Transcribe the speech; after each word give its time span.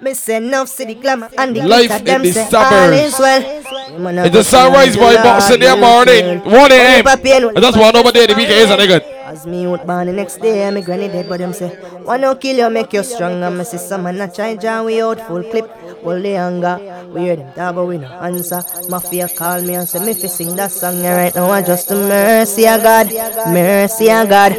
Me 0.00 0.14
say 0.14 0.36
enough 0.36 0.68
city 0.68 0.94
glamour 0.94 1.28
and 1.36 1.56
the 1.56 1.62
Life 1.62 1.90
in 2.06 2.22
the 2.22 2.32
suburbs. 2.32 2.54
all 2.54 2.92
is 2.92 3.18
well. 3.18 3.57
It's 3.70 4.36
a 4.36 4.44
sunrise 4.44 4.96
boy 4.96 5.14
box 5.16 5.50
in 5.50 5.60
the 5.60 5.76
morning. 5.76 6.40
1 6.44 6.72
a.m. 6.72 7.06
And 7.54 7.64
that's 7.64 7.76
why 7.76 7.90
nobody 7.90 8.20
in 8.22 8.28
the 8.28 8.34
weekend 8.34 8.60
is 8.64 8.70
a 8.70 8.76
nigga. 8.76 9.18
As 9.28 9.46
me 9.46 9.66
out 9.66 9.86
born 9.86 10.06
the 10.06 10.12
next 10.14 10.38
day, 10.40 10.70
me 10.70 10.80
granny 10.80 11.08
dead, 11.08 11.28
but 11.28 11.36
them 11.36 11.52
say, 11.52 11.68
One 12.02 12.22
no 12.22 12.34
kill 12.34 12.56
you, 12.56 12.70
make 12.70 12.94
you 12.94 13.02
stronger. 13.02 13.50
Me 13.50 13.62
say, 13.62 13.76
some 13.76 14.04
man 14.04 14.18
a 14.22 14.32
try 14.32 14.56
jam 14.56 14.86
we 14.86 15.02
out 15.02 15.20
full 15.20 15.42
clip. 15.42 15.68
Hold 16.02 16.22
the 16.22 16.34
anger, 16.36 16.78
we 17.12 17.20
hear 17.22 17.36
them 17.36 17.52
talk, 17.52 17.74
but 17.74 17.84
we 17.84 17.98
no 17.98 18.06
answer. 18.06 18.62
Mafia 18.88 19.28
call 19.28 19.60
me 19.60 19.74
and 19.74 19.86
say, 19.86 19.98
me 19.98 20.14
fi 20.14 20.28
sing 20.28 20.56
that 20.56 20.70
song 20.70 21.02
yeah, 21.02 21.14
right 21.14 21.34
now. 21.34 21.50
I 21.50 21.60
just 21.60 21.88
the 21.90 21.96
mercy 21.96 22.66
of 22.66 22.82
God, 22.82 23.12
mercy 23.52 24.10
of 24.10 24.28
God, 24.30 24.52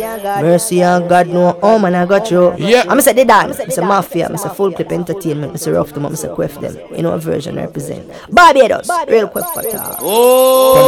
mercy 0.44 0.84
of 0.84 1.10
God. 1.10 1.28
No, 1.30 1.58
oh 1.64 1.80
man, 1.80 1.96
I 1.96 2.06
got 2.06 2.30
you. 2.30 2.56
Yeah. 2.58 2.84
I 2.88 2.94
me 2.94 3.02
say 3.02 3.14
the 3.14 3.26
dance, 3.26 3.58
me 3.58 3.72
say 3.72 3.82
mafia, 3.82 4.28
I 4.28 4.32
me 4.32 4.38
say 4.38 4.50
full 4.50 4.72
clip 4.72 4.92
entertainment, 4.92 5.50
I 5.50 5.54
me 5.54 5.58
say 5.58 5.72
rough 5.72 5.94
them, 5.94 6.04
me 6.04 6.16
say 6.16 6.28
quiff 6.30 6.60
them. 6.62 6.78
You 6.96 7.02
know 7.02 7.18
version 7.18 7.58
I 7.58 7.66
represent. 7.66 8.08
Barbados, 8.30 8.88
real 9.08 9.28
quick 9.30 9.46
for 9.54 9.62
talk. 9.64 9.98
Oh 10.02 10.84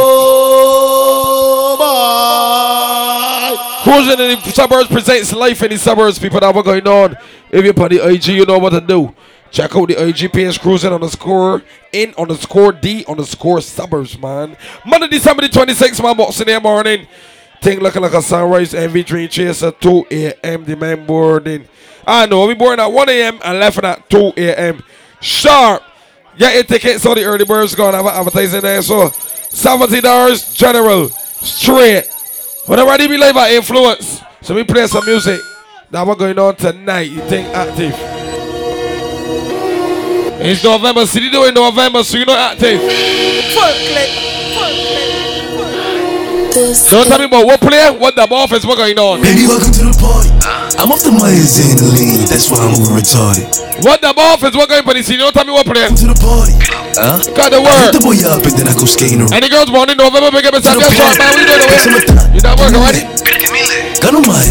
boy! 3.84 3.92
Cruising 3.92 4.20
in 4.20 4.38
the 4.38 4.50
suburbs 4.50 4.88
presents 4.88 5.32
life 5.32 5.62
in 5.62 5.70
the 5.70 5.78
suburbs. 5.78 6.18
People 6.18 6.40
that 6.40 6.54
were 6.54 6.62
going 6.62 6.86
on. 6.86 7.16
If 7.50 7.64
you're 7.64 7.82
on 7.82 7.88
the 7.90 8.06
IG, 8.08 8.28
you 8.28 8.46
know 8.46 8.58
what 8.58 8.70
to 8.70 8.80
do. 8.80 9.14
Check 9.50 9.76
out 9.76 9.88
the 9.88 10.08
IG 10.08 10.32
page 10.32 10.58
cruising 10.60 10.92
on 10.92 11.00
the 11.02 11.10
score 11.10 11.62
in 11.92 12.14
on 12.16 12.28
the 12.28 12.36
score 12.36 12.72
D 12.72 13.04
on 13.06 13.18
the 13.18 13.26
score 13.26 13.60
suburbs, 13.60 14.18
man. 14.18 14.56
Monday, 14.86 15.08
December 15.08 15.42
the 15.42 15.48
26th, 15.48 16.02
man, 16.02 16.16
boxing 16.16 16.48
in 16.48 16.54
the 16.54 16.60
morning. 16.60 17.06
Thing 17.60 17.80
looking 17.80 18.00
like 18.02 18.14
a 18.14 18.22
sunrise 18.22 18.72
MV 18.72 19.04
Dream 19.04 19.28
Chaser 19.28 19.70
2 19.70 20.06
a.m. 20.10 20.64
The 20.64 20.74
man 20.74 21.04
boarding. 21.06 21.68
I 22.06 22.26
know 22.26 22.46
we 22.46 22.54
boarding 22.54 22.82
at 22.82 22.90
1 22.90 23.08
a.m. 23.10 23.38
and 23.44 23.58
left 23.60 23.78
at 23.84 24.08
2 24.08 24.32
a.m. 24.38 24.82
Sharp. 25.20 25.82
Get 26.36 26.54
your 26.54 26.64
tickets 26.64 27.04
on 27.04 27.14
the 27.14 27.24
early 27.24 27.44
birds 27.44 27.74
gonna 27.74 27.96
have 27.98 28.06
advertising 28.06 28.60
there. 28.60 28.82
So 28.82 29.08
$70 29.08 30.54
general. 30.54 31.08
Straight. 31.08 32.06
Whatever 32.66 32.96
they 32.96 33.08
be 33.08 33.18
live 33.18 33.36
at 33.36 33.50
influence. 33.52 34.22
So 34.40 34.54
we 34.54 34.64
play 34.64 34.86
some 34.86 35.04
music. 35.04 35.40
That 35.90 36.06
what 36.06 36.18
going 36.18 36.38
on 36.38 36.56
tonight. 36.56 37.10
You 37.10 37.20
think 37.28 37.48
active. 37.48 37.94
It's 40.44 40.64
November. 40.64 41.06
City 41.06 41.30
doing 41.30 41.54
November, 41.54 42.02
so 42.02 42.16
you 42.18 42.24
know 42.24 42.36
active. 42.36 42.80
Don't 46.52 47.08
tell 47.08 47.16
me 47.16 47.24
about 47.24 47.46
what 47.48 47.64
player, 47.64 47.96
what 47.96 48.12
the 48.12 48.28
office, 48.28 48.66
what 48.68 48.76
going 48.76 48.98
on. 49.00 49.24
Baby, 49.24 49.48
welcome 49.48 49.72
to 49.72 49.88
the 49.88 49.96
party. 49.96 50.28
I'm 50.76 50.92
off 50.92 51.00
the 51.00 51.08
Myers 51.08 51.56
and 51.64 51.80
the 51.80 51.88
lean, 51.96 52.28
that's 52.28 52.52
why 52.52 52.60
I'm 52.60 52.76
over 52.76 52.92
retarded. 52.92 53.48
What 53.80 54.04
the 54.04 54.12
office, 54.12 54.52
what 54.52 54.68
going 54.68 54.84
on 54.84 54.92
the 54.92 55.00
scene? 55.00 55.16
Don't 55.16 55.32
tell 55.32 55.48
me 55.48 55.52
what 55.56 55.64
player. 55.64 55.88
To 55.88 56.06
the 56.12 56.18
party. 56.20 56.52
Huh? 56.92 57.24
Got 57.32 57.56
the 57.56 57.60
word. 57.64 57.88
hit 57.88 57.96
the 57.96 58.04
boy 58.04 58.20
up 58.28 58.44
and 58.44 58.52
then 58.52 58.68
I 58.68 58.76
go 58.76 58.84
skating 58.84 59.24
around. 59.24 59.32
Any 59.32 59.48
girls 59.48 59.72
born 59.72 59.88
in 59.88 59.96
November, 59.96 60.28
big 60.28 60.44
up 60.44 60.52
yourself. 60.52 60.76
Yes, 60.76 60.92
short 60.92 61.16
man, 61.16 61.40
we 61.40 61.48
doing 61.48 61.72
it. 61.72 62.36
You 62.36 62.40
not 62.44 62.60
working, 62.60 62.84
right? 62.84 63.00
Gun 63.00 63.91
on 64.10 64.26
my 64.26 64.42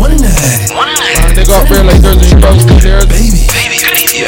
One 0.00 0.16
and 0.16 0.24
a 0.24 0.32
half. 0.32 0.72
Man, 0.72 1.36
they 1.36 1.44
got 1.44 1.68
real 1.68 1.84
like 1.84 2.00
Thursday 2.00 2.32
girls 2.40 2.64
two 2.64 2.80
years. 2.80 3.04
Baby. 3.04 3.44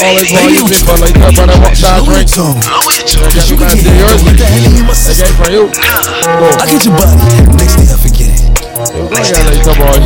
Always 0.04 0.28
want 0.36 0.52
you 0.52 0.68
people 0.68 1.00
like 1.00 1.16
that, 1.16 1.32
brother. 1.32 1.56
What 1.56 1.72
that 1.80 2.04
drink? 2.04 2.28
They 2.28 3.32
get 3.32 3.48
you 3.48 3.56
man, 3.56 3.72
say 3.72 3.88
yours. 3.96 4.20
Get 4.20 4.36
the 4.36 4.44
hell 4.44 4.68
in 4.68 4.84
my 4.84 4.92
They 4.92 5.16
system. 5.16 5.32
get 5.32 5.32
it 5.32 5.40
for 5.40 5.48
you. 5.48 5.64
I 5.72 6.64
get 6.68 6.84
your 6.84 6.92
body. 7.00 7.24
Next 7.56 7.80
day 7.80 7.88
I 7.88 7.96
forget 7.96 8.36
it. 8.36 8.52
Yeah, 8.92 9.48
like, 9.48 9.64
come 9.64 9.80
on. 9.80 10.00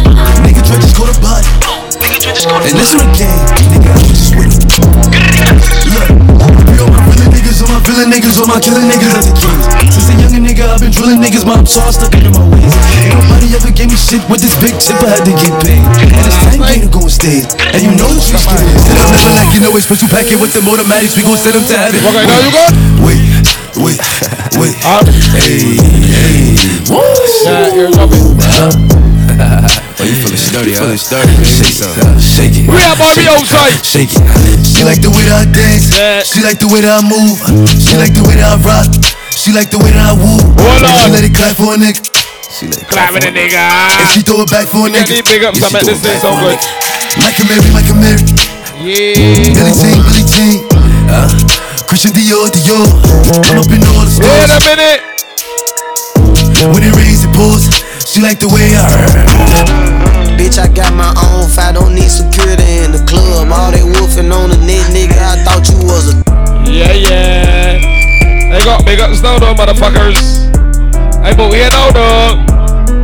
Nigga 0.47 0.63
try 0.63 0.79
to 0.79 0.87
score 0.87 1.11
the 1.11 1.19
body. 1.19 1.51
And 2.07 2.79
this 2.79 2.95
one 2.95 3.11
game. 3.19 3.43
Nigga, 3.75 3.91
I 3.91 3.99
was 3.99 4.15
just 4.15 4.39
with 4.39 4.55
it. 4.55 4.71
Look. 5.91 6.15
We 6.71 6.79
all 6.79 6.95
my 6.95 7.03
real 7.11 7.36
niggas, 7.47 7.63
all 7.63 7.71
my 7.71 7.81
villain 7.87 8.11
niggas, 8.11 8.37
all 8.43 8.47
my 8.51 8.59
killing 8.59 8.91
niggas 8.91 9.15
at 9.15 9.23
the 9.23 9.35
kings. 9.39 9.95
Since 9.95 10.11
a 10.11 10.15
younger 10.19 10.43
nigga, 10.43 10.67
I've 10.67 10.81
been 10.83 10.91
drilling 10.91 11.23
niggas, 11.23 11.47
my 11.47 11.63
so 11.63 11.81
I 11.81 11.91
stuck 11.95 12.15
into 12.15 12.31
my 12.35 12.43
ways. 12.51 12.75
Ain't 13.07 13.15
nobody 13.15 13.55
ever 13.55 13.71
gave 13.71 13.91
me 13.91 13.97
shit 13.97 14.23
with 14.27 14.43
this 14.43 14.59
big 14.59 14.75
tip, 14.83 14.99
I 14.99 15.15
had 15.15 15.25
to 15.25 15.35
get 15.39 15.55
paid. 15.63 15.87
And 16.03 16.27
it's 16.27 16.39
time 16.43 16.59
game 16.67 16.83
to 16.83 16.91
go 16.91 17.07
and 17.07 17.13
stay. 17.13 17.47
And 17.71 17.81
you 17.87 17.95
know 17.95 18.11
what 18.11 18.27
you 18.27 18.35
scared. 18.35 18.67
Instead 18.67 18.99
of 18.99 19.07
never 19.15 19.33
like, 19.39 19.51
you 19.55 19.61
know, 19.63 19.71
a 19.71 19.81
special 19.81 20.11
packet 20.11 20.43
with 20.43 20.51
the 20.51 20.63
automatics, 20.67 21.15
we 21.15 21.23
gon' 21.23 21.39
send 21.39 21.55
them 21.55 21.67
to 21.71 21.77
heaven. 21.79 22.03
What 22.03 22.19
going 22.19 22.31
on, 22.35 22.43
you 22.43 22.51
got? 22.51 22.71
Wait, 23.07 23.23
wait, 23.79 23.99
wait. 24.59 24.75
Hey, 25.39 25.79
hey. 26.11 26.59
Yeah, 27.47 27.71
here's 27.71 27.95
up 27.95 28.11
it. 28.11 29.16
Oh, 29.97 30.05
you 30.05 30.13
feeling 30.21 30.37
sturdy, 30.37 30.77
huh? 30.77 30.85
Feeling 30.93 31.01
sturdy, 31.01 31.33
Shake 31.41 31.73
something. 31.73 32.21
Shake 32.21 32.53
it. 32.53 32.69
We 32.69 32.77
have 32.85 33.01
Bobby 33.01 33.25
outside. 33.33 33.81
Shake 33.81 34.13
it. 34.13 34.21
She 34.61 34.85
like 34.85 35.01
the 35.01 35.09
way 35.09 35.25
that 35.25 35.41
I 35.41 35.45
dance. 35.49 35.89
Yeah. 35.89 36.21
She 36.21 36.45
like 36.45 36.61
the 36.61 36.69
way 36.69 36.85
that 36.85 37.01
I 37.01 37.03
move. 37.03 37.41
She 37.81 37.97
like 37.97 38.13
the 38.13 38.21
way 38.29 38.37
that 38.37 38.45
I 38.45 38.57
rock. 38.61 38.85
She 39.33 39.57
like 39.57 39.73
the 39.73 39.81
way 39.81 39.89
that 39.97 40.05
I 40.05 40.13
woo. 40.13 40.37
Hold 40.37 40.85
And 40.85 40.93
She 41.01 41.09
on. 41.09 41.17
let 41.17 41.25
it 41.25 41.33
clap 41.33 41.57
for 41.57 41.73
a 41.73 41.81
nigga. 41.81 41.97
She 42.53 42.69
let 42.69 42.85
it 42.85 42.89
clap 42.93 43.09
for 43.17 43.25
a 43.25 43.33
nigga. 43.33 43.57
And 43.57 44.09
she 44.13 44.21
throw 44.21 44.45
it 44.45 44.53
back 44.53 44.69
for 44.69 44.85
a 44.85 44.93
nigga. 44.93 45.09
these 45.09 45.25
big 45.25 45.43
ups, 45.49 45.57
Yeah, 45.59 45.65
I 45.65 45.69
she 45.73 45.77
bet 45.81 45.85
this 45.89 45.97
it 45.97 46.05
thing 46.05 46.21
so 46.21 46.29
for 46.37 46.45
good. 46.45 46.61
nigga. 46.61 47.25
Like 47.25 47.37
a 47.41 47.45
Mary, 47.49 47.71
like 47.73 47.89
a 47.89 47.97
Mary. 47.97 48.21
Yeah. 48.77 49.17
Billie 49.57 49.73
Jean, 49.81 49.97
Billie 50.13 50.29
Jean. 50.29 50.57
Uh, 51.09 51.25
Christian 51.89 52.13
Dior, 52.13 52.53
Dior. 52.53 52.85
I'm 53.49 53.65
up 53.65 53.73
in 53.73 53.81
all 53.89 54.05
the 54.05 54.13
Wait 54.21 54.53
a 54.53 54.61
minute. 54.61 55.01
When 56.69 56.85
it 56.85 56.93
rains, 56.93 57.25
it 57.25 57.33
pours. 57.33 57.65
She 58.17 58.23
like 58.23 58.41
the 58.41 58.49
way 58.49 58.73
I. 58.73 58.81
Bitch, 60.41 60.57
I 60.57 60.73
got 60.73 60.97
my 60.97 61.13
own 61.21 61.53
fight, 61.53 61.77
don't 61.77 61.93
need 61.93 62.09
security 62.09 62.81
in 62.81 62.89
the 62.89 63.05
club. 63.05 63.53
All 63.53 63.69
they 63.69 63.85
wolfing 63.85 64.33
on 64.33 64.49
the 64.49 64.57
net, 64.57 64.89
nigga, 64.89 65.21
I 65.21 65.37
thought 65.45 65.69
you 65.69 65.77
was 65.85 66.17
a. 66.17 66.25
Yeah, 66.65 66.97
yeah. 66.97 67.77
They 68.57 68.65
got 68.65 68.89
big 68.89 69.01
ups 69.01 69.21
now, 69.21 69.37
though, 69.37 69.53
motherfuckers. 69.53 70.49
Hey, 71.21 71.37
but 71.37 71.53
we 71.53 71.61
here 71.61 71.69
now, 71.69 71.93
though. 71.93 72.41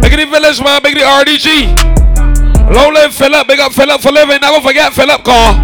Big 0.01 0.17
the 0.17 0.25
village, 0.25 0.65
man. 0.65 0.81
Big 0.81 0.97
the 0.97 1.05
RDG. 1.05 2.73
Long 2.73 2.95
live 2.95 3.13
Philip. 3.13 3.47
Big 3.47 3.61
up 3.61 3.77
Philip 3.77 4.01
for 4.01 4.13
living. 4.13 4.41
Never 4.41 4.65
forget 4.65 4.95
Philip, 4.97 5.21
car. 5.29 5.61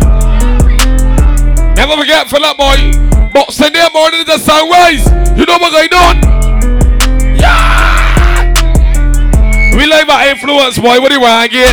Never 1.73 1.97
forget 1.97 2.29
Philip, 2.29 2.53
boy. 2.53 2.77
But 3.33 3.49
Sunday 3.57 3.89
morning 3.97 4.21
is 4.21 4.27
the 4.29 4.37
sunrise. 4.37 5.09
You 5.41 5.49
know 5.49 5.57
what 5.57 5.73
going 5.73 5.89
on? 5.97 6.21
Yeah. 7.41 7.78
We 9.79 9.87
live 9.87 10.11
by 10.11 10.27
influence, 10.27 10.75
boy. 10.75 10.99
What 10.99 11.15
do 11.15 11.15
you 11.15 11.23
want 11.23 11.47
to 11.47 11.51
get? 11.55 11.71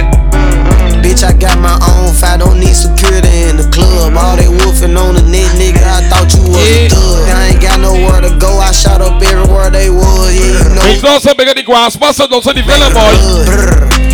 Bitch, 1.02 1.26
I 1.26 1.34
got 1.34 1.58
my 1.58 1.74
own 1.98 2.14
fight. 2.14 2.38
Don't 2.38 2.62
need 2.62 2.78
security 2.78 3.50
in 3.50 3.58
the 3.58 3.66
club. 3.74 4.14
All 4.14 4.38
they 4.38 4.46
wolfing 4.46 4.94
on 4.94 5.18
the 5.18 5.26
net, 5.26 5.50
nigga. 5.58 5.82
I 5.82 6.06
thought 6.06 6.30
you 6.38 6.46
was 6.46 6.62
yeah. 6.62 6.86
a 6.86 6.94
thug. 6.94 7.26
I 7.34 7.42
ain't 7.50 7.62
got 7.66 7.82
nowhere 7.82 8.22
to 8.22 8.30
go. 8.38 8.62
I 8.62 8.70
shot 8.78 9.02
up 9.02 9.18
everywhere 9.18 9.74
they 9.74 9.90
was. 9.90 10.06
Yeah, 10.38 10.54
you 10.54 10.78
know. 10.78 10.86
It's 10.86 11.02
not 11.02 11.26
so 11.26 11.34
big 11.34 11.50
at 11.50 11.58
the 11.58 11.66
ground. 11.66 11.98
Sponsor, 11.98 12.30
don't 12.30 12.46
say 12.46 12.54
the 12.54 12.62
villain, 12.62 12.94
boy. 12.94 13.10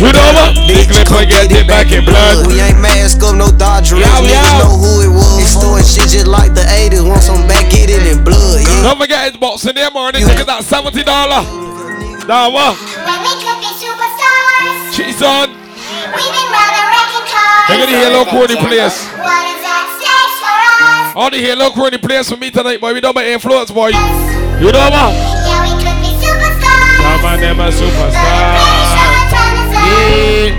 You 0.00 0.08
know 0.08 0.28
what? 0.40 0.56
Big 0.64 0.88
clip 0.88 1.12
and 1.12 1.28
get 1.28 1.52
it 1.52 1.68
back 1.68 1.92
in 1.92 2.08
blood. 2.08 2.48
We 2.48 2.64
ain't 2.64 2.80
mask 2.80 3.20
up, 3.20 3.36
no 3.36 3.52
Dodgers. 3.52 4.00
Yow, 4.00 4.24
yow. 4.24 4.24
Niggas 4.24 4.56
know 4.56 4.72
who 4.80 4.92
it 5.04 5.12
was. 5.12 5.36
It's 5.36 5.60
doing 5.60 5.84
shit 5.84 6.08
just 6.08 6.32
like 6.32 6.56
the 6.56 6.64
80s. 6.64 7.04
Want 7.04 7.20
some 7.20 7.44
back, 7.44 7.68
get 7.68 7.92
it 7.92 8.08
in 8.08 8.24
blood. 8.24 8.64
Yeah. 8.64 8.88
Don't 8.88 8.96
forget 8.96 9.28
it's 9.28 9.36
boxing 9.36 9.76
there 9.76 9.92
morning. 9.92 10.24
Tickets 10.24 10.48
at 10.48 10.64
$70. 10.64 11.72
Dawa. 12.26 12.74
When 12.76 13.18
we 13.26 13.32
could 13.42 13.58
be 13.60 13.70
superstars. 13.82 14.94
Jesus. 14.94 15.48
We've 16.12 16.34
been 16.34 16.48
running 16.52 16.86
wrecking 16.92 17.26
cars. 17.28 17.68
Look 17.68 17.80
at 17.82 17.88
the 17.90 17.98
hello 17.98 18.24
crew 18.26 18.44
in 18.44 18.58
place. 18.64 19.06
What 19.18 19.46
is? 19.46 19.62
All 21.14 21.30
the 21.30 21.36
hello 21.36 21.70
crew 21.70 21.88
in 21.88 22.00
players 22.00 22.28
for 22.30 22.38
me 22.38 22.50
tonight, 22.50 22.80
boy. 22.80 22.94
We 22.94 23.00
don't 23.00 23.14
make 23.14 23.26
influence, 23.26 23.70
boy. 23.70 23.88
You 23.88 24.72
know 24.72 24.78
what? 24.80 25.12
Yeah, 25.12 25.60
we 25.60 25.76
could 25.76 26.00
be 26.00 26.08
superstars. 26.16 26.96
Sharkman, 26.96 27.40
they're 27.40 27.54
my 27.54 27.68
superstars. 27.68 28.12
Yeah. 28.12 28.62
And 29.84 30.56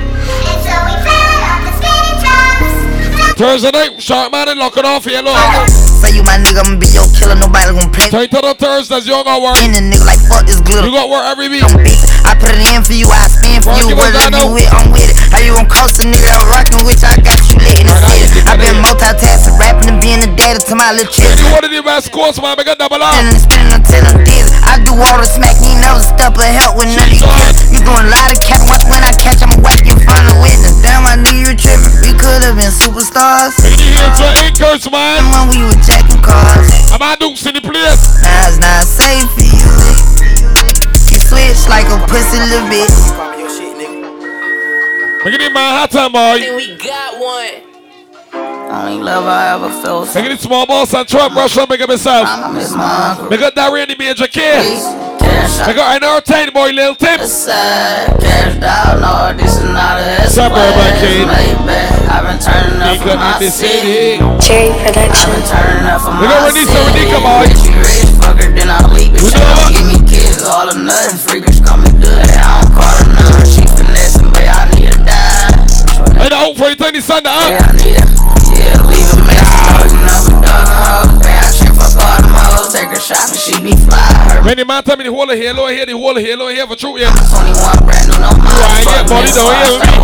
So 0.62 0.74
we 0.86 0.94
fell 1.02 1.42
off 1.50 1.62
the 1.66 1.74
spinning 1.80 2.20
tops. 2.22 3.40
Thursday 3.40 3.72
night, 3.72 4.02
Sharp 4.02 4.32
Man 4.32 4.50
and 4.50 4.60
Lock 4.60 4.78
It 4.78 4.86
Off, 4.86 5.06
hello. 5.06 5.83
Say 6.04 6.20
you 6.20 6.24
my 6.28 6.36
nigga, 6.36 6.68
I'ma 6.68 6.76
be 6.84 6.92
your 6.92 7.08
killer, 7.16 7.40
nobody 7.40 7.72
gon' 7.72 7.88
play 7.88 8.12
Tight 8.12 8.28
to 8.36 8.44
the 8.44 8.52
Thursdays, 8.60 9.08
you 9.08 9.16
got 9.24 9.40
work. 9.40 9.56
in 9.64 9.72
the 9.72 9.80
nigga 9.80 10.04
like 10.04 10.20
fuck 10.28 10.44
this 10.44 10.60
glitter. 10.60 10.84
You 10.84 10.92
got 10.92 11.08
work 11.08 11.24
every 11.32 11.48
week. 11.48 11.64
Them 11.64 11.80
bitch, 11.80 12.04
I 12.28 12.36
put 12.36 12.52
it 12.52 12.60
in 12.76 12.84
for 12.84 12.92
you, 12.92 13.08
I 13.08 13.32
spin 13.32 13.64
for 13.64 13.72
you. 13.80 13.88
you, 13.88 13.96
Lozano. 13.96 14.52
you 14.52 14.52
with, 14.52 14.68
I'm 14.76 14.92
with 14.92 15.08
it. 15.08 15.16
How 15.32 15.40
you 15.40 15.56
gon' 15.56 15.72
coast 15.72 16.04
a 16.04 16.06
nigga 16.06 16.28
I'm 16.28 16.44
rockin' 16.52 16.84
with? 16.84 17.08
I 17.08 17.16
got 17.24 17.40
you 17.48 17.56
lit 17.56 17.80
in 17.80 17.88
the 17.88 17.96
I 17.96 18.20
city. 18.20 18.44
I 18.44 18.60
been 18.60 18.76
multitasking, 18.84 19.56
rapping 19.56 19.96
and 19.96 20.00
being 20.04 20.20
a 20.20 20.28
daddy 20.36 20.60
to 20.68 20.76
my 20.76 20.92
little 20.92 21.08
children. 21.08 21.40
one 21.56 21.64
of 21.64 21.72
the 21.72 21.80
best 21.80 22.12
course, 22.12 22.36
man, 22.36 22.60
make 22.60 22.68
a 22.68 22.76
double 22.76 23.00
up. 23.00 23.16
And 23.16 23.40
spinning 23.40 23.72
until 23.72 24.04
I'm 24.04 24.28
dizzy. 24.28 24.52
I 24.60 24.84
do 24.84 24.92
all 24.92 25.16
the 25.16 25.24
smack, 25.24 25.56
you 25.64 25.72
never 25.80 26.04
step 26.04 26.36
or 26.36 26.44
help 26.44 26.84
with 26.84 26.92
none 26.92 27.08
of 27.08 27.16
you. 27.16 27.32
You 27.72 27.80
doing 27.80 28.04
a 28.04 28.12
lot 28.12 28.28
of 28.28 28.44
cat, 28.44 28.60
watch 28.68 28.84
when 28.92 29.00
I 29.08 29.16
catch, 29.16 29.40
I'ma 29.40 29.56
whack 29.64 29.88
in 29.88 29.93
front 30.14 30.30
of 30.30 30.38
witness. 30.46 30.78
Damn, 30.86 31.06
I 31.10 31.18
knew 31.18 31.34
you 31.34 31.50
were 31.50 31.58
tripping. 31.58 31.94
We 32.06 32.14
could've 32.14 32.54
been 32.54 32.70
superstars. 32.70 33.58
Make 33.66 33.82
it 33.82 33.98
here 33.98 34.14
to 34.22 34.28
Inkers, 34.46 34.86
man. 34.94 35.26
When 35.34 35.50
we 35.50 35.60
were 35.66 35.80
jacking 35.82 36.22
cars. 36.22 36.70
I'm 36.94 37.02
at 37.02 37.18
Dukes 37.20 37.46
in 37.50 37.58
the 37.58 37.66
place. 37.66 38.02
Now 38.22 38.48
it's 38.48 38.62
not 38.62 38.86
safe 38.86 39.26
for 39.34 39.42
you. 39.42 39.66
You 41.10 41.20
switch 41.20 41.66
like 41.70 41.90
a 41.90 41.98
pussy 42.06 42.38
little 42.38 42.70
bitch. 42.70 42.94
Make 45.26 45.36
it 45.36 45.42
in 45.42 45.54
Manhattan, 45.54 46.12
boy. 46.12 46.56
we 46.56 46.78
got 46.78 47.20
one. 47.20 47.73
Only 48.34 48.98
love 49.04 49.26
I 49.26 49.54
ever 49.54 49.70
felt. 49.70 50.14
Make 50.16 50.26
it 50.32 50.40
small 50.40 50.66
boss 50.66 50.94
and 50.94 51.08
Trump 51.08 51.32
uh-huh. 51.32 51.42
rush 51.42 51.58
on, 51.58 51.68
make 51.70 51.82
up 51.82 51.90
himself. 51.90 52.26
I 52.28 52.52
miss 52.52 52.72
my 52.74 53.12
uncle. 53.14 53.30
Make 53.30 53.42
up 53.42 53.54
that 53.56 53.72
Randy 53.72 53.96
Major 53.96 54.26
K. 54.28 54.82
Cash 55.22 55.62
out. 55.62 55.68
Make 55.70 55.78
up 55.78 55.88
an 55.94 56.02
entertain 56.04 56.50
boy, 56.54 56.70
Lil 56.74 56.96
Tim. 56.96 57.22
Side, 57.22 58.10
cash 58.18 58.58
down, 58.58 59.02
no, 59.06 59.30
this 59.38 59.58
is 59.62 59.70
not 59.70 60.02
a 60.02 60.26
Suburban 60.26 60.94
kid. 60.98 61.30
I've 62.10 62.26
been 62.26 62.42
turning 62.42 62.82
up 62.82 62.98
for 62.98 63.14
Nigga 63.14 63.16
my 63.22 63.38
in 63.38 63.46
the 63.46 63.52
city. 63.54 64.18
city. 64.18 64.42
Cherry 64.42 64.74
I've 64.74 64.90
Production. 64.90 65.30
been 65.30 65.46
turning 65.54 65.86
up 65.86 66.02
for 66.02 66.12
We 66.18 66.26
my 66.26 66.34
got 66.34 66.42
Renee, 66.50 66.66
so 66.66 66.74
city. 66.74 67.06
Renee, 67.06 67.14
come 67.14 67.26
on. 67.30 67.42
Rich, 67.46 67.64
rich 67.78 68.10
fucker, 68.18 68.50
then 68.58 68.70
I 68.74 68.82
leave 68.90 69.14
it. 69.14 69.22
We 69.22 69.30
She 69.30 69.38
know 69.38 69.46
don't 69.46 69.62
what? 69.62 69.70
give 69.78 69.86
me 69.86 69.98
kids, 70.10 70.42
all 70.42 70.66
or 70.74 70.78
nothing. 70.82 71.18
Freakers 71.22 71.62
call 71.62 71.78
me 71.78 71.90
good, 72.02 72.26
dime. 76.44 76.52
And 76.52 76.52
I 76.52 76.52
hope 76.52 76.58
for 76.58 76.70
eternity 76.70 77.02
Sunday, 77.02 77.30
huh? 77.32 77.50
Yeah, 77.50 77.64
I 77.64 77.72
need 77.78 77.96
a, 77.96 78.06
yeah, 78.54 78.82
leave 78.90 79.10
a 79.14 79.18
mess. 79.24 79.40
You 79.92 80.00
never 80.04 80.32
dug 80.44 80.68
a 80.68 80.76
hoe. 80.76 81.20
Man, 81.20 81.44
I 81.44 81.52
check 81.52 81.72
fuck 81.76 81.96
all 81.96 82.20
hoes. 82.24 82.74
Take 82.74 82.90
her 82.90 83.00
shopping, 83.00 83.40
she 83.40 83.56
be 83.64 83.76
fly. 83.76 84.42
Many 84.44 84.64
man 84.64 84.84
tell 84.84 84.98
me 84.98 85.04
the 85.06 85.12
whole 85.14 85.30
of 85.30 85.38
here, 85.38 85.54
low 85.54 85.68
here, 85.68 85.86
the 85.86 85.94
whole 85.94 86.16
of 86.18 86.24
here, 86.24 86.36
low 86.38 86.48
here 86.50 86.68
for 86.68 86.76
truth, 86.76 87.00
yeah. 87.00 87.12
21 87.14 87.86
brand 87.86 88.08
new, 88.10 88.20
no 88.20 88.30
mind. 88.36 88.60
Right, 88.60 88.86
yeah, 88.86 89.04
buddy, 89.08 89.32
don't 89.32 89.56
hear 89.64 89.80
me. 89.80 89.96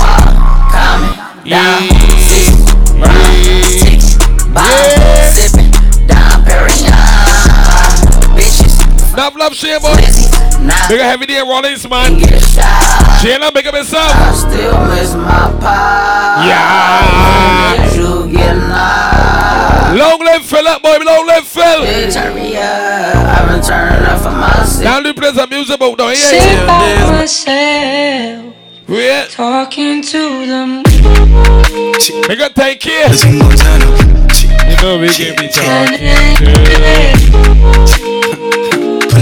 Coming 0.72 1.16
down, 1.50 1.84
six, 2.24 2.56
Yeah. 2.96 3.20
six, 3.80 4.16
sipping 4.16 5.19
Love, 9.40 9.52
love, 9.52 9.56
share, 9.56 9.80
boy. 9.80 9.96
busy, 9.96 10.28
nah, 10.66 10.76
Big 10.90 11.00
heavy 11.00 11.26
day, 11.26 11.40
Rollins, 11.40 11.88
man. 11.90 12.18
get 12.20 12.34
a 12.34 12.40
shot. 12.42 13.00
Up 13.42 13.56
himself. 13.74 14.12
I 14.14 14.34
still 14.34 14.86
miss 14.88 15.16
my 15.16 15.50
pie. 15.62 16.46
Yeah. 16.46 17.88
Did 17.88 17.96
you 17.96 18.30
get 18.36 18.56
knocked? 18.56 19.98
Long 19.98 20.20
live 20.26 20.46
Phil, 20.46 20.64
boy, 20.82 20.98
long 21.06 21.26
live 21.26 21.48
Phil. 21.48 21.86
Hey, 21.86 22.10
turn 22.12 22.36
me 22.36 22.58
up. 22.58 23.16
I've 23.16 23.48
been 23.48 23.62
turning 23.62 24.06
up 24.06 24.20
for 24.22 24.32
my 24.32 24.64
city. 24.66 24.84
Now 24.86 25.00
the 25.02 25.14
plays 25.14 25.36
some 25.36 25.50
music 25.50 25.76
about 25.76 25.98
now, 25.98 26.14
Sit 26.14 26.42
yeah. 26.44 26.66
by 26.68 27.12
myself, 27.20 28.56
Yeah. 28.90 29.26
talking 29.30 30.02
to 30.02 30.46
them. 30.48 30.84
Make 32.28 32.40
up 32.42 32.54
thank 32.56 32.86
you. 32.86 32.92
You 34.70 34.76
know 34.82 34.98
we 35.00 35.08
can 35.10 35.36
be 35.38 35.48
Pull 38.00 38.39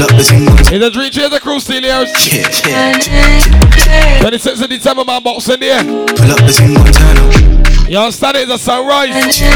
up, 0.02 0.12
listen, 0.12 0.46
Montana. 0.46 0.76
In 0.76 0.82
the 0.82 0.90
dream 0.90 1.12
chase 1.12 1.30
the 1.30 1.40
crew 1.40 1.60
still 1.60 1.82
here. 1.82 2.06
Yeah, 2.28 2.48
yeah. 2.68 4.20
26th 4.22 4.64
of 4.64 4.70
December, 4.70 5.06
man, 5.06 5.24
box 5.24 5.48
in 5.50 5.60
there. 5.60 5.84
Pull 5.84 6.32
up, 6.32 6.42
listen, 6.42 6.74
Montana. 6.74 7.90
You 7.90 7.98
understand 8.00 8.38
it's 8.38 8.52
a 8.52 8.58
sunrise. 8.58 9.40
Yeah, 9.40 9.56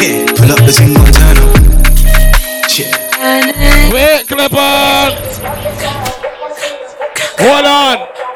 yeah. 0.00 0.26
Pull 0.34 0.52
up, 0.52 0.60
listen, 0.60 0.92
Montana. 0.92 1.44
Yeah. 2.76 3.92
Wait, 3.92 4.26
clip 4.26 4.52
on. 4.54 5.12
Hold 7.38 7.66
on. 7.66 8.27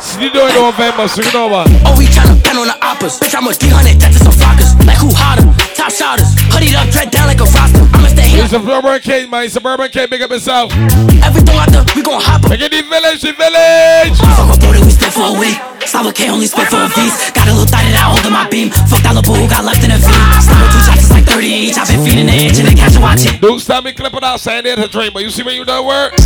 See 0.00 0.32
doing 0.32 0.56
November, 0.56 1.04
so 1.12 1.20
you 1.20 1.28
know 1.36 1.52
what? 1.52 1.68
Oh, 1.84 1.92
we 1.92 2.08
tryna 2.08 2.40
pen 2.40 2.56
on 2.56 2.72
the 2.72 2.78
oppas. 2.80 3.20
Bitch, 3.20 3.36
I'm 3.36 3.44
a 3.44 3.52
300, 3.52 4.00
that's 4.00 4.16
some 4.16 4.32
flockers. 4.32 4.72
Like 4.88 4.96
who 4.96 5.12
hotter? 5.12 5.44
Top 5.76 5.92
shotters. 5.92 6.32
Hoodied 6.48 6.72
up, 6.72 6.88
dread 6.88 7.12
down 7.12 7.28
like 7.28 7.36
a 7.36 7.44
roster. 7.44 7.84
I'ma 7.92 8.08
stay 8.08 8.32
here. 8.32 8.48
It's 8.48 8.56
a 8.56 8.64
suburban 8.64 9.04
king, 9.04 9.28
man. 9.28 9.52
Suburban 9.52 9.92
king, 9.92 10.08
big 10.08 10.24
up 10.24 10.32
himself. 10.32 10.72
Everything 11.20 11.52
out 11.60 11.68
there, 11.68 11.84
we 11.92 12.00
gon' 12.00 12.16
hop 12.16 12.40
up. 12.40 12.48
Make 12.48 12.64
it 12.64 12.72
the 12.72 12.80
village, 12.80 13.20
the 13.20 13.36
village. 13.36 14.16
Fuck 14.16 14.48
a 14.48 14.56
boat, 14.56 14.80
we 14.80 14.88
spit 14.88 15.12
for 15.12 15.36
a 15.36 15.36
week. 15.36 15.60
Slava 15.84 16.16
K 16.16 16.32
only 16.32 16.48
spit 16.48 16.72
for 16.72 16.80
a 16.80 16.88
piece. 16.96 17.28
Got 17.36 17.44
a 17.48 17.52
little 17.52 17.68
thought 17.68 17.84
that 17.84 18.00
I 18.00 18.08
hold 18.08 18.24
in 18.24 18.32
my 18.32 18.48
beam. 18.48 18.72
Fuck 18.88 19.04
that 19.04 19.12
little 19.12 19.28
boo 19.28 19.36
who 19.36 19.52
got 19.52 19.68
left 19.68 19.84
in 19.84 19.92
a 19.92 20.00
V. 20.00 20.08
Slava 20.40 20.64
two 20.72 20.80
shots, 20.80 21.04
it's 21.04 21.12
like 21.12 21.28
30 21.28 21.44
each. 21.44 21.76
I've 21.76 21.92
been 21.92 22.00
feeding 22.00 22.24
the 22.24 22.40
itch 22.40 22.56
and 22.56 22.64
they 22.64 22.72
catch 22.72 22.96
a 22.96 23.04
watch 23.04 23.28
it. 23.28 23.36
Dude, 23.36 23.60
stop 23.60 23.84
me 23.84 23.92
clipping 23.92 24.24
out 24.24 24.40
saying 24.40 24.64
it's 24.64 24.80
a 24.80 24.88
dream, 24.88 25.12
but 25.12 25.20
you 25.20 25.28
see 25.28 25.44
when 25.44 25.60
you 25.60 25.68
done 25.68 25.84
work? 25.84 26.16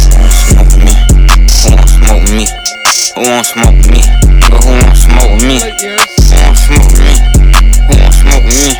Smoke 1.50 2.22
with 2.22 2.30
me. 2.30 2.46
Who 3.14 3.22
won't 3.22 3.46
smoke 3.46 3.78
me? 3.94 4.02
Who 4.50 4.74
won't 4.74 4.96
smoke 4.98 5.38
with 5.38 5.46
me? 5.46 5.62
Who 5.62 5.86
won't 5.94 6.58
smoke 6.58 6.90
with 6.90 6.98
me? 6.98 7.14
Who 7.86 7.94
won't 7.94 8.10
smoke 8.10 8.42
with 8.42 8.58
me? 8.58 8.74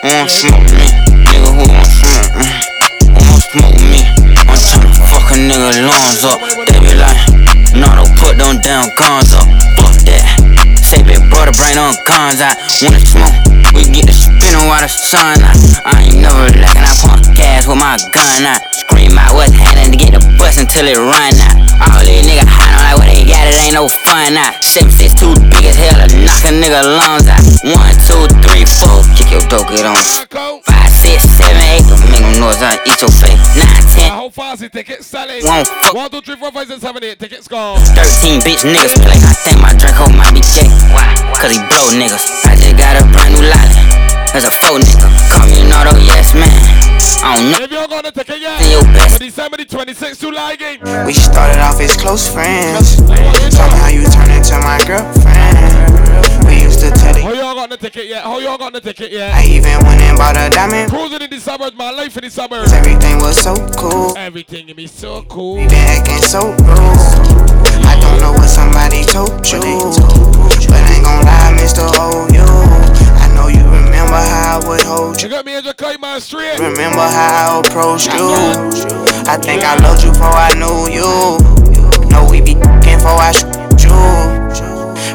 Who 0.00 0.08
won't 0.16 0.32
smoke 0.32 0.64
with 0.64 0.80
me? 0.80 0.88
Nigga, 1.28 1.50
who 1.52 1.64
won't 1.68 1.84
smoke 1.84 2.24
with 2.24 2.40
me? 2.40 2.56
Who 3.04 3.20
won't 3.20 3.44
smoke 3.44 3.76
with 3.76 3.90
me? 3.92 4.00
I'm 4.48 4.56
tryna 4.56 4.96
fuck 4.96 5.28
a 5.28 5.36
nigga 5.36 5.84
lungs 5.84 6.24
up. 6.24 6.40
They 6.72 6.80
be 6.80 6.96
like, 6.96 7.20
no, 7.76 7.92
don't 7.92 8.16
put 8.16 8.40
them 8.40 8.64
damn 8.64 8.88
guns 8.96 9.36
up. 9.36 9.44
Fuck 9.76 10.00
that. 10.08 10.24
Say 10.80 11.04
big 11.04 11.20
brother, 11.28 11.52
bring 11.52 11.76
them 11.76 11.92
guns 12.08 12.40
out. 12.40 12.56
When 12.80 12.96
it's 12.96 13.12
smoke, 13.12 13.36
we 13.76 13.84
get 13.92 14.08
the 14.08 14.16
spinning 14.16 14.64
while 14.64 14.80
the 14.80 14.88
sun 14.88 15.36
out. 15.44 15.52
I 15.84 16.08
ain't 16.08 16.24
never 16.24 16.48
lacking, 16.56 16.80
I 16.80 16.96
pump 17.04 17.28
gas 17.36 17.68
with 17.68 17.76
my 17.76 18.00
gun 18.08 18.56
out. 18.56 18.75
Scream 18.96 19.20
out 19.20 19.36
what's 19.36 19.52
happening 19.52 19.92
to 19.92 19.98
get 20.00 20.16
the 20.16 20.24
bus 20.40 20.56
until 20.56 20.88
it 20.88 20.96
run 20.96 21.36
out. 21.36 21.52
All 21.84 22.00
these 22.00 22.24
niggas 22.24 22.48
hot 22.48 22.72
on 22.72 22.80
like 22.80 22.96
what 22.96 23.08
they 23.12 23.28
got, 23.28 23.44
it 23.44 23.52
ain't 23.60 23.76
no 23.76 23.92
fun 23.92 24.40
out. 24.40 24.56
Seven 24.64 24.88
six 24.88 25.12
two 25.12 25.36
big 25.52 25.68
as 25.68 25.76
hell 25.76 26.00
to 26.00 26.08
knock 26.24 26.40
a 26.48 26.52
nigga 26.56 26.80
lungs 26.80 27.28
out. 27.28 27.44
One, 27.76 27.92
two, 28.08 28.24
three, 28.40 28.64
four, 28.64 29.04
kick 29.12 29.36
your 29.36 29.44
dope, 29.52 29.68
get 29.68 29.84
on. 29.84 30.00
Five, 30.00 30.88
six, 30.96 31.28
seven, 31.28 31.60
eight, 31.76 31.84
don't 31.84 32.00
make 32.08 32.24
no 32.24 32.48
noise, 32.48 32.64
I 32.64 32.80
eat 32.88 32.96
your 33.04 33.12
face. 33.12 33.36
Nine, 33.52 33.84
ten, 33.92 34.08
How 34.16 34.32
fast 34.32 34.64
is 34.64 34.72
ticket 34.72 35.04
selling? 35.04 35.44
Won't 35.44 35.68
fuck. 35.68 35.92
One, 35.92 36.08
two, 36.08 36.24
three, 36.24 36.40
four, 36.40 36.48
five, 36.48 36.64
six, 36.64 36.80
seven, 36.80 37.04
eight. 37.04 37.20
Tickets 37.20 37.52
gone. 37.52 37.76
13 38.00 38.40
bitch 38.48 38.64
niggas 38.64 38.96
feel 38.96 39.12
like 39.12 39.20
I 39.20 39.36
think 39.44 39.60
my 39.60 39.76
Draco 39.76 40.08
might 40.16 40.32
be 40.32 40.40
gay. 40.56 40.72
Why? 40.96 41.04
Cause 41.36 41.52
he 41.52 41.60
blow 41.68 41.84
niggas. 41.92 42.48
I 42.48 42.56
just 42.56 42.80
got 42.80 42.96
a 42.96 43.04
brand 43.12 43.36
new 43.36 43.44
lolly. 43.44 43.76
There's 44.32 44.48
a 44.48 44.54
faux 44.56 44.80
nigga. 44.80 45.04
Call 45.36 45.44
me 45.52 45.68
an 45.68 45.76
auto, 45.76 46.00
yes 46.00 46.32
man. 46.32 46.48
I 47.26 47.34
don't 47.36 47.50
know 47.50 47.58
If 47.58 47.70
you 47.70 47.76
don't 47.76 47.90
got 47.90 48.04
the 48.04 48.12
ticket 48.12 48.38
yet, 48.38 48.62
your 48.70 48.85
best. 48.92 49.18
December 49.20 49.56
the 49.58 49.64
26th, 49.64 50.20
July 50.20 50.56
game. 50.56 50.80
We 51.06 51.12
started 51.12 51.60
off 51.60 51.80
as 51.80 51.96
close 51.96 52.28
friends. 52.28 52.96
Somehow 53.54 53.88
you 53.88 54.04
turned 54.10 54.32
into 54.32 54.58
my 54.60 54.78
girlfriend. 54.86 56.46
We 56.46 56.62
used 56.62 56.80
to 56.80 56.90
tell 56.90 57.14
How 57.20 57.30
it. 57.32 57.36
y'all 57.38 57.54
got 57.54 57.70
the 57.70 57.76
ticket 57.76 58.06
yet? 58.06 58.22
How 58.22 58.38
y'all 58.38 58.58
got 58.58 58.72
the 58.72 58.80
ticket 58.80 59.10
yet? 59.12 59.34
I 59.34 59.44
even 59.44 59.72
went 59.86 60.00
and 60.00 60.16
bought 60.16 60.36
a 60.36 60.48
diamond. 60.50 60.90
Cruising 60.90 61.22
in 61.22 61.30
the 61.30 61.40
suburbs, 61.40 61.76
my 61.76 61.90
life 61.90 62.16
in 62.16 62.24
the 62.24 62.30
suburbs. 62.30 62.72
Everything 62.72 63.18
was 63.18 63.36
so 63.36 63.54
cool. 63.76 64.16
Everything 64.16 64.72
be 64.76 64.86
so 64.86 65.22
cool. 65.22 65.54
We 65.56 65.66
been 65.66 65.86
acting 65.88 66.18
so 66.18 66.50
rude. 66.52 67.36
I 67.86 67.98
don't 68.00 68.20
know 68.20 68.32
what 68.32 68.48
somebody 68.48 69.02
told 69.04 69.46
you. 69.50 69.60
But 70.68 70.82
I 70.82 70.94
ain't 70.94 71.04
gon' 71.04 71.24
lie, 71.24 71.56
Mr. 71.58 71.82
OU. 71.98 72.44
I 72.44 73.05
know 73.36 73.48
you 73.48 73.62
remember 73.64 74.16
how 74.16 74.60
I 74.60 74.68
would 74.68 74.82
hold 74.82 75.20
You 75.20 75.28
you. 75.28 75.34
got 75.34 75.44
me 75.44 75.54
as 75.54 75.66
a 75.66 75.74
kite 75.74 76.00
man 76.00 76.20
straight. 76.20 76.58
Remember 76.58 77.06
how 77.06 77.56
I 77.56 77.60
approached 77.60 78.12
you. 78.16 78.32
I 79.28 79.36
think 79.36 79.62
I 79.62 79.76
loved 79.76 80.02
you 80.02 80.10
before 80.10 80.32
I 80.32 80.52
knew 80.56 80.88
you. 80.88 82.08
Know 82.10 82.26
we 82.30 82.40
be 82.40 82.52
f***ing 82.56 82.96
before 82.98 83.20
I 83.20 83.32
shoot 83.32 83.84
you. 83.84 84.35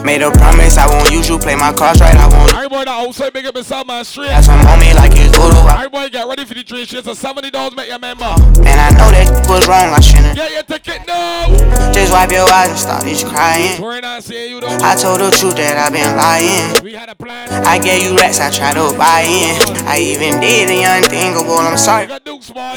Made 0.03 0.22
a 0.24 0.31
promise 0.31 0.77
I 0.77 0.88
won't 0.88 1.12
use 1.12 1.29
you. 1.29 1.38
Play 1.38 1.55
my 1.55 1.72
cards 1.74 2.01
right, 2.01 2.15
I 2.15 2.27
won't. 2.27 2.53
I 2.55 2.67
boy, 2.67 2.86
that 2.86 2.89
outside 2.89 3.34
big 3.34 3.46
up 3.46 3.55
inside 3.55 3.86
man 3.88 4.03
straight. 4.03 4.27
That's 4.27 4.48
some 4.48 4.60
me 4.79 4.93
like 4.93 5.13
it's 5.13 5.29
voodoo. 5.38 5.62
I 5.70 5.88
boy, 5.88 6.10
get 6.10 6.27
ready 6.27 6.43
for 6.43 6.53
the 6.53 6.63
three 6.63 6.86
shits. 6.86 7.03
So 7.03 7.13
seventy 7.13 7.51
dollars 7.51 7.75
make 7.75 7.88
your 7.88 8.00
member. 8.00 8.25
And 8.65 8.77
I 8.81 8.89
know 8.98 9.13
that 9.13 9.29
was 9.48 9.67
wrong, 9.67 9.93
I 9.93 10.00
shouldn't. 10.00 10.36
Get 10.36 10.51
your 10.51 10.63
ticket 10.63 11.05
now. 11.05 11.48
Just 11.93 12.12
wipe 12.12 12.31
your 12.31 12.50
eyes 12.50 12.70
and 12.74 12.79
started 12.79 13.17
crying. 13.29 13.81
We're 13.81 14.01
not 14.01 14.24
seeing 14.24 14.51
you 14.51 14.62
though. 14.62 14.74
I 14.81 14.96
told 14.96 15.22
the 15.22 15.29
truth 15.31 15.55
that 15.62 15.77
I've 15.77 15.93
been 15.93 16.10
lying. 16.17 16.84
We 16.84 16.93
had 16.93 17.10
a 17.10 17.15
plan. 17.15 17.50
I 17.65 17.77
gave 17.77 18.01
you 18.01 18.17
racks, 18.17 18.39
I 18.39 18.50
tried 18.50 18.81
to 18.81 18.98
buy 18.98 19.22
in. 19.29 19.53
I 19.86 20.00
even 20.01 20.41
did 20.41 20.70
the 20.70 20.81
unthinkable, 20.81 21.62
I'm 21.62 21.77
sorry. 21.77 22.10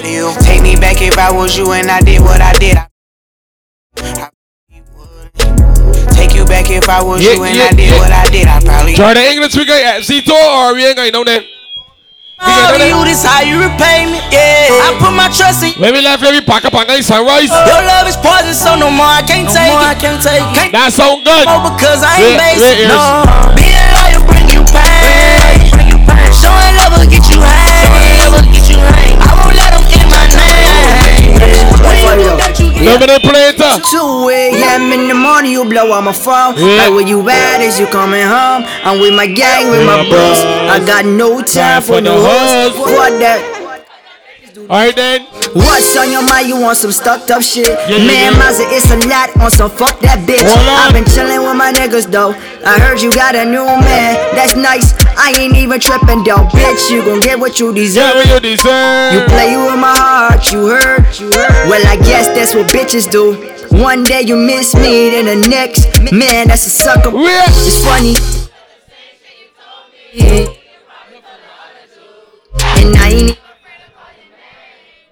You 0.05 0.35
take 0.45 0.61
me 0.63 0.77
back 0.77 1.01
if 1.01 1.17
I 1.17 1.33
was 1.33 1.57
you 1.57 1.73
and 1.73 1.91
I 1.91 2.01
did 2.01 2.21
what 2.21 2.41
I 2.41 2.53
did. 2.55 2.77
I- 2.77 4.31
Take 6.15 6.35
you 6.35 6.45
back 6.45 6.71
if 6.71 6.89
I 6.89 7.03
was 7.03 7.21
Yeah, 7.25 7.35
you 7.35 7.45
and 7.45 7.57
yeah, 7.57 7.69
I 7.71 7.73
did 7.75 7.91
yeah. 7.91 7.99
what 7.99 8.13
I 8.13 8.25
did. 8.31 8.47
I 8.49 8.61
probably. 8.61 8.95
Try 8.95 9.15
the 9.15 9.25
English 9.25 9.55
we 9.57 9.65
got 9.67 9.81
at 9.83 10.03
Zito 10.03 10.33
or 10.35 10.75
we 10.75 10.85
ain't 10.87 10.97
got 10.97 11.11
no 11.13 11.23
name. 11.23 11.43
We 12.45 12.51
got 12.51 12.77
no 12.77 12.85
you, 12.85 12.99
name. 13.01 13.07
this 13.09 13.25
how 13.25 13.41
you 13.43 13.57
repay 13.63 14.05
me. 14.11 14.19
Yeah. 14.29 14.69
I 14.85 14.97
put 15.01 15.15
my 15.15 15.31
trust 15.33 15.63
in 15.65 15.73
you. 15.75 15.81
When 15.81 15.95
we 15.95 16.01
left, 16.03 16.23
every 16.23 16.43
pack 16.45 16.65
up 16.67 16.75
on 16.75 16.87
guys 16.87 17.07
sunrise. 17.07 17.49
Your 17.51 17.83
love 17.89 18.07
is 18.11 18.17
poison, 18.21 18.53
so 18.55 18.75
no 18.77 18.91
more 18.91 19.07
I 19.09 19.23
can't 19.25 19.49
take 19.49 19.71
it. 19.71 19.81
I 19.81 19.95
can't 19.97 20.21
take 20.21 20.43
it. 20.43 20.53
Can't 20.53 20.73
That 20.75 20.91
sound 20.93 21.25
good. 21.25 21.47
more 21.49 21.73
because 21.73 22.03
I 22.05 22.21
ain't 22.21 22.37
wait, 22.37 22.59
basic. 22.59 22.85
ears. 22.85 22.93
No. 22.93 23.55
Being 23.57 23.89
loyal 23.97 24.23
bring 24.29 24.49
you 24.53 24.63
pain. 24.69 25.73
Bring 25.73 25.89
you 25.89 25.99
pain. 26.05 26.29
Showing 26.35 26.75
love 26.83 26.93
will 26.99 27.09
get 27.09 27.25
you 27.33 27.39
high. 27.41 27.87
Showing 27.87 28.17
love 28.21 28.33
will 28.43 28.49
get 28.53 28.67
you 28.69 28.79
high. 28.83 29.15
I 29.15 29.31
won't 29.41 29.55
let 29.57 29.71
them 29.73 29.85
in 29.89 30.05
my 30.11 30.25
name. 30.29 31.39
When 32.05 32.21
you 32.85 32.91
look 32.93 33.01
that 33.01 33.09
you 33.09 33.09
Remember 33.09 33.09
the 33.09 33.21
plater? 33.25 33.73
2 33.81 34.29
a.m. 34.29 34.93
in 34.93 35.09
the 35.09 35.15
morning, 35.15 35.53
you 35.53 35.65
blow 35.65 35.93
on 35.93 36.05
my 36.05 36.13
phone. 36.13 36.57
Yeah. 36.57 36.85
Like 36.87 36.93
where 36.93 37.07
you 37.07 37.21
at? 37.29 37.61
Is 37.61 37.79
you 37.81 37.87
coming 37.87 38.23
home? 38.23 38.65
I'm 38.85 39.01
with 39.01 39.15
my 39.15 39.27
gang, 39.27 39.71
with 39.71 39.87
my 39.87 40.05
my 40.05 40.09
bros. 40.09 40.45
I 40.69 40.85
got 40.85 41.05
no 41.07 41.41
time 41.43 41.83
for 41.83 42.01
no 42.01 42.21
hoes. 42.21 42.77
What 42.79 43.19
that? 43.21 43.64
Alright 44.65 44.97
then. 44.97 45.27
What's 45.53 45.97
on 45.97 46.11
your 46.11 46.25
mind? 46.25 46.49
You 46.49 46.59
want 46.61 46.79
some 46.79 46.91
stuck 46.91 47.29
up 47.31 47.43
shit? 47.43 47.69
Yeah, 47.69 47.97
yeah, 47.97 48.07
Man, 48.07 48.33
yeah. 48.33 48.73
It's 48.73 48.91
a 48.91 48.97
lot 49.09 49.29
on 49.37 49.51
some 49.51 49.71
fuck 49.71 50.01
that 50.01 50.25
bitch. 50.25 50.41
I've 50.41 50.93
been 50.93 51.05
chillin' 51.05 51.45
with 51.45 51.57
my 51.57 51.73
niggas 51.73 52.11
though. 52.11 52.33
I 52.65 52.81
heard 52.81 53.01
you 53.03 53.13
got 53.13 53.35
a 53.37 53.45
new 53.45 53.65
man. 53.65 54.17
That's 54.35 54.57
nice. 54.57 54.95
I 55.17 55.35
ain't 55.39 55.57
even 55.57 55.81
trippin' 55.81 56.25
though. 56.25 56.49
Bitch, 56.57 56.91
you 56.91 57.05
gon' 57.05 57.21
get 57.21 57.39
what 57.39 57.61
you 57.61 57.75
Get 57.75 57.81
deserve. 57.93 58.15
what 58.17 58.27
you 58.29 58.41
deserve. 58.41 59.13
You 59.13 59.21
play 59.29 59.53
you 59.53 59.61
with 59.67 59.79
my 59.79 59.95
heart, 59.95 60.51
you 60.51 60.67
heard? 60.67 61.05
Well, 61.69 61.85
I 61.87 61.97
guess 62.01 62.29
that's 62.29 62.55
what 62.55 62.73
bitches 62.73 63.11
do. 63.11 63.37
One 63.77 64.03
day 64.03 64.23
you 64.23 64.37
miss 64.37 64.75
me, 64.75 65.11
then 65.11 65.27
the 65.43 65.49
next, 65.49 65.87
man, 66.13 66.49
that's 66.49 66.67
a 66.67 66.71
sucker. 66.71 67.11
Yeah. 67.13 67.45
It's 67.49 67.85
funny. 67.85 68.15
And 72.77 72.97
I 72.97 73.09
ain't. 73.11 73.44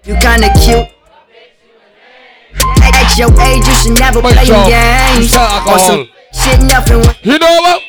You 0.05 0.17
kinda 0.17 0.51
cute. 0.59 0.89
At 2.83 3.17
your 3.17 3.31
age, 3.41 3.67
you 3.69 3.75
should 3.75 3.99
never 4.01 4.21
play 4.21 4.45
yo, 4.45 4.67
games. 4.67 5.27
it's 5.27 5.37
alcohol. 5.37 5.75
Or 5.75 5.79
some 5.79 6.09
shit, 6.35 6.61
nothing. 6.63 7.05
You 7.23 7.39
know 7.39 7.61
what? 7.63 7.83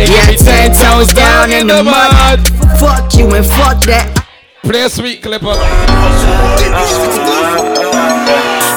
It 0.00 0.08
Yeah, 0.08 0.34
ten 0.36 0.72
toes 0.72 1.12
down 1.12 1.52
in 1.52 1.66
the 1.66 1.82
mud. 1.84 2.40
Fuck 2.80 3.14
you 3.14 3.34
and 3.34 3.44
fuck 3.44 3.82
that. 3.82 4.24
Play 4.62 4.82
a 4.84 4.88
sweet 4.88 5.20
clipper. 5.22 5.56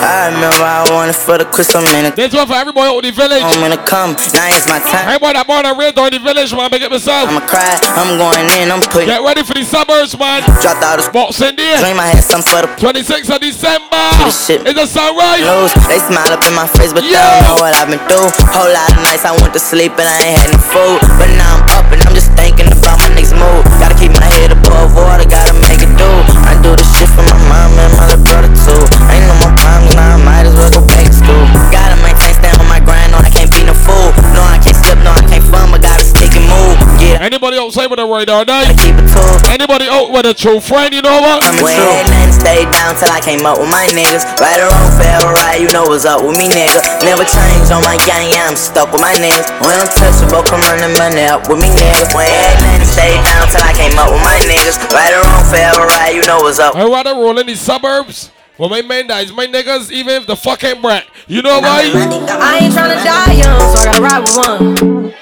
I 0.01 0.33
remember 0.33 0.65
I 0.65 0.81
wanted 0.89 1.13
for 1.13 1.37
the 1.37 1.45
crystal 1.45 1.81
minute. 1.93 2.17
This 2.17 2.33
one 2.33 2.49
for 2.49 2.57
every 2.57 2.73
boy 2.73 2.89
out 2.89 3.05
in 3.05 3.13
the 3.13 3.13
village. 3.13 3.45
I'm 3.45 3.61
gonna 3.61 3.77
come, 3.85 4.17
now 4.33 4.49
it's 4.49 4.65
my 4.65 4.81
time. 4.81 5.05
Every 5.05 5.21
boy 5.21 5.37
that 5.37 5.45
born 5.45 5.61
and 5.61 5.77
raised 5.77 6.01
out 6.01 6.09
in 6.09 6.17
the 6.17 6.23
village, 6.25 6.49
man, 6.57 6.73
make 6.73 6.81
it 6.81 6.89
myself. 6.89 7.29
I'ma 7.29 7.45
cry, 7.45 7.77
I'm 7.93 8.17
going 8.17 8.49
in, 8.57 8.73
I'm 8.73 8.81
putting. 8.81 9.13
Get 9.13 9.21
ready 9.21 9.45
for 9.45 9.53
the 9.53 9.61
suburbs, 9.61 10.17
man. 10.17 10.41
Dropped 10.57 10.81
out 10.81 10.97
of 10.97 11.05
Boxing 11.13 11.53
Day. 11.53 11.77
dream, 11.77 12.01
I 12.01 12.17
had 12.17 12.25
something 12.25 12.49
for 12.49 12.65
the 12.65 12.73
26th 12.81 13.29
of 13.29 13.45
December. 13.45 14.01
This 14.25 14.41
shit. 14.41 14.65
It's 14.65 14.77
a 14.77 14.89
sunrise. 14.89 15.45
Blues. 15.45 15.73
They 15.85 16.01
smile 16.01 16.33
up 16.33 16.41
in 16.49 16.53
my 16.57 16.65
face, 16.65 16.93
but 16.93 17.05
they 17.05 17.13
don't 17.13 17.45
know 17.45 17.61
what 17.61 17.77
I've 17.77 17.85
been 17.85 18.01
through. 18.09 18.29
Whole 18.49 18.69
lot 18.73 18.89
of 18.89 19.01
nights 19.05 19.21
I 19.21 19.37
went 19.37 19.53
to 19.53 19.61
sleep 19.61 19.93
and 20.01 20.09
I 20.09 20.17
ain't 20.17 20.37
had 20.37 20.49
no 20.49 20.61
food. 20.61 20.97
But 21.21 21.29
now 21.37 21.61
I'm 21.61 21.65
up 21.77 21.87
and 21.93 22.01
I'm 22.09 22.17
just 22.17 22.33
thinking 22.33 22.65
about 22.69 22.97
my 23.05 23.09
next 23.13 23.37
move. 23.37 23.65
Gotta 23.77 23.93
keep 23.97 24.13
my 24.17 24.25
head 24.25 24.49
above 24.49 24.97
water, 24.97 25.29
gotta 25.29 25.53
make 25.69 25.81
it 25.81 25.93
do. 25.93 26.09
I 26.49 26.57
do 26.65 26.73
this 26.73 26.89
shit 26.97 27.09
for 27.13 27.21
my 27.25 27.37
mom 27.49 27.73
and 27.77 27.93
my 27.97 28.05
little 28.09 28.25
brother 28.25 28.49
too. 28.65 28.81
Ain't 29.09 29.25
no 29.29 29.35
more 29.79 29.87
problems, 29.87 29.95
now 29.95 30.15
I 30.15 30.19
might 30.19 30.45
as 30.47 30.55
well 30.55 30.71
go 30.71 30.81
back 30.87 31.05
to 31.07 31.13
school. 31.15 31.45
Gotta 31.71 31.95
maintain, 32.03 32.33
stay 32.35 32.51
on 32.59 32.67
my 32.67 32.79
grind, 32.83 33.11
no, 33.15 33.19
I 33.23 33.29
can't 33.31 33.51
be 33.51 33.63
no 33.63 33.73
fool. 33.73 34.11
No, 34.35 34.41
I 34.43 34.59
can't 34.59 34.75
slip, 34.75 34.99
no, 35.03 35.11
I 35.11 35.23
can't 35.23 35.43
fun, 35.47 35.71
but 35.71 35.81
gotta 35.81 36.03
stick 36.03 36.31
and 36.35 36.47
move. 36.47 36.77
Get 36.99 37.21
Anybody 37.21 37.57
outside 37.57 37.87
with 37.87 37.99
a 37.99 38.05
radar 38.05 38.43
gotta 38.45 38.73
night? 38.73 38.79
keep 38.81 38.95
it 38.97 39.07
cool. 39.13 39.37
Anybody 39.51 39.87
out 39.87 40.11
with 40.11 40.25
a 40.25 40.33
true 40.33 40.59
friend, 40.59 40.93
you 40.93 41.01
know 41.01 41.21
what? 41.21 41.43
Went 41.61 42.09
and 42.11 42.31
stayed 42.33 42.69
down 42.73 42.95
till 42.97 43.11
I 43.11 43.21
came 43.21 43.45
up 43.45 43.57
with 43.61 43.69
my 43.69 43.85
niggas. 43.93 44.25
Right 44.41 44.59
or 44.59 44.69
wrong, 44.69 44.91
fair 44.97 45.17
or 45.23 45.33
right, 45.45 45.59
you 45.61 45.69
know 45.71 45.85
what's 45.87 46.05
up 46.05 46.23
with 46.25 46.35
me, 46.37 46.49
nigga. 46.49 46.81
Never 47.05 47.23
change 47.25 47.69
on 47.71 47.83
my 47.85 47.97
gang, 48.09 48.31
yeah, 48.33 48.49
I'm 48.49 48.57
stuck 48.57 48.91
with 48.91 49.01
my 49.01 49.13
niggas. 49.21 49.47
When 49.61 49.77
I'm 49.77 49.89
touchable, 49.93 50.43
come 50.45 50.61
running 50.67 50.93
money 50.97 51.25
up 51.29 51.47
with 51.47 51.61
me, 51.61 51.69
nigga. 51.71 52.09
Went 52.13 52.29
and 52.73 52.83
stayed 52.85 53.21
down 53.23 53.47
till 53.49 53.63
I 53.63 53.73
came 53.73 53.93
up 53.97 54.09
with 54.11 54.23
my 54.25 54.37
niggas. 54.49 54.77
Right 54.91 55.13
or 55.13 55.21
wrong, 55.25 55.45
fair 55.49 55.71
or 55.77 55.87
right, 55.87 56.13
you 56.15 56.23
know 56.25 56.41
what's 56.41 56.59
up. 56.59 56.75
I 56.75 56.85
rather 56.85 57.13
roll 57.13 57.37
in 57.37 57.47
the 57.47 57.55
suburbs. 57.55 58.31
Well, 58.61 58.69
my 58.69 58.83
main 58.83 59.07
guys, 59.07 59.33
my 59.33 59.47
niggas, 59.47 59.89
even 59.89 60.21
if 60.21 60.27
the 60.27 60.35
fuck 60.35 60.63
ain't 60.63 60.83
brat. 60.83 61.07
You 61.25 61.41
know 61.41 61.59
why? 61.61 61.81
I 61.81 62.59
ain't 62.61 62.71
tryna 62.71 63.03
die 63.03 63.33
young, 63.33 63.57
so 63.73 63.81
I 63.81 63.85
gotta 63.85 64.01
ride 64.05 64.21
with 64.21 64.37
one. 64.37 65.13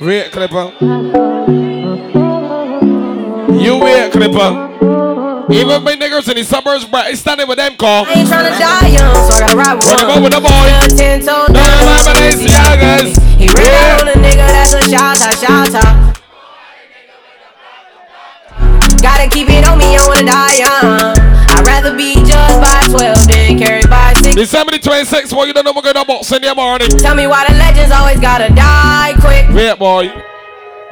Wait, 0.00 0.32
Clipper. 0.32 0.74
You 3.54 3.78
wait, 3.78 4.10
Clipper. 4.10 4.74
Even 5.54 5.84
my 5.84 5.94
niggas 5.94 6.28
in 6.28 6.34
the 6.34 6.42
suburbs, 6.42 6.84
brat, 6.84 7.12
it's 7.12 7.20
standing 7.20 7.46
with 7.46 7.58
them, 7.58 7.76
call. 7.76 8.06
I 8.06 8.14
ain't 8.14 8.28
tryna 8.28 8.58
die 8.58 8.88
young, 8.88 9.14
so 9.30 9.36
I 9.36 9.38
gotta 9.38 9.56
ride 9.56 9.74
with 9.74 9.86
Run 9.86 10.08
one. 10.08 10.16
up 10.18 10.22
with 10.24 10.32
the 10.32 10.40
boy. 10.40 10.96
Ten 10.98 11.20
toes 11.20 11.48
No, 11.50 11.62
down, 11.62 11.86
my 11.86 11.94
Balenciagas. 12.10 13.22
He 13.38 13.46
ran 13.54 14.00
on 14.00 14.08
a 14.08 14.14
nigga, 14.18 14.50
that's 14.50 14.74
a 14.74 14.82
shout 14.90 15.22
out. 15.78 16.18
Gotta 19.00 19.30
keep 19.30 19.48
it 19.48 19.68
on 19.68 19.78
me, 19.78 19.94
I 19.94 20.04
wanna 20.08 20.24
die 20.26 20.56
young. 20.58 21.23
I'd 21.64 21.82
rather 21.82 21.96
be 21.96 22.14
judged 22.14 22.60
by 22.60 22.80
12 22.92 23.28
than 23.28 23.58
carried 23.58 23.88
by 23.88 24.12
6. 24.22 24.36
December 24.36 24.72
the 24.72 24.78
26th, 24.78 25.30
boy, 25.32 25.44
you 25.44 25.52
don't 25.54 25.64
know 25.64 25.72
we're 25.74 25.82
going 25.82 25.94
to 25.94 26.04
box 26.04 26.30
in 26.32 26.42
the 26.42 26.54
morning. 26.54 26.88
Tell 26.98 27.14
me 27.14 27.26
why 27.26 27.46
the 27.48 27.54
legends 27.56 27.90
always 27.90 28.20
gotta 28.20 28.52
die 28.54 29.14
quick. 29.20 29.48
Wait, 29.54 29.78
boy. 29.78 30.08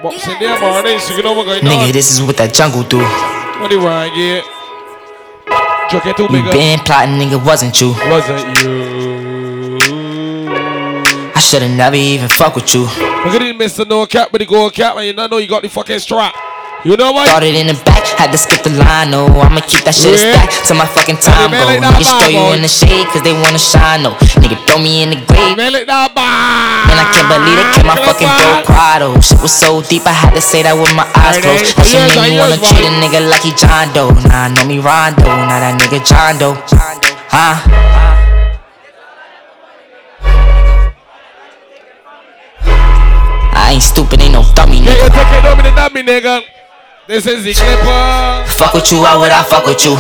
Box 0.03 0.27
in 0.27 0.39
the 0.41 0.59
morning, 0.61 0.99
so 0.99 1.15
you 1.15 1.23
know 1.23 1.37
we're 1.37 1.45
going 1.45 1.61
Nigga, 1.63 1.87
on. 1.89 1.93
this 1.93 2.11
is 2.11 2.23
what 2.23 2.37
that 2.39 2.55
jungle 2.55 2.83
do. 2.85 2.99
What 3.61 3.69
do 3.71 3.77
you 3.77 3.83
want, 3.85 4.17
yeah? 4.17 4.41
Chuck 5.91 6.07
it 6.07 6.17
too 6.17 6.25
You 6.25 6.43
been 6.51 6.79
plotting, 6.81 7.17
nigga, 7.21 7.45
wasn't 7.45 7.79
you? 7.81 7.91
Wasn't 8.09 8.63
you? 8.63 9.79
I 11.35 11.41
shoulda 11.41 11.69
never 11.69 11.97
even 11.97 12.29
fuck 12.31 12.55
with 12.57 12.73
you. 12.75 12.83
Look 12.83 13.35
at 13.37 13.59
this 13.59 13.79
Mr. 13.79 13.87
No 13.87 14.07
Cap 14.07 14.33
with 14.33 14.41
the 14.41 14.47
gold 14.47 14.73
cap, 14.73 14.97
and 14.97 15.05
you 15.07 15.13
don't 15.13 15.31
know 15.31 15.37
you 15.37 15.49
got 15.49 15.63
the 15.63 15.69
fucking 15.69 15.99
strap. 15.99 16.35
You 16.83 16.97
know 16.99 17.13
what? 17.15 17.31
Started 17.31 17.55
in 17.55 17.71
the 17.71 17.79
back, 17.87 18.03
had 18.19 18.35
to 18.35 18.39
skip 18.39 18.67
the 18.67 18.75
line, 18.75 19.15
no. 19.15 19.31
I'ma 19.39 19.63
keep 19.63 19.87
that 19.87 19.95
shit 19.95 20.19
Yeah. 20.19 20.35
stacked 20.35 20.67
till 20.67 20.75
my 20.75 20.87
fucking 20.91 21.15
time 21.23 21.55
go. 21.55 21.63
Niggas 21.79 22.11
throw 22.11 22.27
you 22.27 22.59
in 22.59 22.63
the 22.63 22.69
shade 22.69 23.07
cause 23.07 23.23
they 23.23 23.31
wanna 23.31 23.63
shine, 23.63 24.03
no. 24.03 24.19
Nigga 24.43 24.59
throw 24.67 24.83
me 24.83 25.07
in 25.07 25.11
the 25.15 25.21
grave. 25.31 25.55
Man, 25.57 25.71
let 25.71 25.87
that 25.87 26.11
bar. 26.11 26.27
And 26.91 26.99
I 26.99 27.07
can't 27.15 27.31
believe 27.31 27.55
they 27.55 27.69
kept 27.71 27.87
my 27.87 27.95
fucking 28.03 28.27
bro 28.27 28.67
quiet, 28.67 29.03
oh. 29.07 29.15
Shit 29.23 29.39
was 29.39 29.55
so 29.55 29.79
deep, 29.87 30.03
I 30.11 30.13
had 30.13 30.35
to 30.35 30.43
say 30.43 30.67
that 30.67 30.75
with 30.75 30.91
my 30.99 31.07
eyes 31.15 31.39
closed. 31.39 31.71
That 31.79 31.87
shit 31.87 32.03
made 32.19 32.35
me 32.35 32.43
wanna 32.43 32.59
treat 32.59 32.83
a 32.83 32.91
nigga 32.99 33.31
like 33.31 33.47
he 33.47 33.55
John 33.55 33.87
Doe. 33.95 34.11
Nah, 34.27 34.51
know 34.51 34.67
me 34.67 34.83
Rondo, 34.83 35.23
nah, 35.23 35.63
that 35.63 35.79
nigga 35.79 36.03
John 36.03 36.35
Doe. 36.43 36.59
Huh? 37.31 37.63
I 43.55 43.71
ain't 43.79 43.83
stupid, 43.87 44.21
ain't 44.21 44.35
no 44.35 44.43
dummy, 44.59 44.81
nigga. 44.83 44.99
you 44.99 45.11
take 45.15 45.31
it 45.31 45.45
over 45.47 45.63
the 45.63 45.71
dummy, 45.71 46.03
nigga. 46.03 46.43
This 47.07 47.27
is 47.27 47.45
the 47.45 47.53
clipper. 47.53 47.83
Uh. 47.87 48.47
Fuck 48.47 48.75
with 48.75 48.91
you, 48.93 48.99
why 49.03 49.17
would 49.19 49.33
I 49.33 49.43
fuck 49.43 49.67
with 49.67 49.83
you? 49.85 49.99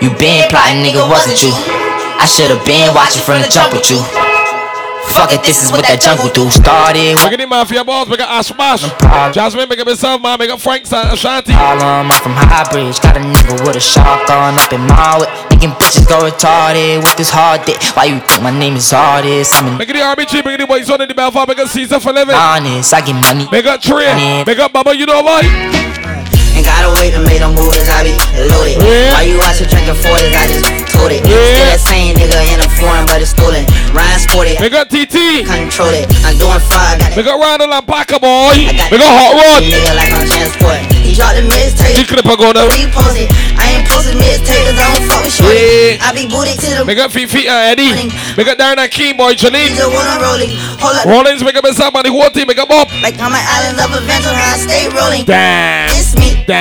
You 0.00 0.12
been 0.16 0.48
plotting, 0.48 0.80
nigga, 0.82 1.04
wasn't 1.08 1.42
you? 1.42 1.52
I 1.52 2.24
should've 2.24 2.64
been 2.64 2.92
watching 2.94 3.22
from 3.22 3.40
the 3.42 3.48
jump 3.48 3.72
with 3.72 3.88
you. 3.90 4.00
Fuck 5.14 5.32
it, 5.32 5.40
this 5.46 5.62
is 5.64 5.70
what 5.70 5.80
that 5.86 6.02
jungle 6.02 6.28
do. 6.34 6.50
Started 6.50 7.14
Look 7.22 7.32
at 7.32 7.38
the 7.38 7.46
mafia 7.46 7.84
boss, 7.84 8.08
make 8.08 8.20
a 8.20 8.28
Ash 8.28 8.50
Bash. 8.52 8.82
Jasmine, 9.32 9.68
make 9.68 9.78
it 9.78 9.86
myself, 9.86 10.20
man, 10.20 10.36
make 10.38 10.50
a 10.50 10.58
Frank 10.58 10.84
Ashanti. 10.90 11.52
Harlem, 11.52 12.10
I'm 12.10 12.20
from 12.20 12.34
High 12.36 12.66
Bridge. 12.68 12.98
Got 13.00 13.16
a 13.16 13.20
nigga 13.20 13.64
with 13.64 13.76
a 13.76 13.80
shotgun 13.80 14.58
up 14.58 14.72
in 14.72 14.82
my 14.84 15.16
whip. 15.20 15.30
Making 15.52 15.70
bitches 15.78 16.04
go 16.08 16.26
retarded 16.28 17.00
with 17.00 17.16
this 17.16 17.30
hard 17.30 17.64
dick. 17.64 17.80
Why 17.96 18.06
you 18.12 18.18
think 18.20 18.42
my 18.42 18.50
name 18.50 18.76
is 18.76 18.92
artist? 18.92 19.54
I'm 19.54 19.68
an 19.72 19.78
Make 19.78 19.88
it 19.88 19.94
the 19.94 20.04
RBG, 20.04 20.44
make 20.44 20.58
it 20.58 20.60
the 20.60 20.66
boys 20.66 20.90
on 20.90 20.98
the 20.98 21.14
Belfast, 21.14 21.48
make 21.48 21.58
a 21.60 21.68
Caesar 21.68 22.00
for 22.00 22.12
living. 22.12 22.34
honest. 22.34 22.92
I 22.92 23.00
get 23.00 23.14
money. 23.14 23.48
Make 23.52 23.64
up 23.66 23.80
Trey, 23.80 24.44
make 24.44 24.58
up 24.58 24.72
Bubba, 24.72 24.96
you 24.96 25.06
know 25.06 25.22
what? 25.22 25.46
Gotta 26.66 26.90
wait 26.98 27.14
to 27.14 27.22
make 27.22 27.38
them 27.38 27.54
moves, 27.54 27.86
I 27.86 28.02
be 28.02 28.18
loaded. 28.50 28.82
Yeah. 28.82 29.14
Why 29.14 29.22
you 29.22 29.38
watching 29.38 29.70
drinking 29.70 29.94
40s? 30.02 30.34
I 30.34 30.50
just 30.50 30.66
told 30.90 31.14
it. 31.14 31.22
Yeah. 31.22 31.38
Still 31.38 31.66
that 31.70 31.82
same 31.82 32.18
nigga 32.18 32.42
in 32.50 32.58
a 32.58 32.68
foreign, 32.74 33.06
but 33.06 33.22
it's 33.22 33.30
stolen. 33.30 33.62
Ryan 33.94 34.18
sporty. 34.18 34.58
Make 34.58 34.74
up 34.74 34.90
TT. 34.90 35.46
Control 35.46 35.94
it. 35.94 36.10
I'm 36.26 36.34
doing 36.42 36.58
fire, 36.66 36.98
got 36.98 37.14
it. 37.14 37.22
Make 37.22 37.30
up 37.30 37.38
Randall 37.38 37.70
and 37.70 37.86
Packer, 37.86 38.18
boy. 38.18 38.58
Make 38.90 38.98
up 38.98 39.14
Hot 39.14 39.32
Rod. 39.38 39.62
Nigga 39.62 39.94
like 39.94 40.10
I'm 40.10 40.26
transport. 40.26 40.82
He 41.06 41.14
dropped 41.14 41.38
the 41.38 41.46
mixtape. 41.46 41.96
The 41.96 42.04
clipper 42.04 42.34
going 42.34 42.58
up. 42.58 42.66
Repost 42.74 43.14
it. 43.14 43.30
I 43.56 43.78
ain't 43.78 43.86
posting 43.86 44.18
mixtape 44.18 44.66
cause 44.66 44.76
I 44.76 44.86
don't 44.90 45.06
fuck 45.06 45.22
with 45.22 45.32
shorty. 45.38 45.54
Yeah. 45.54 46.02
I 46.02 46.10
be 46.10 46.26
booted 46.26 46.58
to 46.60 46.68
the 46.76 46.84
Make 46.84 46.98
up 46.98 47.14
Fifi 47.14 47.46
and 47.46 47.78
Eddie. 47.78 48.10
Make 48.34 48.50
up 48.50 48.58
Darren 48.58 48.82
and 48.82 48.90
Keem, 48.90 49.14
boy. 49.16 49.38
Janine. 49.38 49.78
just 49.78 49.86
wanna 49.86 50.18
roll 50.18 50.42
it. 50.42 50.50
Hold 50.82 50.98
up. 50.98 51.06
Rollins, 51.06 51.46
make 51.46 51.54
up 51.54 51.62
myself, 51.62 51.94
man. 51.94 52.02
The 52.04 52.12
whole 52.12 52.28
team, 52.34 52.50
make 52.50 52.58
up 52.58 52.68
Bob. 52.68 52.90
Like 53.00 53.16
on 53.22 53.30
my 53.30 53.40
island 53.40 53.78
of 53.78 53.94
adventure, 53.94 54.34
I 54.34 54.58
stay 54.58 54.90
rolling. 54.90 55.24
Damn. 55.24 55.94
Miss 55.94 56.18
me. 56.18 56.42
Damn. 56.46 56.55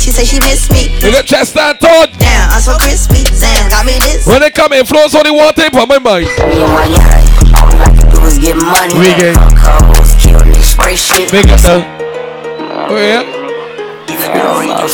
She 0.00 0.10
said 0.10 0.26
she 0.26 0.40
miss 0.40 0.70
me. 0.72 0.88
Make 1.02 1.14
up 1.14 1.26
Chester 1.26 1.60
and 1.60 1.78
Todd. 1.78 2.10
Damn, 2.18 2.50
I'm 2.50 2.60
so 2.60 2.74
crispy. 2.78 3.22
Sam 3.36 3.68
got 3.68 3.84
me 3.84 3.98
this. 4.00 4.26
When 4.26 4.40
they 4.40 4.50
come 4.50 4.72
in, 4.72 4.86
flows 4.86 5.14
only 5.14 5.30
one 5.30 5.52
tape 5.54 5.74
on 5.74 5.86
my 5.86 5.98
mind. 5.98 6.26
all 6.40 6.48
we 6.48 7.76
like 7.76 7.94
to 8.00 8.08
Do 8.08 8.24
is 8.24 8.38
get 8.38 8.56
money. 8.56 8.94
We 8.98 9.12
get. 9.14 9.36
Spray 10.64 10.96
shit. 10.96 11.30
Make 11.32 11.46
it 11.46 11.60
though. 11.60 11.84
Oh 12.88 12.96
yeah. 12.96 13.22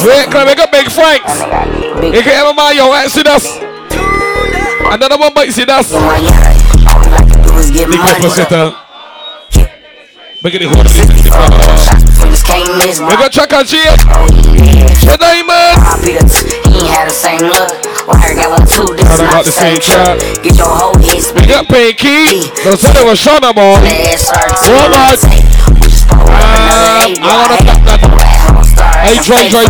Wait, 0.05 0.27
can 0.27 0.37
I 0.37 0.45
make 0.45 0.59
up 0.59 0.71
Big 0.73 0.91
Franks? 0.91 1.41
You 2.03 2.23
can 2.23 2.35
have 2.35 2.55
my 2.57 2.73
yo, 2.73 2.91
right? 2.91 3.09
See 3.09 3.23
this. 3.23 3.47
Another 4.93 5.17
one 5.17 5.33
bite, 5.33 5.53
see 5.53 5.65
this. 5.65 5.93
get 7.73 7.89
Big 7.89 7.99
money. 7.99 8.13
Pepper 8.13 8.31
sitter. 8.31 8.86
Make 10.47 10.55
it 10.55 10.63
thing. 10.63 10.71
Make 13.09 13.19
a 13.19 13.29
track 13.29 13.53
and 13.53 13.67
cheer. 13.67 13.91
The 15.03 15.19
diamond. 15.19 15.75
He 16.07 16.15
ain't 16.15 16.87
had 16.87 17.11
the 17.11 17.15
same 17.19 17.51
look. 17.51 17.67
Wire 18.07 18.31
got 18.39 18.55
one 18.55 18.63
two. 18.63 18.87
This 18.95 19.11
is 19.11 19.19
got 19.19 19.35
not 19.35 19.45
the 19.45 19.51
same 19.51 19.83
track. 19.83 20.23
Get 20.45 20.55
your 20.55 20.71
whole 20.71 20.95
head 21.03 21.19
split. 21.19 21.49
Make 21.49 21.57
up 21.57 21.67
Pinky. 21.67 22.47
Don't 22.63 22.79
say 22.79 22.95
Shauna, 23.19 23.51
boy. 23.51 23.75
One 23.75 24.95
more. 24.95 25.19
Uh, 26.15 27.11
I 27.11 27.43
wanna 27.43 27.59
clap 27.67 27.83
that. 27.83 28.07
Hey, 29.03 29.19
dry, 29.27 29.51
dry. 29.51 29.67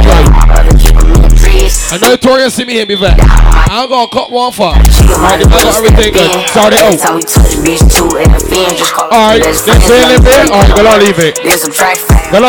I 1.88 1.99
know 1.99 2.16
Tori 2.16 2.50
see 2.50 2.64
me 2.64 2.75
here 2.75 2.87
before. 2.87 3.14
I'm 3.14 3.88
gonna 3.88 4.11
cut 4.11 4.31
one 4.31 4.50
for. 4.50 4.75
Alright, 4.75 5.38
I 5.38 5.47
got 5.47 5.78
everything 5.78 6.12
good. 6.12 6.31
Start 6.50 6.75
it 6.75 6.83
out. 6.83 6.99
How 6.99 7.14
we 7.14 7.23
touch 7.23 7.55
bitch 7.62 7.87
too 7.87 8.11
and 8.19 8.35
the 8.35 8.43
fan 8.43 8.75
just 8.75 8.90
call 8.90 9.07
Alright, 9.07 9.43
Let's 9.43 9.62
then 9.62 9.78
it 9.78 10.19
get 10.19 10.26
bit. 10.26 10.50
Alright, 10.50 10.71
it. 10.71 10.75
gonna 10.75 10.99
leave 10.99 11.19
it. 11.19 11.38
Then 11.43 11.59
subtract 11.59 12.07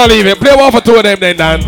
leave 0.10 0.26
it. 0.26 0.40
Play 0.40 0.56
one 0.56 0.72
for 0.72 0.82
two 0.82 0.96
of 0.96 1.04
them 1.04 1.20
then, 1.20 1.38
Dan. 1.38 1.62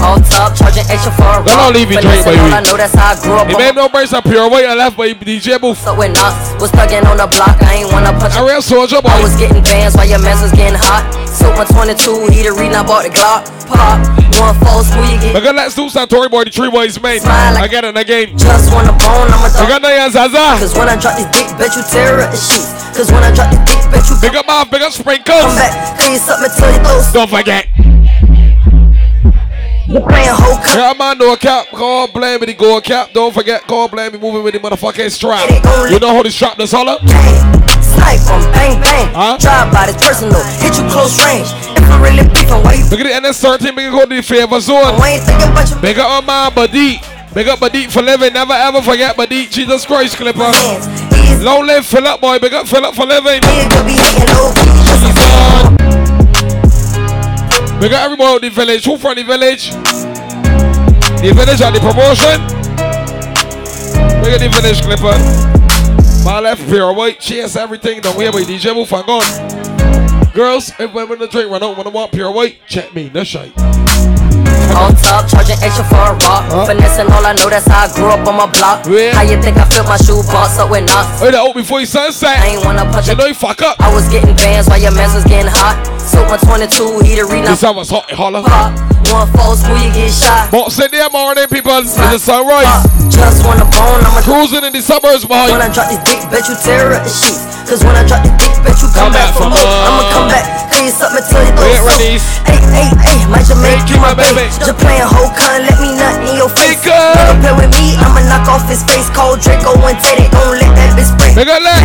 On 0.00 0.16
top, 0.24 0.56
charging 0.56 0.88
extra 0.88 1.12
for 1.12 1.28
a 1.28 1.44
Gonna 1.44 1.76
leave 1.76 1.92
it, 1.92 2.00
all 2.00 2.24
baby. 2.24 2.40
I 2.40 2.64
know 2.64 2.76
that's 2.76 2.96
how 2.96 3.12
I 3.12 3.20
grew 3.20 3.36
up. 3.36 3.48
He 3.48 3.56
made 3.56 3.74
no 3.76 3.88
brace 3.88 4.14
up 4.14 4.24
pure 4.24 4.48
white 4.48 4.64
and 4.64 4.78
left 4.78 4.96
by 4.96 5.12
DJ 5.12 5.60
Booth. 5.60 5.76
So 5.76 5.92
when 5.92 6.16
I 6.16 6.32
was 6.56 6.72
thugging 6.72 7.04
on 7.04 7.20
the 7.20 7.28
block, 7.28 7.60
I 7.60 7.84
ain't 7.84 7.92
wanna 7.92 8.16
punch 8.16 8.32
A 8.36 8.44
real 8.44 8.62
soldier 8.62 9.02
boy. 9.02 9.12
I 9.12 9.20
was 9.20 9.36
getting 9.36 9.62
bands 9.62 9.94
while 9.96 10.08
your 10.08 10.20
mess 10.24 10.40
was 10.40 10.52
getting 10.52 10.78
hot. 10.80 11.04
So 11.28 11.52
122, 11.52 12.32
he 12.32 12.48
the 12.48 12.52
reason 12.56 12.80
I 12.80 12.82
bought 12.82 13.04
the 13.04 13.12
Glock. 13.12 13.44
Pop, 13.68 14.00
one 14.40 14.56
false 14.64 14.88
school, 14.88 15.04
you 15.04 15.20
get 15.20 15.34
We're 15.34 15.44
gonna 15.44 15.58
let 15.58 15.72
Zeus 15.72 15.94
and 15.96 16.08
Tory 16.08 16.28
Boy, 16.28 16.44
the 16.44 16.50
three 16.50 16.70
boys, 16.70 17.00
man. 17.00 17.09
Again 17.10 17.84
and 17.86 17.98
again. 17.98 18.38
just 18.38 18.72
wanna 18.72 18.92
bone, 18.92 19.26
I'm 19.34 19.42
a 19.44 19.50
dog. 19.52 19.68
got 19.68 19.82
Naya 19.82 20.08
Zaza. 20.10 20.62
Cause 20.62 20.78
when 20.78 20.88
I 20.88 20.94
drop 20.94 21.16
this 21.16 21.26
dick, 21.32 21.58
bet 21.58 21.74
you 21.74 21.82
tear 21.82 22.20
up 22.20 22.30
the 22.30 22.36
sheets. 22.36 22.70
Cause 22.96 23.10
when 23.10 23.24
I 23.24 23.34
drop 23.34 23.50
this 23.50 23.58
dick, 23.66 23.90
bet 23.90 24.08
you 24.08 24.14
Big 24.22 24.36
up 24.36 24.46
Marv, 24.46 24.70
big 24.70 24.82
up 24.82 24.92
Sprinkles. 24.92 25.26
come 25.26 25.56
back, 25.56 25.98
clean 25.98 26.18
something 26.20 26.50
till 26.54 26.70
you 26.70 26.78
throw 26.78 27.26
Don't 27.26 27.30
forget. 27.30 27.66
You 29.90 29.98
playing 30.06 30.28
whole 30.30 30.54
cup. 30.62 30.76
Yeah, 30.76 30.94
man, 30.96 31.18
no 31.18 31.34
cap. 31.34 31.66
Call 31.72 32.06
blame 32.12 32.38
me 32.42 32.46
the 32.46 32.54
gold 32.54 32.84
cap. 32.84 33.10
Don't 33.12 33.34
forget, 33.34 33.62
call 33.62 33.88
blame 33.88 34.12
me 34.12 34.18
moving 34.20 34.44
with 34.44 34.54
the 34.54 34.60
motherfucking 34.60 35.10
strap. 35.10 35.50
You 35.90 35.98
know 35.98 36.14
how 36.14 36.22
the 36.22 36.30
strap 36.30 36.58
does 36.58 36.70
holler? 36.70 36.98
Snipe 37.90 38.22
from 38.22 38.42
bang 38.54 38.80
bang. 38.80 39.08
Huh? 39.12 39.36
Drive 39.38 39.72
by 39.74 39.90
the 39.90 39.96
personal, 39.98 40.42
hit 40.62 40.78
you 40.78 40.86
close 40.90 41.18
range. 41.26 41.50
If 41.74 41.90
I'm 41.90 42.02
really 42.02 42.22
beefing, 42.30 42.62
why 42.62 42.78
you 42.78 42.86
Look 42.86 43.00
at 43.02 43.10
the 43.10 43.28
NS13, 43.28 43.74
big 43.74 43.90
go 43.90 44.06
to 44.06 44.14
the 44.14 44.22
favor 44.22 44.60
zone. 44.60 44.98
I 44.98 45.18
ain't 45.18 45.24
thinking 45.24 45.50
about 45.50 45.68
your 45.70 45.80
Big 45.82 45.98
up 45.98 46.24
my 46.24 46.50
man, 46.50 46.52
Badit. 46.54 47.34
Big 47.34 47.48
up 47.48 47.58
Badit 47.58 47.90
for 47.90 48.02
living. 48.02 48.32
Never 48.32 48.52
ever 48.52 48.82
forget 48.82 49.16
Badit. 49.16 49.50
Jesus 49.50 49.86
Christ, 49.86 50.16
Clipper. 50.16 50.50
Long 51.42 51.66
live 51.66 51.86
Philip, 51.86 52.20
boy. 52.20 52.38
Big 52.38 52.54
up 52.54 52.66
Philip 52.66 52.94
for 52.94 53.06
living. 53.06 53.40
Big 57.80 57.92
up 57.92 58.04
everybody 58.04 58.34
out 58.34 58.40
the 58.42 58.50
village. 58.50 58.84
Who 58.84 58.98
from 58.98 59.14
the 59.14 59.22
village? 59.22 59.70
The 61.20 61.32
village 61.32 61.60
at 61.60 61.72
the 61.72 61.80
promotion. 61.80 62.40
Big 64.22 64.34
up 64.34 64.40
the 64.40 64.48
village, 64.48 64.82
Clipper. 64.82 65.59
My 66.24 66.38
left 66.40 66.66
pure 66.68 66.92
white. 66.92 67.18
Chase 67.20 67.56
everything. 67.56 68.00
Don't 68.00 68.16
worry 68.16 68.26
about 68.26 68.42
DJ 68.42 68.74
Move 68.74 68.92
and 68.92 69.06
gone. 69.06 70.32
Girls, 70.32 70.72
if 70.78 70.92
women 70.92 71.18
to 71.18 71.26
drink 71.26 71.50
run 71.50 71.62
out, 71.62 71.76
wanna 71.76 71.90
want 71.90 72.12
pure 72.12 72.30
white, 72.30 72.58
check 72.66 72.94
me. 72.94 73.10
No 73.12 73.24
shite. 73.24 73.52
On 74.76 74.94
top, 74.94 75.26
charging 75.28 75.58
extra 75.62 75.84
for 75.84 75.98
a 75.98 76.14
rock. 76.26 76.46
Finessing 76.66 77.10
all 77.10 77.24
I 77.24 77.32
know, 77.34 77.50
that's 77.50 77.66
how 77.66 77.86
I 77.86 77.92
grew 77.94 78.06
up 78.10 78.26
on 78.26 78.36
my 78.36 78.46
block. 78.46 78.86
Yeah. 78.86 79.14
How 79.14 79.22
you 79.22 79.40
think 79.42 79.56
I 79.58 79.64
feel 79.68 79.84
my 79.84 79.96
shoe 79.98 80.22
box 80.30 80.58
up 80.58 80.70
with 80.70 80.86
knots? 80.86 81.20
Hey, 81.20 81.30
that 81.34 81.40
out 81.42 81.54
before 81.54 81.80
you 81.80 81.86
sunset. 81.86 82.38
I 82.38 82.54
ain't 82.54 82.64
wanna 82.64 82.86
punch 82.90 83.08
You 83.08 83.16
know 83.16 83.26
you 83.26 83.34
fuck 83.34 83.62
up. 83.62 83.76
I 83.80 83.92
was 83.92 84.08
getting 84.08 84.34
bands 84.36 84.68
while 84.68 84.80
your 84.80 84.92
mess 84.94 85.14
was 85.14 85.24
getting 85.24 85.50
hot. 85.50 85.80
So 85.98 86.22
122, 86.26 87.02
he 87.06 87.16
the 87.18 87.26
reason 87.26 87.46
I 87.46 87.54
This 87.54 87.60
time 87.60 87.76
was 87.76 87.90
hot, 87.90 88.10
holler. 88.10 88.42
pop. 88.42 88.74
One 89.10 89.26
false 89.34 89.62
school, 89.62 89.74
you 89.78 89.90
get 89.90 90.12
shot. 90.12 90.50
Box 90.54 90.78
in 90.78 90.90
there 90.90 91.10
morning, 91.10 91.46
people. 91.50 91.74
It's 91.82 91.94
the 91.98 92.18
sunrise. 92.18 92.86
Just 93.10 93.42
wanna 93.44 93.66
bone, 93.66 94.02
I'm 94.06 94.16
a 94.16 94.22
Cruising 94.22 94.62
in 94.64 94.72
the 94.72 94.80
suburbs, 94.80 95.24
boy. 95.26 95.50
When 95.50 95.60
I 95.60 95.68
drop 95.72 95.90
this 95.90 95.98
dick, 96.06 96.22
bet 96.30 96.46
you 96.46 96.54
tear 96.62 96.94
up 96.94 97.02
the 97.02 97.10
sheets. 97.10 97.42
Cause 97.66 97.82
when 97.82 97.94
I 97.98 98.06
drop 98.06 98.22
this 98.22 98.32
dick, 98.38 98.49
bet 98.64 98.76
you 98.82 98.88
come, 98.92 99.12
back, 99.12 99.32
for 99.34 99.48
more. 99.48 99.58
I'ma 99.60 100.02
come 100.12 100.28
back, 100.28 100.44
clean 100.72 100.90
something 100.92 101.24
till 101.26 101.42
you 101.44 101.52
throw 101.56 101.66
Get 101.68 101.80
some. 101.80 101.88
ready. 101.90 102.12
Hey, 102.46 102.58
hey, 102.74 102.88
hey, 103.04 103.18
make 103.30 103.46
Make 103.60 103.86
you 103.90 103.98
my 104.00 104.12
my 104.12 104.20
baby. 104.20 104.48
playing 104.80 105.06
whole 105.08 105.30
con, 105.34 105.64
let 105.66 105.76
me 105.80 105.92
nut 105.96 106.16
in 106.28 106.36
your 106.36 106.50
face. 106.52 106.80
Nigga. 106.80 107.40
Play 107.42 107.54
with 107.56 107.70
me, 107.76 107.96
I'ma 108.00 108.20
knock 108.28 108.46
off 108.48 108.64
his 108.68 108.82
face. 108.84 109.08
Cold 109.12 109.40
Draco 109.40 109.74
and 109.86 109.98
Teddy, 110.00 110.28
gon' 110.32 110.56
let 110.58 110.70
that 110.76 110.90
bitch 110.96 111.10
spray. 111.12 111.32
Nigga, 111.36 111.56
let. 111.60 111.80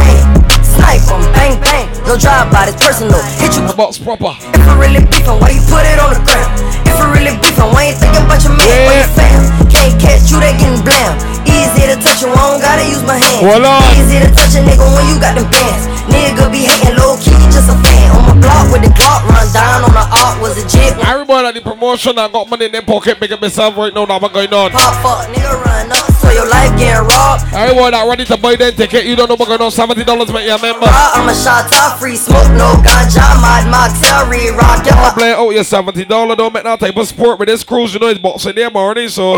Snipe 0.66 1.04
'em, 1.12 1.22
bang, 1.34 1.56
bang. 1.62 1.86
No 2.08 2.18
drive 2.18 2.52
by, 2.52 2.66
this 2.70 2.76
personal. 2.80 3.22
Hit 3.42 3.56
you 3.56 3.64
Box 3.76 3.98
proper. 3.98 4.32
if 4.54 4.68
I 4.68 4.74
really 4.80 5.04
beefin', 5.12 5.40
why 5.42 5.50
you 5.52 5.62
put 5.68 5.84
it 5.86 6.00
on 6.00 6.14
the 6.16 6.22
ground? 6.24 6.48
If 6.88 6.96
I 7.02 7.12
really 7.12 7.36
beefin', 7.44 7.72
why 7.74 7.90
you 7.92 7.96
thinking 7.96 8.24
about 8.24 8.44
your 8.44 8.54
man? 8.56 8.68
Why 8.88 8.96
you 9.04 9.08
fam? 9.18 9.65
Can't 9.76 10.00
catch 10.00 10.32
you, 10.32 10.40
they 10.40 10.56
getting 10.56 10.80
blam. 10.88 11.20
Easy 11.44 11.84
to 11.92 12.00
touch 12.00 12.24
you, 12.24 12.32
I 12.32 12.40
don't 12.48 12.64
gotta 12.64 12.88
use 12.88 13.04
my 13.04 13.20
hands. 13.20 13.44
Voila. 13.44 13.84
Easy 14.00 14.24
to 14.24 14.32
touch 14.32 14.56
a 14.56 14.64
nigga 14.64 14.88
when 14.96 15.04
you 15.12 15.20
got 15.20 15.36
them 15.36 15.52
bands. 15.52 15.92
Nigga 16.08 16.48
be 16.48 16.64
hating 16.64 16.96
low 16.96 17.20
key, 17.20 17.36
just 17.52 17.68
a 17.68 17.76
fan. 17.84 18.08
On 18.16 18.24
my 18.24 18.36
block 18.40 18.72
with 18.72 18.88
the 18.88 18.92
Glock, 18.96 19.28
run 19.28 19.44
down 19.52 19.84
on 19.84 19.92
the 19.92 20.06
art 20.06 20.40
was 20.40 20.56
a 20.56 20.64
jit. 20.64 20.96
Everybody 21.04 21.52
at 21.52 21.54
the 21.60 21.62
promotion, 21.62 22.18
I 22.18 22.32
got 22.32 22.48
money 22.48 22.66
in 22.66 22.72
their 22.72 22.88
pocket, 22.88 23.20
up 23.20 23.42
myself 23.42 23.76
right 23.76 23.94
now. 23.94 24.06
Now 24.06 24.20
what's 24.20 24.34
going 24.34 24.54
on? 24.54 24.72
Pop 24.72 24.96
up, 25.04 25.28
nigga 25.36 25.60
run 25.66 25.92
up, 25.92 26.08
so 26.24 26.32
your 26.32 26.48
life 26.48 26.72
getting 26.80 27.04
robbed. 27.04 27.44
Everyone 27.52 27.92
that 27.92 28.08
ready 28.08 28.24
to 28.26 28.38
buy 28.38 28.56
their 28.56 28.72
ticket, 28.72 29.04
you 29.06 29.16
don't 29.16 29.28
know 29.28 29.36
what's 29.36 29.50
going 29.50 29.62
on. 29.62 29.72
Seventy 29.72 30.06
dollars, 30.08 30.32
make 30.32 30.48
you 30.48 30.56
a 30.56 30.62
member. 30.62 30.88
I'm 30.88 31.28
a 31.28 31.36
shot 31.36 31.68
top 31.68 32.00
free, 32.00 32.16
smoke 32.16 32.48
no 32.56 32.80
ganja, 32.80 33.28
mod 33.44 33.68
moxel, 33.68 34.30
re-rock, 34.32 34.86
get 34.86 34.96
my 34.96 35.12
Play 35.12 35.34
out 35.34 35.50
your 35.50 35.66
seventy 35.66 36.06
dollar. 36.06 36.36
Don't 36.36 36.54
make 36.54 36.64
that 36.64 36.80
type 36.80 36.96
of 36.96 37.08
sport 37.08 37.40
with 37.40 37.50
this 37.50 37.64
cruise. 37.64 37.94
You 37.94 38.00
know 38.00 38.08
it's 38.08 38.20
box 38.20 38.46
in 38.46 38.56
there 38.56 38.72
morning, 38.72 39.10
so. 39.10 39.36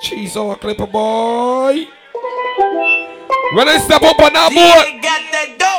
Cheese 0.00 0.36
on 0.36 0.56
clipper 0.58 0.86
boy. 0.86 1.86
When 3.54 3.68
I 3.68 3.78
step 3.80 4.02
up 4.02 4.18
on 4.20 4.32
that 4.36 4.52
board, 4.52 4.86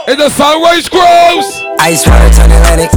it's 0.09 0.17
the 0.17 0.29
sunrise 0.33 0.89
cruise. 0.89 1.49
Ice 1.77 2.01
water 2.07 2.31
turn 2.33 2.49
Atlantic. 2.49 2.89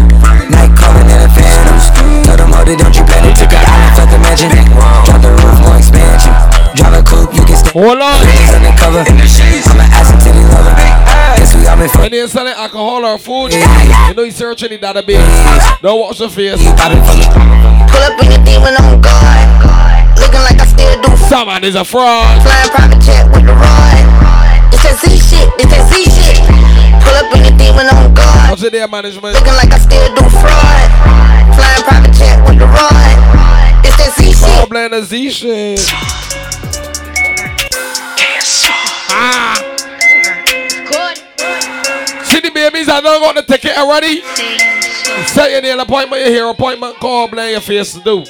Night 0.48 0.72
calling 0.72 1.04
in 1.04 1.20
a 1.20 1.28
phantom. 1.28 1.76
Told 2.24 2.38
them, 2.40 2.50
hold 2.56 2.68
it, 2.72 2.80
don't 2.80 2.94
you 2.96 3.04
panic. 3.04 3.36
Took 3.36 3.52
an 3.52 3.60
island, 3.60 3.92
fuck 4.00 4.08
the 4.08 4.18
mansion. 4.24 4.48
Drop 5.04 5.20
the 5.20 5.30
roof, 5.44 5.58
more 5.60 5.76
expansion. 5.76 6.32
Drive 6.72 6.96
a 6.96 7.02
coupe, 7.04 7.34
you 7.36 7.44
can 7.44 7.56
stay. 7.60 7.74
Hold 7.76 8.00
on. 8.00 8.16
Bitches 8.24 8.56
undercover. 8.56 9.04
I'm 9.04 9.12
an 9.76 9.92
ass 9.92 10.08
and 10.08 10.20
titty 10.24 10.40
lover. 10.56 10.72
Guess 11.36 11.52
we 11.52 11.68
all 11.68 11.76
been 11.76 11.84
When 11.84 11.88
fucking. 11.90 12.10
they're 12.16 12.28
selling 12.32 12.56
alcohol 12.56 13.04
or 13.04 13.18
food, 13.20 13.52
you 13.52 13.60
know 14.16 14.24
you 14.24 14.32
searching 14.32 14.72
the 14.72 14.78
database. 14.80 15.20
Don't 15.84 16.00
watch 16.00 16.18
the 16.18 16.30
face. 16.32 16.56
Pull 16.64 16.72
up 18.08 18.16
in 18.24 18.28
the 18.32 18.40
demon 18.40 18.72
on 18.80 19.04
guard. 19.04 19.89
Looking 20.20 20.44
like 20.44 20.60
I 20.60 20.66
still 20.66 21.00
do 21.02 21.16
Someone 21.28 21.64
is 21.64 21.74
a 21.74 21.84
fraud. 21.84 22.42
Flying 22.42 22.70
private 22.70 23.00
jet 23.00 23.24
with 23.32 23.46
the 23.46 23.54
rod. 23.54 24.04
It's 24.72 24.82
that 24.84 24.98
Z 25.00 25.08
shit, 25.16 25.48
it's 25.58 25.70
that 25.72 25.84
Z 25.88 26.04
shit. 26.08 26.38
Pull 27.02 27.16
up 27.16 27.30
in 27.36 27.42
the 27.46 27.52
demon 27.56 27.86
on 27.90 28.14
guard. 28.14 28.50
What's 28.50 28.62
it 28.62 28.72
there, 28.72 28.88
management? 28.88 29.34
Looking 29.34 29.54
like 29.54 29.72
I 29.72 29.78
still 29.78 30.08
do 30.14 30.24
fraud. 30.28 30.88
Flying 31.56 31.84
private 31.86 32.14
jet 32.14 32.38
with 32.46 32.58
the 32.58 32.66
rod. 32.66 33.14
It's 33.86 33.96
that 33.96 34.12
Z 34.18 34.32
shit. 34.32 34.58
All 34.58 34.66
blend 34.66 34.92
the 34.92 35.02
Z 35.02 35.30
shit. 35.30 35.80
Ah. 39.12 39.56
See 42.24 42.40
the 42.40 42.50
babies, 42.50 42.88
I 42.88 43.00
don't 43.00 43.20
got 43.20 43.34
the 43.34 43.42
ticket 43.42 43.76
already. 43.76 44.22
Set 45.26 45.50
your 45.50 45.62
nail 45.62 45.80
appointment, 45.80 46.22
your 46.22 46.30
hair 46.32 46.50
appointment, 46.50 46.96
call 46.96 47.28
blame 47.28 47.52
your 47.52 47.60
face 47.60 47.92
to 47.94 48.00
do. 48.00 48.24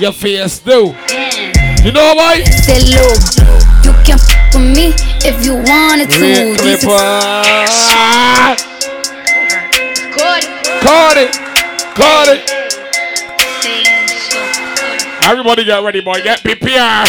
Your 0.00 0.12
face 0.12 0.58
do. 0.58 0.94
You 1.82 1.92
know 1.92 2.12
why? 2.14 2.44
Say, 2.44 2.92
look, 2.92 3.16
you 3.82 3.92
can 4.04 4.20
f 4.20 4.52
with 4.52 4.76
me 4.76 4.92
if 5.24 5.42
you 5.42 5.54
wanted 5.54 6.10
to. 6.10 6.20
Red 6.20 6.58
These 6.60 6.84
Clipper. 6.84 7.00
Caught 10.84 11.16
it. 11.16 11.32
Caught 11.96 12.28
it. 12.28 12.40
Everybody 15.24 15.64
get 15.64 15.82
ready, 15.82 16.02
boy. 16.02 16.20
Get 16.22 16.40
PPR. 16.40 17.04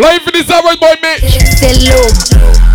Life 0.00 0.26
in 0.28 0.32
the 0.32 0.44
summer, 0.48 0.74
boy, 0.80 0.94
mate. 1.02 1.20
Say, 1.60 1.76
look, 1.84 2.16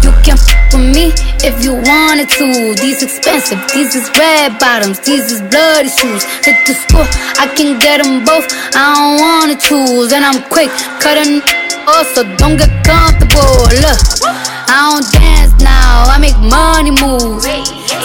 you 0.05 0.11
can 0.21 0.37
f 0.37 0.73
with 0.73 0.85
me 0.93 1.32
if 1.43 1.63
you 1.63 1.75
wanted 1.75 2.29
to. 2.39 2.73
These 2.79 3.03
expensive, 3.03 3.59
these 3.75 3.95
is 3.95 4.09
red 4.17 4.57
bottoms, 4.59 4.99
these 4.99 5.31
is 5.31 5.41
bloody 5.51 5.91
shoes. 5.91 6.23
Hit 6.41 6.57
the 6.65 6.73
school, 6.73 7.05
I 7.37 7.51
can 7.51 7.77
get 7.79 8.01
them 8.01 8.23
both. 8.23 8.47
I 8.73 8.95
don't 8.95 9.19
wanna 9.19 9.57
choose, 9.59 10.13
and 10.13 10.23
I'm 10.23 10.41
quick 10.49 10.71
cutting 11.03 11.43
off, 11.85 12.07
so 12.15 12.23
don't 12.39 12.57
get 12.57 12.71
comfortable. 12.87 13.67
Look, 13.83 13.99
I 14.71 14.95
don't 14.95 15.05
dance 15.11 15.53
now, 15.59 16.07
I 16.07 16.17
make 16.17 16.39
money 16.39 16.91
move. 16.91 17.43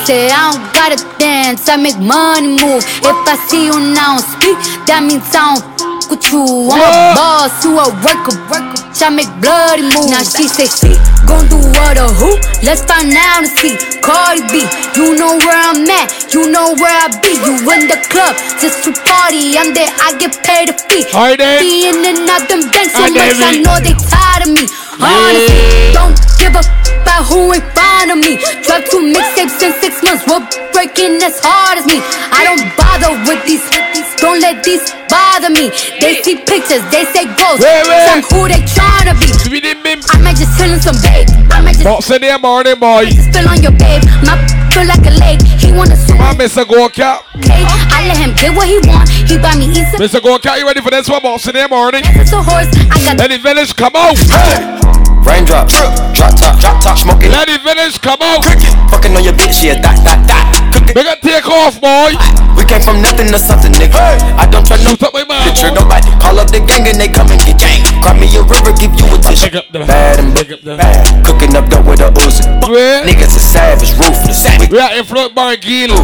Say 0.04 0.28
I 0.28 0.52
don't 0.52 0.66
gotta 0.74 0.98
dance, 1.18 1.68
I 1.68 1.76
make 1.76 1.98
money 1.98 2.58
move. 2.58 2.82
If 3.06 3.18
I 3.24 3.36
see 3.48 3.66
you 3.70 3.78
now 3.94 4.18
speak, 4.18 4.58
that 4.90 5.06
means 5.06 5.24
I 5.32 5.54
don't 5.54 5.78
with 6.10 6.24
you. 6.32 6.72
I'm 6.72 6.80
a 6.80 7.14
boss, 7.14 7.64
you 7.64 7.76
a 7.76 7.86
worker, 8.02 8.34
worker. 8.48 8.80
I 9.00 9.10
make 9.10 9.30
bloody 9.40 9.82
moves. 9.82 10.10
Now 10.10 10.24
she 10.26 10.48
say 10.48 10.66
she 10.66 10.92
gon' 11.28 11.46
do 11.52 11.60
what 11.76 12.00
or 12.00 12.10
who? 12.16 12.32
Let's 12.64 12.82
find 12.88 13.12
out 13.12 13.44
and 13.44 13.52
see. 13.60 13.76
Cardi 14.00 14.42
B, 14.48 14.64
you 14.96 15.14
know 15.20 15.36
where 15.36 15.60
I'm 15.68 15.84
at, 15.84 16.32
you 16.32 16.48
know 16.48 16.72
where 16.80 16.96
I 17.04 17.12
be. 17.20 17.36
You 17.44 17.60
in 17.76 17.86
the 17.92 18.00
club 18.08 18.34
just 18.58 18.82
to 18.88 18.90
party. 19.04 19.60
I'm 19.60 19.76
there, 19.76 19.92
I 20.00 20.16
get 20.16 20.32
paid 20.42 20.72
a 20.72 20.74
fee. 20.88 21.04
Hi 21.12 21.36
there. 21.36 21.60
Be 21.60 21.92
in 21.92 22.00
and 22.02 22.24
out 22.32 22.48
them 22.48 22.64
banks 22.72 22.96
so 22.96 23.04
Hi, 23.04 23.12
much, 23.12 23.36
I 23.44 23.60
know 23.60 23.76
they 23.84 23.94
tired 24.08 24.48
of 24.48 24.50
me. 24.56 24.64
Honestly, 24.98 25.92
don't 25.92 26.16
give 26.40 26.56
a 26.56 26.64
about 27.04 27.28
who 27.28 27.52
in 27.52 27.62
front 28.08 28.10
of 28.12 28.18
me. 28.18 28.38
Drop 28.64 28.84
two 28.88 29.02
mixtapes 29.12 29.60
in 29.62 29.72
six 29.80 30.02
months, 30.02 30.24
we're 30.26 30.40
breaking 30.72 31.20
as 31.22 31.38
hard 31.42 31.78
as 31.78 31.86
me. 31.86 32.00
I 32.32 32.44
don't 32.48 32.64
bother 32.78 33.12
with 33.28 33.44
these, 33.44 33.62
don't 34.16 34.40
let 34.40 34.64
these 34.64 34.82
bother 35.10 35.50
me. 35.50 35.70
They 36.00 36.22
see 36.22 36.36
pictures, 36.36 36.82
they 36.90 37.04
say 37.12 37.26
ghosts. 37.36 37.64
I'm 37.64 38.22
who 38.22 38.48
they 38.48 38.62
tryna 38.64 39.18
be. 39.20 39.28
I 40.10 40.18
might 40.22 40.36
just 40.36 40.56
chill 40.56 40.72
in 40.72 40.80
some. 40.80 40.96
I 41.50 41.60
might 41.62 41.74
just 41.74 41.84
Boxing 41.84 42.20
morning, 42.40 42.78
boy. 42.78 43.10
spill 43.10 43.48
on 43.48 43.62
your 43.62 43.72
babe. 43.72 44.02
My 44.22 44.36
feel 44.70 44.86
like 44.86 45.04
a 45.06 45.14
lake. 45.18 45.42
He 45.42 45.72
wanna 45.72 45.96
swim. 45.96 46.18
My 46.18 46.34
Mr. 46.34 46.68
Go 46.68 46.88
Cap. 46.88 47.24
Okay, 47.36 47.64
I 47.66 48.06
let 48.06 48.16
him 48.16 48.34
get 48.34 48.54
what 48.54 48.68
he 48.68 48.78
want. 48.86 49.08
He 49.08 49.38
buy 49.38 49.56
me 49.56 49.74
some. 49.74 50.00
Mr. 50.00 50.22
Go 50.22 50.38
Cap, 50.38 50.58
you 50.58 50.66
ready 50.66 50.80
for 50.80 50.90
this 50.90 51.08
one? 51.08 51.22
Boxing 51.22 51.54
there, 51.54 51.68
morning. 51.68 52.02
It's 52.04 52.32
a 52.32 52.42
horse. 52.42 52.68
I 52.90 53.02
got 53.04 53.18
Let 53.18 53.30
the 53.30 53.38
village 53.38 53.74
come 53.74 53.96
out. 53.96 54.77
Raindrops, 55.24 55.74
drop 56.14 56.34
top, 56.36 56.58
drop 56.58 56.82
top, 56.82 56.98
smoking. 56.98 57.30
Let 57.30 57.48
the 57.48 57.58
village 57.62 58.00
come 58.00 58.20
out. 58.22 58.44
Fucking 58.90 59.14
on 59.16 59.24
your 59.24 59.34
bitch, 59.34 59.62
yeah, 59.62 59.80
that, 59.80 59.96
that, 60.04 60.20
that. 60.26 60.48
We 60.94 61.04
got 61.04 61.20
take 61.20 61.46
off, 61.46 61.80
boy. 61.80 62.16
We 62.56 62.66
came 62.66 62.80
from 62.82 62.98
nothing 62.98 63.30
to 63.30 63.38
something, 63.38 63.70
nigga. 63.70 64.18
I 64.34 64.48
don't 64.50 64.66
try 64.66 64.80
no 64.82 64.96
my 64.98 65.24
mind, 65.24 65.52
picture, 65.52 65.70
nobody. 65.70 66.10
Call 66.18 66.40
up 66.40 66.50
the 66.50 66.58
gang 66.58 66.88
and 66.88 66.98
they 66.98 67.06
come 67.06 67.30
and 67.30 67.38
get 67.44 67.60
gang. 67.60 67.84
Grab 68.02 68.18
me 68.18 68.26
a 68.34 68.42
river, 68.42 68.74
give 68.74 68.94
you 68.98 69.06
a 69.06 69.18
tissue. 69.22 69.52
Bad 69.70 70.18
and 70.18 70.34
pick 70.34 70.50
up 70.50 70.62
the 70.62 70.74
bad. 70.74 71.06
Cooking 71.22 71.54
up 71.54 71.68
dope 71.70 71.86
with 71.86 72.00
a 72.00 72.10
Uzi. 72.24 72.42
Niggas 73.06 73.36
is 73.36 73.46
savage, 73.46 73.94
ruthless. 73.94 74.42
We 74.70 74.78
are 74.78 74.94
in 74.96 75.04
front 75.04 75.34
bar 75.34 75.56
Gil. 75.56 75.94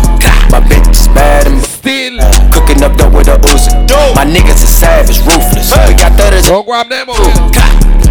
My 0.52 0.60
bitch 0.62 0.90
is 0.94 1.08
bad 1.10 1.46
and 1.46 1.58
still 1.64 2.20
cooking 2.52 2.82
up 2.82 2.94
dope 2.96 3.12
with 3.14 3.28
a 3.28 3.38
Uzi. 3.50 3.72
My 4.14 4.24
niggas 4.24 4.62
is 4.62 4.70
savage, 4.70 5.18
ruthless. 5.26 5.72
We 5.88 5.94
got 5.98 6.12
thudders. 6.14 6.46
Go 6.48 6.62
grab 6.62 6.88
them. 6.88 7.06
Oh. 7.08 8.03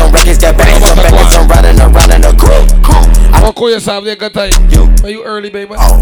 On 0.00 0.12
records, 0.12 0.38
got 0.38 0.56
bangs 0.56 0.82
on 0.90 0.96
records. 0.96 1.36
I'm 1.36 1.48
riding 1.48 1.80
around 1.80 2.12
in 2.12 2.24
a 2.24 2.32
group. 2.32 2.79
Gonna 3.40 3.52
call 3.54 3.70
yourself 3.70 4.04
there, 4.04 4.16
good 4.16 4.34
time. 4.34 4.52
Are 5.02 5.08
you 5.10 5.24
early, 5.24 5.48
baby? 5.48 5.72
Oh, 5.76 5.96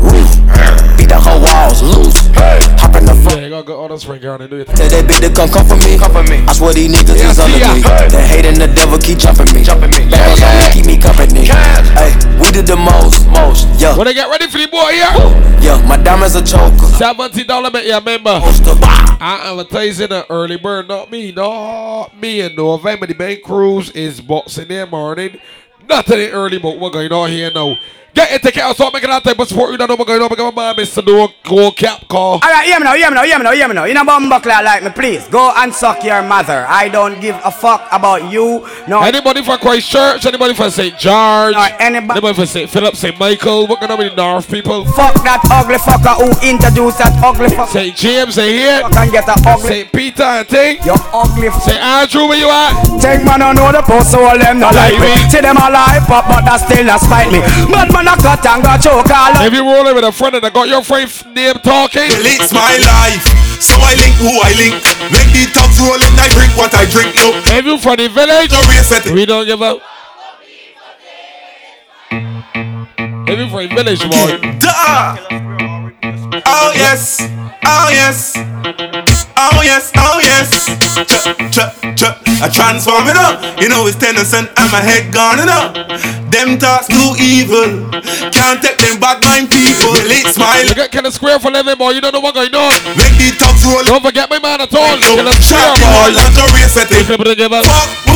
Beat 0.99 1.09
the 1.09 1.19
whole 1.23 1.39
walls 1.41 1.83
loose. 1.83 2.19
Hey. 2.35 2.59
Hop 2.83 2.97
in 2.97 3.07
the 3.07 3.15
front. 3.15 3.39
Yeah, 3.39 3.45
you 3.47 3.51
gotta 3.51 3.63
go 3.67 3.81
on 3.85 3.91
the 3.91 3.99
spring 3.99 4.21
ground 4.21 4.43
and 4.43 4.51
do 4.51 4.59
it. 4.59 4.67
Tell 4.67 4.89
that 4.89 5.05
bitch 5.07 5.23
to 5.23 5.31
come 5.33 5.49
come 5.49 5.67
for 5.67 5.77
me. 5.79 5.97
Come 5.99 6.11
for 6.13 6.25
me. 6.27 6.43
I 6.43 6.53
swear 6.53 6.75
these 6.75 6.91
niggas 6.91 7.15
Yeah, 7.17 7.31
is 7.31 7.39
under 7.39 7.59
ya. 7.59 7.75
me. 7.75 7.81
The 7.83 8.21
hate 8.21 8.45
and 8.45 8.57
the 8.57 8.67
devil 8.67 8.99
keep 8.99 9.19
jumping 9.19 9.47
me. 9.55 9.63
Jumping 9.63 9.91
me. 9.95 10.11
Barrels 10.11 10.43
on 10.43 10.51
me, 10.59 10.67
keep 10.75 10.87
me 10.87 10.99
company. 10.99 11.47
Hey, 11.47 12.11
we 12.43 12.51
did 12.51 12.67
the 12.67 12.75
most, 12.77 13.23
most. 13.31 13.71
Yeah. 13.79 13.97
When 13.97 14.07
they 14.11 14.15
get 14.15 14.29
ready 14.29 14.49
for 14.51 14.59
the 14.59 14.67
boy 14.67 14.91
here. 14.99 15.15
Yeah, 15.63 15.79
my 15.87 15.97
diamonds 15.97 16.35
a 16.35 16.43
choker. 16.43 16.91
Seventy 16.99 17.45
dollar 17.45 17.71
bet, 17.71 17.87
yeah, 17.87 18.01
member. 18.01 18.35
I 18.35 19.47
am 19.47 19.59
advertising 19.61 20.11
an 20.11 20.25
early 20.29 20.57
bird, 20.59 20.89
not 20.89 21.11
me, 21.11 21.31
not 21.31 22.19
me. 22.19 22.41
In 22.43 22.57
November, 22.57 23.07
the 23.07 23.15
bank 23.15 23.43
cruise 23.43 23.91
is 23.93 24.21
boxing 24.21 24.67
there 24.69 24.87
morning. 24.87 25.39
Nothing 25.89 26.21
in 26.21 26.31
early, 26.31 26.59
but 26.59 26.79
we're 26.79 26.91
going 26.91 27.13
on 27.13 27.31
here 27.31 27.51
now. 27.51 27.79
Get 28.15 28.43
ticket 28.43 28.63
out, 28.63 28.77
so 28.77 28.91
making 28.91 29.11
that 29.11 29.23
type 29.23 29.39
of 29.39 29.47
support. 29.47 29.71
You 29.71 29.77
don't 29.77 29.89
know 29.89 29.95
what's 29.95 30.09
going 30.09 30.21
on. 30.21 30.29
Because 30.29 30.53
my 30.53 30.73
man, 30.73 30.85
Mr. 30.85 31.07
No 31.07 31.29
Go 31.45 31.71
Cap 31.71 32.09
call. 32.09 32.41
Alright, 32.43 32.67
hear 32.67 32.81
me 32.81 32.85
now, 32.85 32.95
hear 32.95 33.11
me 33.11 33.15
now, 33.15 33.23
hear 33.23 33.39
me 33.39 33.45
now, 33.45 33.53
hear 33.53 33.69
me 33.69 33.75
now. 33.75 33.85
You 33.85 33.95
know 33.95 34.03
bumbuckler 34.03 34.65
like 34.65 34.83
me, 34.83 34.91
please. 34.91 35.29
Go 35.29 35.53
and 35.55 35.73
suck 35.73 36.03
your 36.03 36.23
mother. 36.23 36.67
I 36.67 36.89
don't 36.89 37.21
give 37.21 37.37
a 37.45 37.51
fuck 37.51 37.87
about 37.93 38.33
you. 38.33 38.67
No. 38.89 39.03
Anybody 39.03 39.45
for 39.45 39.57
Christ 39.59 39.91
Church? 39.91 40.27
Anybody 40.27 40.55
for 40.55 40.69
St. 40.71 40.99
George? 40.99 41.55
No, 41.55 41.69
anybody. 41.79 42.19
Anybody 42.19 42.35
for 42.35 42.47
St. 42.47 42.69
Philip, 42.69 42.97
St. 42.97 43.17
Michael? 43.21 43.69
What 43.69 43.79
going 43.79 43.93
on 43.93 43.99
with 43.99 44.11
the 44.11 44.17
North 44.17 44.51
people? 44.51 44.85
Fuck 44.87 45.23
that 45.23 45.41
ugly 45.53 45.77
fucker 45.77 46.17
who 46.19 46.33
introduced 46.43 46.99
that 46.99 47.15
ugly 47.23 47.49
fucker. 47.55 47.69
St. 47.69 47.95
James, 47.95 48.35
they 48.35 48.53
here. 48.53 48.81
Fuck 48.81 48.97
and 48.97 49.13
get 49.13 49.29
a 49.29 49.37
ugly. 49.47 49.69
St. 49.69 49.93
Peter 49.93 50.23
and 50.25 50.49
thing. 50.49 50.79
You 50.83 50.97
ugly. 51.13 51.51
St. 51.61 51.79
Andrew, 51.79 52.27
where 52.27 52.39
you 52.39 52.49
at? 52.51 52.99
Take 52.99 53.23
man, 53.25 53.43
I 53.43 53.53
know 53.53 53.71
the 53.71 53.83
post, 53.83 54.11
so 54.11 54.25
all 54.25 54.39
them 54.39 54.59
not 54.59 54.75
like 54.75 54.99
me. 54.99 55.15
See 55.31 55.41
them 55.41 55.57
all 55.57 55.71
hype 55.79 56.11
up, 56.11 56.27
but 56.27 56.43
that 56.49 56.59
still 56.67 56.85
not 56.85 57.01
spite 57.01 57.31
me. 57.31 57.39
Bad 57.71 57.93
man, 57.95 58.09
I 58.09 58.17
cut 58.19 58.43
and 58.47 58.63
got 58.63 58.83
choke 58.83 59.07
all 59.11 59.33
If 59.47 59.53
you 59.55 59.63
rolling 59.63 59.95
with 59.95 60.05
a 60.05 60.13
friend 60.13 60.35
and 60.37 60.45
I 60.47 60.51
got 60.51 60.67
your 60.69 60.83
friend 60.83 61.07
f- 61.07 61.27
name 61.31 61.55
talking. 61.63 62.11
Well, 62.11 62.27
it's 62.35 62.51
my 62.53 62.75
life, 62.83 63.23
so 63.63 63.75
I 63.79 63.95
link 63.97 64.15
who 64.19 64.33
I 64.43 64.51
link. 64.59 64.75
Make 65.15 65.31
the 65.35 65.47
talks 65.55 65.79
rolling, 65.79 66.15
I 66.19 66.27
drink 66.35 66.53
what 66.59 66.75
I 66.75 66.85
drink. 66.91 67.15
Look, 67.17 67.35
If 67.55 67.65
you 67.65 67.79
from 67.79 67.97
the 67.97 68.09
village, 68.09 68.51
no 68.51 68.61
reset 68.69 69.07
it. 69.07 69.13
we 69.15 69.25
don't 69.27 69.47
give 69.47 69.63
up. 69.63 69.79
If 72.11 73.39
you 73.39 73.49
from 73.49 73.69
the 73.69 73.75
village, 73.75 74.03
boy. 74.09 74.39
Duh. 74.59 75.17
Oh 76.47 76.73
yes, 76.75 77.21
oh 77.65 77.89
yes, 77.93 78.35
oh 79.39 79.63
yes, 79.63 79.93
oh 79.97 80.19
yes. 80.23 80.51
I 82.43 82.49
transform 82.51 83.07
it 83.09 83.17
up. 83.19 83.39
You 83.61 83.69
know 83.69 83.87
it's 83.87 83.99
Tennyson 83.99 84.47
and 84.47 84.69
my 84.71 84.83
head 84.83 85.13
gone 85.13 85.43
up. 85.49 85.75
Them 86.31 86.59
thoughts 86.59 86.89
too 86.89 87.15
evil. 87.19 87.91
Can't 88.31 88.59
take 88.63 88.79
them 88.79 88.99
bad 89.01 89.23
mind 89.23 89.51
people. 89.51 89.95
It's 90.11 90.39
my 90.39 90.63
You 90.67 90.75
get 90.75 90.93
kind 90.93 91.07
of 91.07 91.15
square 91.15 91.39
for 91.39 91.51
living, 91.51 91.77
boy. 91.79 91.91
You 91.95 92.01
don't 92.01 92.13
know 92.13 92.21
what 92.21 92.35
going 92.35 92.55
on. 92.55 92.75
Make 92.99 93.15
the 93.19 93.35
talks 93.39 93.65
roll. 93.65 93.83
Don't 93.85 94.03
forget 94.03 94.31
my 94.31 94.39
man 94.39 94.61
at 94.61 94.75
all. 94.75 94.99
Kind 94.99 95.27
of 95.27 95.35
square, 95.39 95.75
Shot 95.75 95.79
them 95.79 95.87
all 95.87 96.11
boy. 96.11 96.23
and 96.23 96.35
no 96.35 96.47
it. 96.55 97.07
People 97.07 97.25
to 97.25 97.35
give 97.35 97.53
up. 97.53 97.65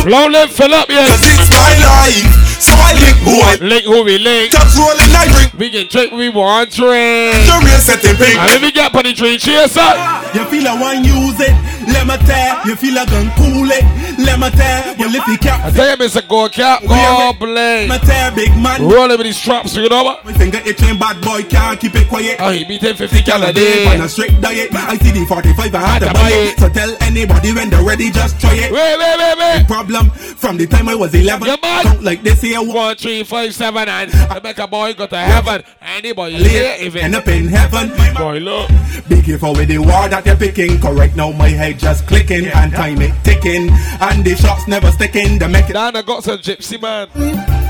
Long 0.05 0.31
live 0.31 0.51
Philip, 0.51 0.87
Cause 0.87 1.23
yes. 1.23 1.39
it's 1.39 1.47
my 1.47 1.71
life, 1.79 2.27
so 2.59 2.75
I 2.75 2.91
link 2.99 3.15
who 3.23 3.39
I 3.39 3.55
Link 3.63 3.85
who 3.87 4.03
we 4.03 4.17
link. 4.19 4.51
Talks 4.51 4.75
rolling, 4.75 4.99
I 5.15 5.31
drink. 5.31 5.53
We 5.55 5.71
can 5.71 5.87
drink, 5.87 6.11
we 6.11 6.27
want 6.27 6.71
drink. 6.75 7.39
No 7.47 7.63
reset 7.63 8.03
it, 8.03 8.19
pink. 8.19 8.35
And 8.35 8.51
if 8.51 8.61
we 8.61 8.71
get 8.75 8.93
on 8.93 9.03
the 9.03 9.13
train, 9.13 9.39
cheers 9.39 9.77
up. 9.79 9.95
You 10.35 10.43
feel 10.51 10.67
I 10.67 10.75
want 10.75 11.05
use 11.13 11.39
it, 11.39 11.53
let 11.87 12.07
me 12.07 12.17
tear. 12.25 12.59
You 12.65 12.75
feel 12.75 12.97
I 12.97 13.05
gun 13.05 13.29
cool 13.37 13.69
it, 13.69 13.83
let 14.19 14.39
me 14.39 14.49
tear. 14.51 14.95
Well 14.97 15.13
if 15.15 15.27
you 15.27 15.37
I 15.49 15.71
tell 15.71 15.89
you, 15.89 15.97
Mr. 15.97 16.27
Go 16.27 16.49
Cap, 16.49 16.83
God 16.83 17.39
bless. 17.39 17.89
let 17.89 18.01
me 18.01 18.07
tear, 18.07 18.31
big 18.35 18.51
man. 18.61 18.81
Rolling 18.81 19.17
with 19.17 19.27
these 19.27 19.37
straps, 19.37 19.75
you 19.75 19.89
know 19.89 20.03
what? 20.03 20.25
My 20.25 20.33
finger 20.33 20.59
itching, 20.65 20.97
bad 20.97 21.21
boy 21.23 21.43
can't 21.43 21.79
keep 21.79 21.95
it 21.95 22.07
quiet. 22.07 22.37
Oh, 22.39 22.51
he 22.51 22.63
beat 22.65 22.81
him 22.81 22.95
50 22.95 23.21
cal 23.23 23.43
a 23.43 23.49
On 23.49 24.01
a 24.01 24.09
strict 24.09 24.41
diet, 24.41 24.73
I 24.73 24.97
see 24.97 25.11
the 25.11 25.25
45, 25.25 25.75
I 25.75 25.79
had 25.79 25.99
to 25.99 26.13
buy 26.13 26.29
it. 26.31 26.59
So 26.59 26.69
tell 26.69 26.95
anybody 27.01 27.53
when 27.53 27.69
they're 27.69 27.83
ready, 27.83 28.11
just 28.11 28.39
try 28.39 28.53
it. 28.55 28.71
Wait, 28.71 28.97
wait, 28.97 29.17
wait, 29.17 29.37
wait. 29.37 29.67
Problem 29.67 30.09
from 30.09 30.57
the 30.57 30.67
time 30.67 30.87
I 30.89 30.95
was 30.95 31.13
11, 31.13 31.47
Yeah, 31.47 31.55
man. 31.61 31.83
count 31.83 32.03
like 32.03 32.23
this 32.23 32.41
here, 32.41 32.61
one 32.61 32.95
three, 32.95 33.23
five, 33.23 33.53
seven, 33.53 33.89
and 33.89 34.11
I 34.13 34.39
make 34.39 34.57
a 34.57 34.67
boy 34.67 34.93
go 34.93 35.07
to 35.07 35.17
heaven. 35.17 35.63
Anybody 35.81 36.35
here, 36.35 36.75
if 36.79 36.95
end 36.95 37.15
up 37.15 37.27
in 37.27 37.47
heaven. 37.47 37.89
boy, 38.15 38.37
look. 38.39 38.69
Be 39.09 39.21
careful 39.21 39.53
with 39.53 39.67
the 39.67 39.79
war 39.79 40.07
that 40.07 40.25
you're 40.25 40.35
picking. 40.37 40.79
Correct 40.79 41.02
now, 41.15 41.31
my 41.31 41.49
head 41.49 41.79
just 41.79 42.07
clicking 42.07 42.47
and 42.47 42.71
time 42.71 43.01
it 43.01 43.13
ticking. 43.23 43.69
And 43.99 44.23
the 44.23 44.35
shots 44.35 44.67
never 44.67 44.91
sticking. 44.91 45.39
The 45.39 45.47
make 45.47 45.69
it. 45.69 45.73
Down 45.73 45.95
I 45.95 46.01
got 46.01 46.23
some 46.23 46.39
gypsy 46.39 46.81
man. 46.81 47.62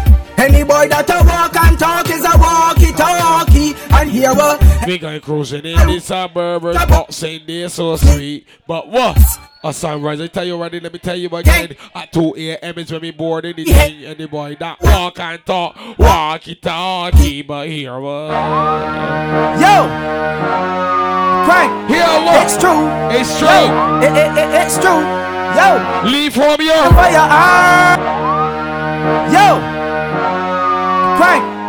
Any 0.44 0.64
boy 0.64 0.90
that 0.90 1.08
a 1.08 1.24
walk 1.24 1.56
and 1.56 1.80
talk 1.80 2.10
is 2.10 2.26
a 2.26 2.38
walkie 2.38 2.92
talkie. 2.92 3.72
And 3.96 4.12
here 4.12 4.34
what? 4.36 4.62
We 4.86 4.98
going 4.98 5.22
cruising 5.22 5.64
in 5.64 5.88
the 5.88 6.00
suburbs, 6.00 6.66
boxing 6.86 7.44
there 7.48 7.70
so 7.70 7.96
sweet. 7.96 8.46
But 8.68 8.90
what? 8.90 9.18
A 9.64 9.72
sunrise, 9.72 10.20
I 10.20 10.28
tell 10.28 10.44
you 10.44 10.56
already, 10.56 10.82
let 10.82 10.92
me 10.92 11.00
tell 11.00 11.16
you 11.16 11.30
again. 11.30 11.78
At 11.96 12.12
2 12.12 12.36
a.m. 12.38 12.78
is 12.78 12.92
when 12.92 13.00
we 13.00 13.12
board 13.12 13.46
in 13.46 13.56
the 13.56 13.64
thing, 13.64 14.04
and 14.04 14.18
the 14.18 14.28
boy 14.28 14.58
that 14.60 14.82
walk 14.82 15.18
and 15.22 15.46
talk, 15.46 15.78
walkie 15.98 16.56
talkie, 16.56 17.42
but 17.42 17.70
here 17.70 17.98
what? 17.98 18.32
Yo! 19.64 19.88
Crank! 21.46 21.90
Here 21.90 22.04
what? 22.04 22.44
It's 22.44 22.58
true. 22.58 22.90
It's 23.16 23.40
true. 23.40 23.48
Yo, 23.48 24.00
it, 24.02 24.12
it, 24.12 24.38
it, 24.38 24.50
it's 24.66 24.78
true. 24.78 25.08
Yo! 25.56 26.12
Leave 26.12 26.34
from 26.34 26.60
your. 26.60 26.92
Fire! 26.92 27.96
Yo! 29.32 29.83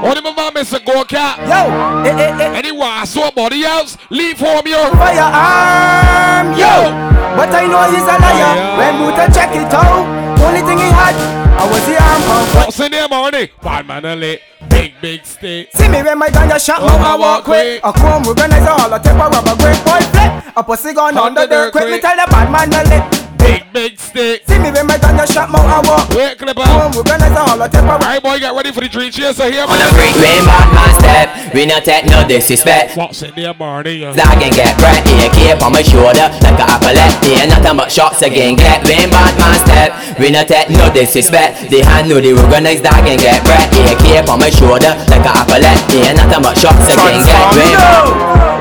Only 0.05 0.21
my 0.21 0.33
mom 0.35 0.57
is 0.59 0.71
a 0.75 0.81
go 0.81 1.03
cat. 1.05 1.41
Yo! 1.49 1.73
It, 2.05 2.13
it, 2.21 2.37
it, 2.37 2.53
Anyone, 2.61 3.07
somebody 3.07 3.65
else, 3.65 3.97
leave 4.11 4.37
from 4.37 4.61
here. 4.67 4.77
Firearm! 5.01 6.53
Yo! 6.61 6.93
But 7.33 7.49
I 7.57 7.65
know 7.65 7.89
he's 7.89 8.05
a 8.05 8.17
liar. 8.21 8.53
Fire. 8.53 8.77
When 8.77 8.93
Buddha 9.01 9.33
check 9.33 9.57
it 9.57 9.73
out, 9.73 10.05
only 10.45 10.61
thing 10.61 10.77
he 10.77 10.93
had, 10.93 11.17
I 11.57 11.65
was 11.65 11.81
the 11.89 11.97
arm 11.97 12.21
pump. 12.29 12.55
What's 12.55 12.81
in 12.81 12.93
there, 12.93 13.09
morning? 13.09 13.49
Bad 13.63 13.87
man, 13.87 14.05
a 14.05 14.15
lit. 14.15 14.43
Big, 14.69 14.93
big 15.01 15.25
stick. 15.25 15.71
See 15.73 15.89
me 15.89 16.03
when 16.03 16.19
my 16.19 16.29
ganja 16.29 16.61
shot, 16.61 16.81
Oh, 16.83 16.87
I 16.87 17.15
I 17.15 17.17
walk 17.17 17.45
quick. 17.45 17.81
A 17.83 17.91
chrome 17.91 18.27
organizer, 18.27 18.77
all 18.77 18.93
a 18.93 19.01
temper 19.01 19.29
rubber 19.33 19.57
break 19.57 19.81
boy 19.89 20.05
flip. 20.13 20.53
A 20.55 20.63
pussy 20.63 20.93
gone 20.93 21.17
Under 21.17 21.47
there 21.47 21.49
there 21.49 21.71
quick. 21.71 21.89
Me 21.89 22.01
tell 22.01 22.15
the 22.15 22.31
bad 22.31 22.53
man 22.53 23.24
lit. 23.45 23.61
Big, 23.61 23.73
big 23.73 23.99
stick. 23.99 24.43
See 24.49 24.59
me 24.59 24.71
when 24.73 24.87
my 24.87 24.97
done 24.97 25.17
your 25.17 25.27
shot, 25.27 25.51
more 25.51 25.61
I 25.61 25.81
walk. 25.85 26.09
Wait, 26.17 26.39
Clipper. 26.39 26.65
Home, 26.65 26.93
we 26.97 27.03
gonna 27.05 27.29
all 27.37 27.59
the 27.59 27.69
temper. 27.69 27.93
Alright, 28.01 28.23
boy, 28.23 28.39
get 28.41 28.55
ready 28.55 28.73
for 28.73 28.81
the 28.81 28.89
three 28.89 29.11
cheers. 29.11 29.37
So 29.37 29.51
here, 29.51 29.65
On 29.69 29.77
a 29.77 29.89
freak, 29.93 30.17
we 30.17 30.25
ain't 30.25 30.47
bad 30.47 30.69
man 30.73 30.93
step. 30.97 31.55
We 31.55 31.67
not 31.67 31.85
take 31.85 32.07
no 32.07 32.27
disrespect. 32.27 32.97
What's 32.97 33.23
in 33.23 33.35
there, 33.37 33.55
Barney? 33.55 34.01
Dog 34.01 34.41
and 34.41 34.55
get 34.55 34.77
bright, 34.79 35.05
yeah, 35.07 35.29
keep 35.29 35.63
on 35.63 35.73
my 35.73 35.83
shoulder 35.83 36.33
like 36.41 36.59
a 36.59 36.67
apple. 36.67 36.97
Yeah, 37.29 37.47
nothing 37.47 37.77
but 37.77 37.93
shots 37.93 38.23
again. 38.23 38.57
Get 38.57 38.83
we 38.85 38.97
ain't 38.97 39.13
bad 39.13 39.37
man 39.39 39.59
step. 39.61 39.93
We 40.19 40.31
not 40.31 40.49
take 40.49 40.71
no 40.71 40.91
disrespect. 40.93 41.71
The 41.71 41.83
hand 41.85 42.09
know 42.09 42.21
the 42.21 42.33
organized 42.33 42.85
dog 42.85 43.05
and 43.07 43.21
get 43.21 43.45
bright, 43.45 43.69
yeah, 43.75 43.95
keep 44.01 44.29
on 44.31 44.39
my 44.41 44.51
shoulder 44.51 44.97
like 45.11 45.25
a 45.27 45.33
apple. 45.35 45.61
Yeah, 45.93 46.13
nothing 46.15 46.43
but 46.43 46.57
shots 46.57 46.89
again. 46.89 47.21
Get 47.23 47.55
we 47.55 47.63
ain't 47.63 47.79
bad. 47.79 48.55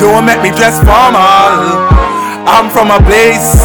Don't 0.00 0.24
make 0.26 0.42
me 0.42 0.50
dress 0.50 0.76
formal. 0.82 1.93
I'm 2.46 2.70
from 2.70 2.90
a 2.90 3.00
place 3.00 3.56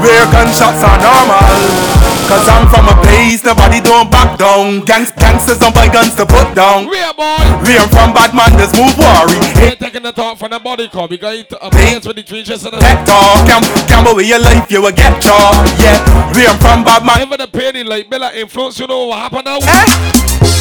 where 0.00 0.24
gunshots 0.32 0.82
are 0.82 0.98
normal. 1.02 1.83
Cause 2.24 2.48
I'm 2.48 2.66
from 2.72 2.88
a 2.88 2.96
place 3.04 3.44
nobody 3.44 3.80
don't 3.80 4.10
back 4.10 4.38
down. 4.38 4.80
Gangs, 4.84 5.12
gangsters 5.12 5.58
don't 5.58 5.74
buy 5.74 5.88
guns 5.92 6.14
to 6.16 6.24
put 6.24 6.54
down. 6.54 6.88
Real 6.88 7.12
boy. 7.12 7.36
We 7.68 7.76
are 7.76 7.86
from 7.92 8.12
bad 8.16 8.32
man, 8.34 8.50
just 8.58 8.72
move 8.74 8.96
worry. 8.96 9.36
Ain't 9.60 9.78
taking 9.78 10.02
the 10.02 10.12
talk 10.12 10.38
from 10.38 10.50
the 10.50 10.58
body 10.58 10.88
call. 10.88 11.06
We 11.06 11.18
got 11.18 11.36
to 11.50 11.56
a 11.66 11.70
place 11.70 12.04
with 12.06 12.16
the 12.16 12.22
three 12.22 12.42
cheers. 12.42 12.64
and 12.64 12.72
the- 12.74 12.80
Pet 12.80 13.06
talk, 13.06 13.46
gam- 13.46 13.68
gamble 13.86 14.16
with 14.16 14.26
your 14.26 14.40
life, 14.40 14.70
you 14.72 14.80
will 14.82 14.92
get 14.92 15.20
charged. 15.20 15.76
Yeah, 15.80 16.00
we 16.34 16.46
are 16.46 16.56
from 16.58 16.82
bad 16.82 17.04
man. 17.04 17.20
Even 17.20 17.38
the 17.38 17.46
penny 17.46 17.84
like 17.84 18.08
Bella 18.08 18.32
influence, 18.34 18.78
you 18.80 18.86
know 18.86 19.04
what 19.06 19.18
happened 19.20 19.44
now? 19.44 19.58
Eh? 19.60 19.86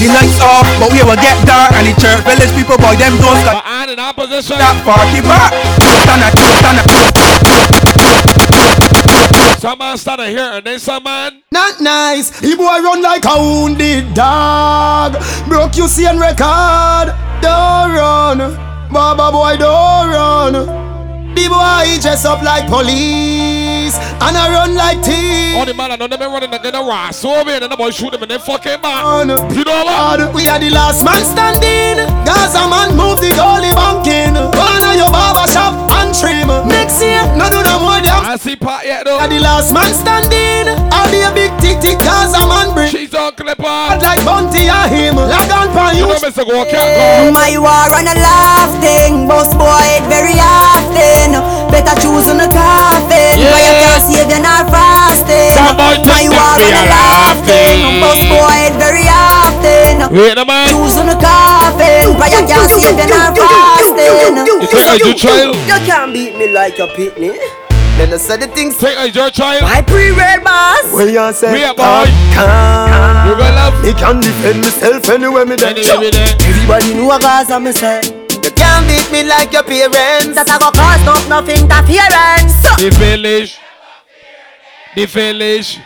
The 0.04 0.08
lights 0.12 0.40
off, 0.44 0.68
but 0.80 0.92
we 0.92 1.00
will 1.04 1.16
get 1.16 1.38
dark. 1.48 1.72
And 1.80 1.88
the 1.88 1.94
church 2.02 2.20
village 2.28 2.52
people, 2.60 2.76
boy, 2.78 2.96
them 3.00 3.16
don't 3.24 3.40
But 3.46 3.64
I'm 3.66 3.90
in 3.90 4.00
opposition. 4.00 4.58
that 4.60 4.76
party 4.84 5.22
back. 5.24 5.54
Stand 6.04 6.24
up, 6.28 6.34
stand 6.60 6.80
up. 6.84 8.53
Some 9.64 9.80
man 9.80 9.98
started 9.98 10.28
here 10.28 10.52
and 10.52 10.66
then 10.66 10.78
some 10.78 11.06
man. 11.06 11.42
Not 11.50 11.80
nice. 11.80 12.38
The 12.42 12.54
boy 12.58 12.84
run 12.84 13.02
like 13.02 13.24
a 13.24 13.40
wounded 13.40 14.14
dog. 14.14 15.14
Broke 15.48 15.78
you 15.78 15.88
see 15.88 16.06
and 16.06 16.20
record. 16.20 17.16
Don't 17.42 17.94
run. 17.96 18.40
Baba 18.92 19.32
boy, 19.32 19.56
don't 19.56 20.10
run. 20.10 20.54
The 21.34 21.48
boy 21.48 22.02
dress 22.02 22.26
up 22.26 22.42
like 22.44 22.68
police 22.68 23.53
and 23.98 24.36
I 24.38 24.50
run 24.52 24.76
like 24.76 25.04
thief. 25.04 25.56
All 25.58 25.66
the 25.66 25.74
man, 25.74 25.92
I 25.92 25.96
know 25.96 26.08
them 26.08 26.20
been 26.20 26.32
running 26.32 26.54
again 26.54 26.76
a 26.76 26.82
ras. 26.84 27.18
So 27.18 27.34
over 27.34 27.50
and 27.52 27.72
the 27.72 27.78
boy 27.78 27.92
shoot 27.92 28.12
them 28.12 28.22
and 28.22 28.32
they 28.32 28.38
fucking 28.40 28.82
back. 28.82 29.04
On. 29.06 29.28
You 29.54 29.64
know 29.64 29.84
what? 29.86 30.20
God, 30.20 30.34
we 30.36 30.48
are 30.48 30.60
the 30.60 30.70
last 30.70 31.04
man 31.04 31.22
standing. 31.24 31.98
Gaza 32.26 32.68
man 32.70 32.96
move 32.98 33.20
the 33.22 33.30
goalie 33.38 33.74
banking. 33.76 34.34
One 34.36 34.84
on 34.84 34.98
your 34.98 35.12
barber 35.12 35.46
shop 35.52 35.74
and 36.02 36.14
trim. 36.16 36.48
Next 36.68 37.02
year, 37.02 37.22
no 37.38 37.50
do 37.50 37.62
no 37.64 37.80
more 37.80 38.02
damn. 38.02 38.26
I 38.26 38.36
see 38.38 38.56
part 38.56 38.86
yet 38.86 39.06
though. 39.06 39.18
We 39.18 39.24
are 39.24 39.30
the 39.30 39.40
last 39.40 39.74
man 39.74 39.92
standing. 39.94 40.70
All 40.94 41.08
the 41.10 41.22
big 41.34 41.52
tick 41.62 41.78
tick 41.82 42.00
Gaza 42.00 42.42
man 42.48 42.74
bring. 42.74 42.90
She's 42.90 43.14
on 43.14 43.34
clipper. 43.36 43.64
Like 44.02 44.24
Bunty 44.26 44.68
and 44.70 44.90
him. 44.92 45.16
Lag 45.18 45.50
on 45.52 45.70
pan 45.74 45.96
You 45.96 46.06
you. 46.06 46.14
know 46.14 46.20
Mr. 46.20 46.44
Go 46.46 46.64
can't 46.66 46.74
go. 46.74 47.32
My 47.32 47.54
war 47.58 47.88
and 47.98 48.08
a 48.10 48.16
laughing, 48.18 49.28
boss 49.28 49.54
boy 49.54 49.84
it 49.98 50.06
very 50.10 50.38
often. 50.40 51.38
Better 51.72 51.96
choose 52.02 52.28
on 52.30 52.38
the 52.38 52.48
coffin. 52.52 53.40
Yeah. 53.40 53.83
Why 53.84 54.00
you 54.00 54.00
can't 54.00 54.04
save 54.08 54.32
you 54.32 54.40
not 54.40 54.72
fasting. 54.72 55.52
Some 55.52 55.76
boy 55.76 56.00
My 56.08 56.24
just 56.24 56.32
war 56.32 56.56
and 56.56 56.72
a 56.72 56.80
are 56.80 56.88
laughing, 56.88 57.80
laughing. 57.84 58.00
boss 58.00 58.22
boy 58.32 58.56
it 58.64 58.76
very 58.80 59.08
often. 59.12 59.94
Wait 60.16 60.38
a 60.40 60.46
man. 60.48 60.68
Choose 60.72 60.96
on 60.96 61.08
the 61.12 61.18
coffin. 61.20 62.16
Why 62.16 62.32
you 62.32 62.48
can't 62.48 62.72
save 62.72 62.96
you 62.96 63.08
not 63.12 63.36
fasting. 63.36 64.40
You 64.48 64.68
think 64.72 64.88
I 64.88 64.98
do 65.04 65.12
child? 65.14 65.56
You 65.68 65.80
can't 65.84 66.14
beat 66.16 66.38
me 66.40 66.48
like 66.56 66.80
a 66.80 66.88
pitney. 66.96 67.36
Then 68.00 68.14
I 68.14 68.18
said 68.18 68.40
the 68.40 68.48
things. 68.48 68.76
Think 68.78 68.98
I 68.98 69.06
your 69.12 69.30
child? 69.30 69.64
My 69.64 69.82
pre-red 69.84 70.44
boss. 70.44 70.88
Well, 70.96 71.10
you 71.10 71.20
say, 71.34 71.52
Real 71.54 71.76
boy. 71.76 72.08
can. 72.34 73.28
You 73.28 73.36
gonna 73.36 73.52
love. 73.68 73.76
Me 73.84 73.92
can 73.94 74.20
defend 74.24 74.64
myself 74.64 75.10
anywhere 75.10 75.46
me 75.46 75.56
there. 75.58 75.76
Everybody 75.76 76.94
know 76.96 77.12
a 77.12 77.20
Gaza 77.20 77.60
me 77.60 77.72
say. 77.74 78.00
You 78.32 78.52
can't 78.56 78.88
beat 78.88 79.12
me 79.12 79.28
like 79.28 79.52
your 79.52 79.64
parents. 79.64 80.34
That 80.40 80.48
I 80.50 80.58
go 80.58 80.72
cause 80.72 81.04
up 81.06 81.24
no 81.28 81.44
interference. 81.44 82.56
The 82.80 82.90
village. 82.98 83.60
The 84.96 85.06
village. 85.06 85.80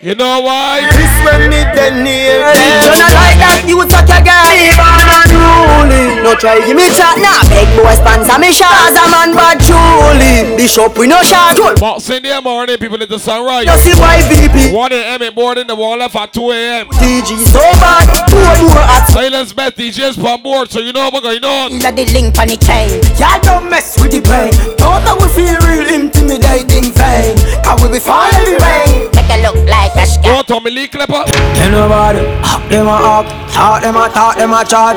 You 0.00 0.14
know 0.14 0.38
why? 0.46 0.86
This 0.94 1.10
when 1.26 1.50
me 1.50 1.58
then 1.74 2.06
near 2.06 2.38
You 2.38 2.86
not 3.02 3.10
like 3.18 3.34
that, 3.42 3.66
you 3.66 3.82
suck 3.90 4.06
your 4.06 4.22
girl. 4.22 4.46
Keep 4.46 4.78
on 4.78 5.02
unruly. 5.10 6.22
No 6.22 6.38
try 6.38 6.62
give 6.62 6.78
me 6.78 6.86
chat 6.94 7.18
now. 7.18 7.42
Big 7.50 7.66
boy 7.74 7.90
sponsor 7.98 8.38
me 8.38 8.54
shot. 8.54 8.70
As 8.70 8.94
a 8.94 9.10
man 9.10 9.34
bad 9.34 9.58
truly. 9.58 10.54
Bishop 10.54 10.94
we 10.94 11.10
no 11.10 11.18
shot. 11.26 11.58
Box 11.82 12.06
in 12.14 12.22
the 12.22 12.38
morning, 12.38 12.78
people 12.78 12.94
at 13.02 13.10
the 13.10 13.18
sunrise. 13.18 13.66
You 13.66 13.74
see 13.82 13.98
why 13.98 14.22
VP. 14.30 14.70
One 14.70 14.94
a.m. 14.94 15.18
in 15.18 15.34
morning, 15.34 15.66
the 15.66 15.74
one 15.74 15.98
left 15.98 16.14
at 16.14 16.30
2 16.30 16.46
a.m. 16.46 16.86
DG 17.02 17.34
so 17.50 17.58
bad. 17.82 18.06
Two 18.30 18.38
more 18.70 18.78
at. 18.94 19.10
Silence 19.10 19.50
bet 19.52 19.74
DJs 19.74 20.22
on 20.22 20.42
board, 20.46 20.70
so 20.70 20.78
you 20.78 20.92
know 20.92 21.10
what's 21.10 21.26
going 21.26 21.42
on. 21.42 21.74
Let 21.82 21.96
the 21.98 22.06
link 22.14 22.38
on 22.38 22.46
the 22.46 22.54
chain. 22.54 23.02
Y'all 23.18 23.42
don't 23.42 23.66
mess 23.66 23.98
with 23.98 24.14
the 24.14 24.22
brain. 24.22 24.54
Thought 24.78 25.02
that 25.10 25.18
we 25.18 25.26
feel 25.34 25.58
real 25.66 25.90
intimidating 25.90 26.94
vain. 26.94 27.34
Cause 27.66 27.82
we 27.82 27.98
be 27.98 27.98
falling 27.98 28.46
the 28.46 28.62
rain. 28.62 29.10
Make 29.10 29.26
it 29.26 29.42
look 29.42 29.58
like 29.66 29.87
a 29.96 30.06
scat. 30.06 30.24
Go 30.24 30.42
Tommy 30.42 30.70
Lee 30.70 30.88
Clipper. 30.88 31.24
Tell 31.54 31.70
nobody, 31.70 32.20
hop 32.42 32.68
them 32.68 32.86
a 32.86 32.96
hop, 32.96 33.26
talk 33.52 33.82
them 33.82 33.96
a 33.96 34.08
talk 34.08 34.36
them 34.36 34.52
a 34.52 34.64
chat. 34.64 34.96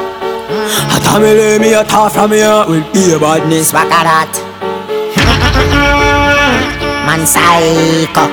I 0.52 1.00
tell 1.04 1.20
me 1.20 1.32
lay 1.34 1.60
me 1.60 1.74
a 1.74 1.84
talk 1.84 2.12
from 2.12 2.32
here 2.32 2.66
with 2.68 2.84
be 2.94 3.14
a 3.14 3.20
badness. 3.20 3.70
Swag 3.70 3.88
a 3.88 4.02
that. 4.04 4.32
Man 7.08 7.26
psycho. 7.26 8.28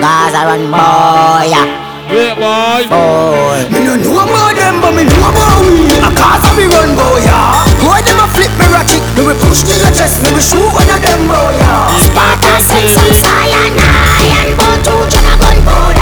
Gaza 0.00 0.44
run 0.48 0.66
boy. 0.72 1.48
yeah. 1.48 1.66
Yeah, 2.12 2.36
boy. 2.36 2.84
Boy. 2.92 3.60
Me 3.72 3.78
no 3.88 3.96
know 3.96 4.20
about 4.20 4.52
them, 4.52 4.82
but 4.84 4.92
me 4.92 5.04
know 5.08 5.32
about 5.32 5.64
we. 5.64 5.88
A 5.96 6.10
cause 6.12 6.44
of 6.44 6.52
me 6.60 6.68
run 6.68 6.92
boy, 6.92 7.24
yeah. 7.24 7.56
Boy, 7.80 8.00
them 8.04 8.20
a 8.20 8.26
flip 8.28 8.52
me 8.60 8.66
ratchet. 8.68 9.00
Me 9.16 9.24
we 9.24 9.32
push 9.40 9.64
to 9.64 9.72
your 9.72 9.88
chest, 9.96 10.20
me 10.20 10.28
we 10.34 10.42
shoot 10.42 10.60
one 10.76 10.90
of 10.92 11.00
them 11.00 11.24
boy, 11.24 11.56
yeah. 11.56 12.04
Sparta 12.04 12.60
send 12.60 12.88
some 12.92 13.12
cyanide 13.16 13.80
and 13.80 14.52
go 14.58 14.68
to 14.84 14.94
Jana 15.08 15.34
gun 15.40 15.56
powder. 15.64 16.01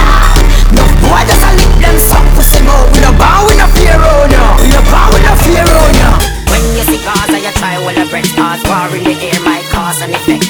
boy 1.11 1.23
just 1.27 1.43
a 1.43 1.51
lick 1.59 1.71
them 1.83 1.97
suck 1.99 2.23
pussy 2.39 2.63
mouth. 2.63 2.87
We 2.95 3.03
no 3.03 3.11
bow, 3.19 3.43
we 3.47 3.53
no 3.59 3.67
fear 3.75 3.99
on 3.99 4.31
ya. 4.31 4.43
We 4.63 4.71
no 4.71 4.79
bow, 4.87 5.11
we 5.11 5.19
no 5.19 5.33
fear 5.43 5.67
on 5.67 5.91
ya. 5.99 6.09
When 6.47 6.63
you 6.79 6.83
see 6.87 6.99
Gaza, 7.03 7.35
you 7.39 7.51
try 7.59 7.75
well 7.83 7.95
a 7.99 8.05
bread 8.07 8.27
cause 8.35 8.63
war 8.67 8.87
in 8.95 9.03
the 9.03 9.15
air 9.19 9.39
by 9.43 9.59
cause 9.71 9.99
and 10.01 10.15
effect. 10.15 10.47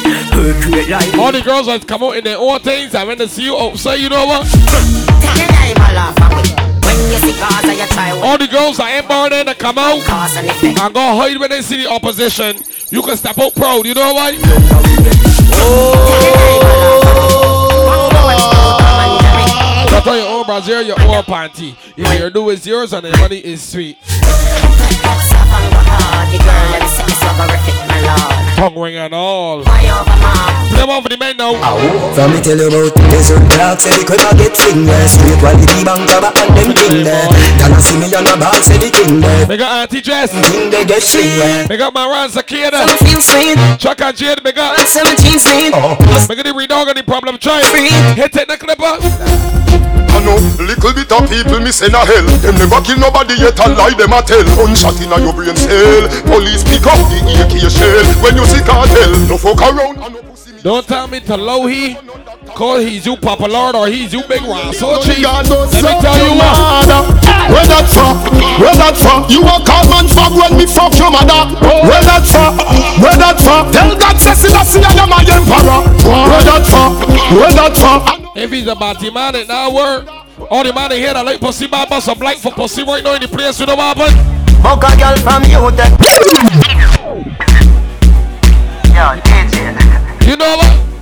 Like 0.89 1.13
All 1.17 1.32
the 1.32 1.41
girls 1.41 1.65
that 1.67 1.86
come 1.88 2.04
out 2.04 2.15
in 2.17 2.24
their 2.24 2.38
own 2.38 2.60
things, 2.62 2.93
and 2.95 3.08
when 3.08 3.17
they 3.17 3.28
see 3.28 3.43
you 3.45 3.58
outside, 3.58 3.95
you 4.00 4.10
know 4.10 4.26
what? 4.26 4.45
Take 4.47 5.38
your 5.41 5.50
name 5.62 5.78
all 5.82 5.97
off 5.97 6.17
of 6.21 6.30
me. 6.38 6.43
When 6.86 6.97
you 7.10 7.19
see 7.26 7.36
Gaza, 7.39 7.74
you 7.74 7.86
try 7.93 8.13
well 8.13 8.24
All 8.24 8.38
the 8.38 8.47
girls 8.47 8.78
that 8.78 8.89
ain't 8.91 9.08
born 9.08 9.34
in, 9.34 9.45
that 9.45 9.58
come 9.60 9.78
out 9.78 10.02
cause 10.04 10.36
and 10.38 10.47
effect. 10.47 10.80
and 10.80 10.93
go 10.93 11.02
hide 11.17 11.38
when 11.38 11.50
they 11.50 11.62
see 11.62 11.84
the 11.84 11.89
opposition. 11.89 12.58
You 12.89 13.02
can 13.02 13.17
step 13.17 13.38
out 13.39 13.56
proud, 13.56 13.86
you 13.86 13.93
know 13.93 14.13
why? 14.13 14.36
That's 17.02 17.11
why 20.51 20.81
your 20.81 20.99
own 20.99 21.23
panty. 21.23 21.75
If 21.95 22.19
your 22.19 22.29
do 22.29 22.49
is 22.49 22.67
yours 22.67 22.91
and 22.91 23.05
the 23.05 23.15
money 23.17 23.37
is 23.37 23.61
sweet. 23.61 23.97
The 24.01 24.09
girl 26.43 26.75
say 26.89 27.03
it's 27.03 27.19
soporific, 27.19 27.75
my 27.87 27.99
lord. 28.01 28.50
Tongue 28.62 28.78
ring 28.78 28.95
and 28.95 29.12
all. 29.12 29.63
Fire 29.63 29.89
over. 29.89 30.69
Play 30.69 30.86
one 30.86 31.02
for 31.02 31.10
the 31.10 31.17
men 31.17 31.36
now. 31.36 31.58
From 32.13 32.30
me 32.30 32.45
tell 32.45 32.54
you 32.54 32.69
about 32.69 32.93
desert 33.10 33.41
dogs 33.58 33.82
Say 33.82 33.89
the 33.89 34.06
crib 34.06 34.21
a 34.21 34.38
get 34.38 34.54
sing 34.54 34.86
there 34.86 35.08
Straight 35.10 35.41
while 35.41 35.58
the 35.58 35.65
B-Bank 35.65 36.06
grab 36.06 36.30
a 36.30 36.30
and 36.30 36.54
them 36.54 36.69
king 36.78 37.02
there 37.02 37.26
Then 37.58 37.74
I 37.74 37.82
see 37.82 37.97
me 37.97 38.13
on 38.13 38.30
a 38.30 38.38
ball 38.38 38.54
say 38.62 38.78
the 38.78 38.93
king 38.93 39.19
there 39.19 39.47
Big 39.47 39.62
up 39.62 39.74
Auntie 39.74 40.02
Jess. 40.02 40.30
King 40.54 40.69
they 40.69 40.86
get 40.86 41.02
sing 41.02 41.41
there 41.41 41.67
Big 41.67 41.82
up 41.82 41.95
my 41.95 42.06
Ron 42.06 42.30
Sakeda. 42.30 42.86
17 43.02 43.21
sweet, 43.26 43.58
Chuck 43.82 44.00
and 44.00 44.15
Jade, 44.15 44.43
big 44.43 44.60
up. 44.60 44.78
17 44.78 45.39
sweet. 45.39 45.74
Big 46.30 46.38
up 46.38 46.45
the 46.45 46.54
redog 46.54 46.86
and 46.86 46.97
the 46.97 47.04
problem 47.04 47.39
child. 47.39 47.65
Hit 48.13 48.36
it, 48.36 48.47
the 48.47 48.58
clipper. 48.62 49.41
I 50.12 50.19
know 50.28 50.36
little 50.60 50.91
bit 50.91 51.08
of 51.08 51.24
people 51.32 51.63
me 51.63 51.71
send 51.71 51.95
a 51.95 52.04
hell. 52.04 52.28
Them 52.43 52.60
never 52.60 52.84
kill 52.84 53.00
nobody 53.00 53.39
yet 53.39 53.56
and 53.63 53.80
lie 53.80 53.95
them 53.95 54.12
a 54.12 54.19
tell. 54.19 54.43
Gunshot 54.60 55.00
inna 55.00 55.15
your 55.24 55.32
brain 55.32 55.56
cell. 55.56 56.04
Police 56.28 56.67
pick 56.67 56.84
up 56.84 57.00
the 57.08 57.24
AK 57.39 57.56
shell. 57.71 58.04
When 58.19 58.36
you 58.36 58.43
see 58.51 58.63
cartel, 58.63 59.11
no 59.27 59.37
fuck 59.37 59.61
around. 59.61 59.97
and 60.03 60.13
no 60.15 60.21
pussy 60.21 60.51
me. 60.53 60.61
Don't 60.61 60.85
tell 60.85 61.07
me 61.07 61.19
to 61.21 61.37
low 61.37 61.65
he, 61.67 61.95
cause 62.53 62.83
he's 62.83 63.05
you 63.05 63.15
Papa 63.17 63.45
Lord 63.47 63.75
or 63.75 63.87
he's 63.87 64.13
you 64.13 64.21
Big 64.27 64.41
Ron. 64.43 64.73
So 64.73 64.99
cheap. 65.01 65.23
Let 65.23 65.47
me 65.47 65.93
tell 66.03 66.17
you 66.19 66.35
what. 66.35 66.55
mother. 66.85 67.01
Where 67.51 67.65
that 67.67 67.87
for? 67.89 68.11
Where 68.61 68.75
that 68.75 68.95
for? 68.95 69.25
You 69.31 69.41
a 69.41 69.55
call 69.65 69.83
man 69.89 70.07
fuck 70.07 70.33
when 70.35 70.57
me 70.59 70.65
fuck 70.67 70.93
your 70.99 71.11
mother. 71.11 71.55
Where 71.87 72.03
that 72.03 72.23
for? 72.27 72.53
Where 73.01 73.17
that 73.17 73.37
for? 73.39 73.65
Tell 73.71 73.95
God 73.97 74.15
say 74.19 74.33
see 74.35 74.51
that 74.51 74.67
see 74.67 74.83
I 74.83 74.93
am 74.99 75.09
my 75.09 75.23
emperor. 75.25 75.81
Where 76.05 76.43
that 76.45 76.63
for? 76.67 76.87
Where 77.35 77.53
that 77.55 77.73
for? 77.75 78.39
If 78.39 78.51
he's 78.51 78.67
a 78.67 78.75
batty 78.75 79.11
man, 79.11 79.35
it 79.35 79.47
now 79.47 79.73
work. 79.73 80.07
All 80.49 80.63
the 80.63 80.73
man 80.73 80.91
in 80.91 80.99
here 80.99 81.13
that 81.13 81.25
like 81.25 81.39
pussy 81.39 81.67
man, 81.67 81.87
bust 81.89 82.07
a 82.07 82.15
blank 82.15 82.39
for 82.39 82.51
pussy 82.51 82.83
right 82.83 83.03
now 83.03 83.15
in 83.15 83.21
the 83.21 83.27
place, 83.27 83.59
you 83.59 83.65
know 83.65 83.75
what 83.75 83.97
happen? 83.97 84.15
Buck 84.63 84.83
a 84.83 84.95
girl 84.97 85.17
from 85.17 85.43
you 85.43 85.71
take. 85.75 85.91
Yo, 85.99 86.29
DJ. 86.37 87.50
You 90.27 90.36
know 90.38 90.58
what? 90.58 91.00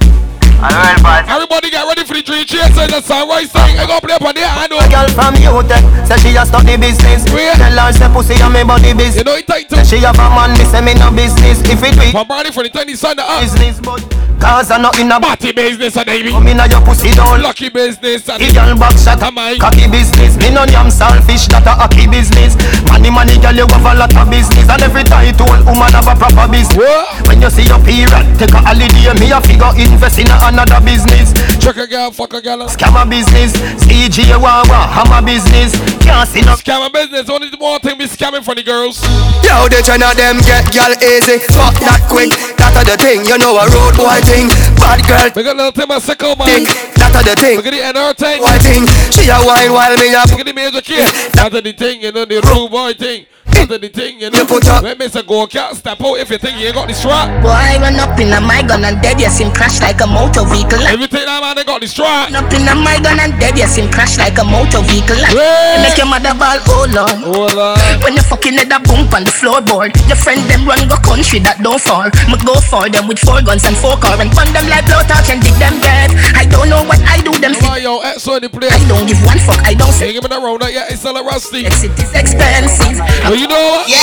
Everybody 0.64 1.72
get 1.72 1.88
ready 1.88 2.04
for 2.04 2.16
the 2.16 2.22
three 2.22 2.44
cheers 2.44 2.76
and 2.76 2.92
the 2.92 3.00
sunrise 3.00 3.48
thing. 3.48 3.80
I 3.80 3.88
go 3.88 3.96
play 4.04 4.16
up 4.20 4.28
on. 4.28 4.36
I 4.36 4.68
know. 4.68 4.76
A 4.80 4.88
girl 4.92 5.08
from 5.16 5.36
UTech 5.40 5.84
say 6.04 6.20
she 6.20 6.36
a 6.36 6.44
study 6.44 6.76
business. 6.76 7.24
Tell 7.24 7.80
her 7.80 7.92
say 7.96 8.10
pussy 8.12 8.36
and 8.44 8.52
me 8.52 8.64
body 8.68 8.92
business. 8.92 9.24
You 9.24 9.24
know 9.24 9.40
it 9.40 9.48
tight 9.48 9.72
Say 9.72 9.84
she 9.88 9.98
have 10.04 10.20
a 10.20 10.28
man, 10.28 10.52
me 10.60 10.66
say 10.68 10.84
me 10.84 10.96
no 11.00 11.12
business. 11.16 11.64
If 11.64 11.80
it 11.80 11.96
we 11.96 12.12
from 12.12 12.28
Barney 12.28 12.52
for 12.52 12.64
the 12.64 12.70
tiny 12.70 12.96
son 13.00 13.16
up. 13.20 13.40
business, 13.40 13.80
but 13.80 14.04
cause 14.40 14.68
I'm 14.72 14.84
not 14.84 15.00
in 15.00 15.08
a 15.12 15.20
Party 15.20 15.52
business, 15.56 15.96
uh, 15.96 16.04
baby. 16.04 16.32
Come 16.32 16.48
in 16.52 16.60
a 16.60 16.68
your 16.68 16.84
pussy 16.84 17.12
down. 17.16 17.40
Lucky 17.40 17.70
business. 17.72 18.28
uh, 18.28 18.36
The 18.36 18.52
girl 18.52 18.76
back 18.76 19.00
shot 19.00 19.20
Come 19.24 19.40
on. 19.40 19.56
cocky 19.64 19.88
business. 19.88 20.36
Me 20.44 20.52
no 20.52 20.68
yam 20.68 20.92
selfish, 20.92 21.48
that 21.56 21.64
a 21.68 21.72
hockey 21.72 22.04
business. 22.08 22.60
Money, 22.84 23.08
money, 23.12 23.40
girl, 23.40 23.56
you 23.56 23.68
have 23.68 23.88
a 23.88 23.96
lot 23.96 24.12
of 24.12 24.28
business. 24.28 24.68
And 24.68 24.84
every 24.84 25.08
title 25.08 25.48
woman 25.64 25.92
have 25.96 26.08
a 26.08 26.16
proper 26.20 26.52
business. 26.52 26.84
When 27.28 27.40
you 27.40 27.48
see 27.52 27.64
your 27.64 27.80
period, 27.80 28.12
take 28.36 28.52
a 28.56 28.60
holiday. 28.60 29.12
Me 29.20 29.32
a 29.32 29.40
figure 29.40 29.72
invest 29.80 30.20
in 30.20 30.28
a 30.32 30.36
another 30.50 30.82
business. 30.82 31.32
Check 31.62 31.78
a 31.78 31.86
girl, 31.88 32.12
fuck 32.12 32.34
a 32.34 32.42
girl. 32.42 32.66
Scammer 32.68 33.06
business, 33.10 33.54
CG 33.86 34.26
Wawa, 34.34 34.90
hammer 34.90 35.22
business. 35.22 35.78
Can't 36.02 36.28
see 36.28 36.42
no 36.42 36.58
Scammer 36.58 36.92
business. 36.92 37.30
Only 37.30 37.50
the 37.50 37.58
one 37.58 37.80
thing 37.80 37.98
be 37.98 38.06
scamming 38.06 38.44
for 38.44 38.56
the 38.56 38.64
girls. 38.64 39.02
Yo, 39.46 39.70
they 39.70 39.86
tryna 39.86 40.14
them 40.18 40.42
get 40.42 40.66
girl 40.74 40.92
easy. 40.98 41.38
Fuck 41.54 41.78
that 41.86 42.02
quick. 42.10 42.34
That 42.58 42.74
a 42.74 42.82
the 42.84 42.98
thing, 42.98 43.26
you 43.30 43.38
know 43.38 43.56
a 43.62 43.70
road 43.70 43.96
boy 43.96 44.18
thing. 44.26 44.50
Bad 44.82 45.06
girl, 45.06 45.30
We 45.36 45.44
got 45.46 45.56
a 45.56 45.70
little 45.70 45.72
Tim 45.72 45.90
Sicko, 46.02 46.34
man. 46.38 46.66
dick. 46.66 46.74
That 46.98 47.14
a 47.14 47.22
the 47.24 47.36
thing. 47.38 47.56
Look 47.58 47.70
at 47.70 47.76
the 47.76 47.84
NR 47.86 48.14
Boy 48.18 48.58
thing. 48.66 48.84
She 49.14 49.30
a 49.30 49.38
wine 49.46 49.72
while 49.72 49.96
me 49.98 50.14
a 50.14 50.26
Look 50.26 50.42
at 50.42 50.46
the 50.46 50.54
major 50.54 50.82
kid. 50.82 51.06
That's 51.34 51.54
the 51.54 51.74
thing, 51.74 52.02
you 52.02 52.12
know, 52.12 52.26
the 52.26 52.42
rude 52.42 52.72
boy 52.72 52.94
thing. 52.94 53.26
That's 53.46 53.68
the 53.68 53.90
thing, 53.90 54.22
you 54.22 54.30
know. 54.30 54.46
Let 54.82 55.00
me 55.00 55.08
say 55.10 55.24
go 55.24 55.46
cat 55.48 55.76
step 55.76 56.00
out 56.02 56.18
if 56.20 56.30
you 56.30 56.38
think 56.38 56.60
you 56.60 56.68
ain't 56.68 56.76
got 56.76 56.88
the 56.88 56.94
strap. 56.94 57.28
Boy, 57.42 57.50
I 57.50 57.78
run 57.82 57.96
up 58.00 58.18
in 58.20 58.32
a 58.32 58.40
my 58.40 58.62
gun 58.62 58.86
and 58.86 59.02
dead, 59.02 59.20
yes, 59.20 59.40
him 59.40 59.52
crash 59.52 59.82
like 59.82 60.00
a 60.02 60.08
motor 60.08 60.39
vehicle. 60.44 60.84
Everything 60.84 61.24
that 61.24 61.40
man 61.40 61.56
they 61.56 61.64
got 61.64 61.80
destroyed. 61.80 62.12
strap. 62.12 62.36
Run 62.36 62.44
up 62.44 62.52
in 62.52 62.68
a 62.68 62.76
my 62.76 63.00
gun 63.00 63.24
and 63.24 63.32
dead, 63.40 63.56
yes, 63.56 63.80
him 63.80 63.88
crash 63.88 64.20
like 64.20 64.36
a 64.36 64.44
motor 64.44 64.84
vehicle. 64.84 65.16
Yeah. 65.32 65.80
Make 65.80 65.96
your 65.96 66.12
mother 66.12 66.36
ball, 66.36 66.60
oh 66.68 66.84
lord. 66.92 67.16
Hold 67.24 67.56
on. 67.56 67.80
When 68.04 68.20
you 68.20 68.24
fucking 68.28 68.60
head 68.60 68.76
a 68.76 68.84
bump 68.84 69.16
on 69.16 69.24
the 69.24 69.32
floorboard, 69.32 69.96
your 70.12 70.20
friend 70.20 70.44
them 70.52 70.68
run 70.68 70.92
go 70.92 71.00
country 71.00 71.40
that 71.48 71.64
don't 71.64 71.80
fall. 71.80 72.12
Me 72.28 72.36
go 72.44 72.60
for 72.68 72.92
them 72.92 73.08
with 73.08 73.24
four 73.24 73.40
guns 73.40 73.64
and 73.64 73.76
four 73.80 73.96
car 74.04 74.20
and 74.20 74.32
fund 74.36 74.52
them 74.52 74.68
like 74.68 74.84
blow 74.84 75.00
touch 75.08 75.32
and 75.32 75.40
dig 75.40 75.56
them 75.56 75.80
dead. 75.80 76.12
I 76.36 76.44
don't 76.44 76.68
know 76.68 76.84
what 76.84 77.00
I 77.08 77.24
do 77.24 77.32
them. 77.40 77.56
Why 77.64 77.80
yo, 77.80 78.04
X 78.04 78.28
on 78.28 78.44
the 78.44 78.52
place. 78.52 78.76
I 78.76 78.84
don't 78.92 79.08
give 79.08 79.20
one 79.24 79.40
fuck. 79.48 79.64
I 79.64 79.74
don't 79.74 79.92
say 79.96 80.10
Ain't 80.10 80.18
give 80.18 80.26
me 80.26 80.34
that 80.34 80.42
round 80.42 80.66
yet. 80.74 80.90
It's 80.90 81.06
still 81.06 81.14
a 81.14 81.22
rusty. 81.22 81.70
it 81.70 81.76
is 81.86 81.86
expensive. 82.18 82.98
Well, 83.30 83.38
you 83.38 83.46
know 83.46 83.62
what? 83.62 83.86
Yeah. 83.86 84.02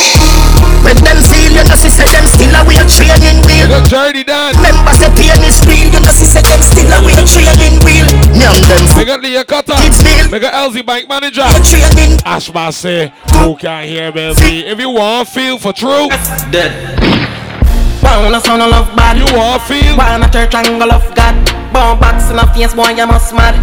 When 0.87 0.95
them 1.03 1.19
seal, 1.19 1.51
you 1.51 1.67
know, 1.67 1.75
she 1.75 1.91
said 1.91 2.07
them 2.15 2.31
still 2.31 2.55
a 2.55 2.63
way 2.63 2.79
training 2.87 3.43
wheel. 3.43 3.67
Got 3.67 3.91
journey 3.91 4.23
done. 4.23 4.55
Members 4.63 5.03
say 5.03 5.11
pain 5.19 5.43
is 5.43 5.59
real, 5.67 5.91
you 5.91 5.99
know, 5.99 6.15
she 6.15 6.26
said 6.27 6.45
them 6.45 6.61
still 6.63 6.91
a 6.91 6.99
way 7.07 7.15
training 7.23 7.79
wheel. 7.87 8.07
Nyam 8.35 8.59
them 8.67 8.99
We 8.99 9.05
got 9.05 9.21
Leah 9.23 9.45
Cutter. 9.45 9.75
It's 9.87 10.03
real. 10.03 10.31
We 10.31 10.39
got 10.41 10.53
LZ 10.53 10.85
Bank 10.85 11.09
Manager. 11.09 11.47
training. 11.63 12.19
Ashma 12.27 12.73
say, 12.73 13.13
who 13.39 13.57
can 13.57 13.87
hear 13.87 14.13
me? 14.13 14.35
If 14.67 14.81
you 14.81 14.91
want 14.91 15.29
feel 15.29 15.59
for 15.59 15.73
true, 15.73 16.09
Dead. 16.51 16.73
Pound 18.03 18.35
a 18.35 18.41
son 18.41 18.61
of 18.61 18.71
love 18.71 18.95
bad. 18.97 19.17
you 19.19 19.27
want 19.37 19.63
feel. 19.63 19.97
One 19.97 20.23
a 20.23 20.29
church 20.31 20.55
angle 20.55 20.93
of 20.93 21.03
God. 21.15 21.35
Bomb 21.73 21.99
box 21.99 22.31
in 22.31 22.39
a 22.39 22.47
face, 22.55 22.75
boy, 22.75 22.91
you 22.91 23.07
must 23.07 23.33
mad. 23.35 23.55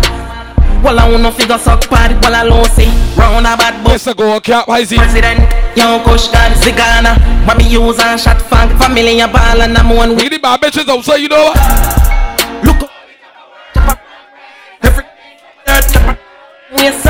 Well, 0.84 0.99
I 0.99 1.10
wanna 1.10 1.32
figure 1.32 1.58
suck 1.58 1.88
pad. 1.89 2.21
Well, 2.21 2.36
I 2.36 2.43
low 2.43 2.63
see. 2.65 2.91
Round 3.15 3.47
a 3.47 3.56
bad 3.56 3.84
boy. 3.84 3.91
Mr. 3.91 4.15
Go 4.15 4.39
Cap, 4.41 4.65
how's 4.67 4.89
he? 4.89 4.97
President, 4.97 5.39
young 5.78 6.04
Kush 6.04 6.28
God, 6.28 6.52
Zigana. 6.60 7.15
Bobby 7.47 7.63
use 7.65 7.99
and 7.99 8.19
shot 8.19 8.41
funk. 8.41 8.71
Family 8.80 9.19
a 9.21 9.28
ball 9.28 9.62
and 9.62 9.78
I'm 9.78 9.89
one 9.95 10.10
We 10.10 10.15
with. 10.15 10.32
need 10.32 10.41
my 10.41 10.58
bitches 10.58 10.88
outside, 10.89 11.17
you 11.17 11.30
know 11.30 11.43
what? 11.56 12.02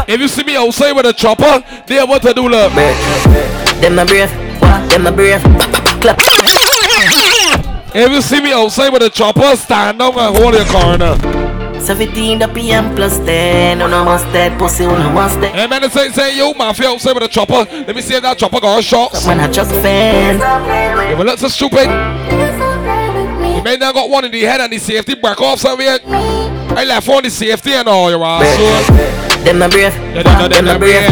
If 0.06 0.20
you 0.20 0.28
see 0.28 0.44
me 0.44 0.56
outside 0.58 0.92
with 0.92 1.06
a 1.06 1.14
chopper, 1.14 1.64
they 1.88 2.04
what 2.04 2.22
to 2.24 2.34
do, 2.34 2.50
love. 2.50 2.74
Them 3.82 4.00
a 4.00 4.06
brave. 4.06 4.30
What? 4.62 4.90
Them 4.90 5.08
a 5.08 5.12
brave. 5.12 5.42
Clap. 6.02 6.20
If 7.96 8.12
you 8.12 8.22
see 8.22 8.42
me 8.42 8.52
outside 8.52 8.90
with 8.92 9.04
a 9.04 9.10
chopper, 9.10 9.56
stand 9.56 10.02
up 10.02 10.18
and 10.18 10.38
hold 10.38 10.56
your 10.56 10.66
corner. 10.66 11.16
17 11.80 12.40
the 12.40 12.48
PM 12.48 12.96
plus 12.96 13.18
10. 13.20 13.78
No, 13.78 13.88
no, 13.88 14.04
must 14.06 14.26
dead. 14.32 14.58
Pussy, 14.58 14.86
no, 14.86 15.12
must 15.12 15.40
dead. 15.40 15.54
Hey 15.54 15.68
man, 15.68 15.90
say, 15.90 16.10
say, 16.10 16.38
yo, 16.38 16.54
mafia 16.54 16.90
outside 16.90 17.14
with 17.14 17.24
a 17.24 17.28
chopper. 17.28 17.66
Let 17.72 17.96
me 17.96 18.02
see 18.02 18.16
if 18.16 18.22
that 18.24 18.38
chopper 18.38 18.60
got 18.60 18.84
shots. 18.84 19.28
Man, 19.28 19.40
I 19.40 19.52
just 19.52 19.72
fan. 19.72 20.40
Yeah, 20.40 21.16
but 21.18 21.26
that's 21.26 21.44
a 21.44 21.50
stupid. 21.50 21.88
You 23.56 23.62
may 23.64 23.78
not 23.78 23.94
got 23.94 24.10
one 24.10 24.26
in 24.26 24.32
the 24.32 24.42
head 24.42 24.62
and 24.62 24.72
the 24.72 24.78
safety 24.78 25.16
break 25.16 25.40
off 25.42 25.60
somewhere. 25.60 26.00
I 26.76 26.84
left 26.86 27.08
on 27.10 27.24
the 27.24 27.30
safety 27.30 27.74
and 27.74 27.88
all 27.88 28.10
your 28.10 28.24
ass. 28.26 28.44
So, 28.58 29.44
Them 29.44 29.62
a 29.62 29.70
brave. 29.70 29.94
Yeah, 29.94 30.24
them 30.24 30.50
Them 30.50 30.68
a 30.76 30.80
brave. 30.80 31.06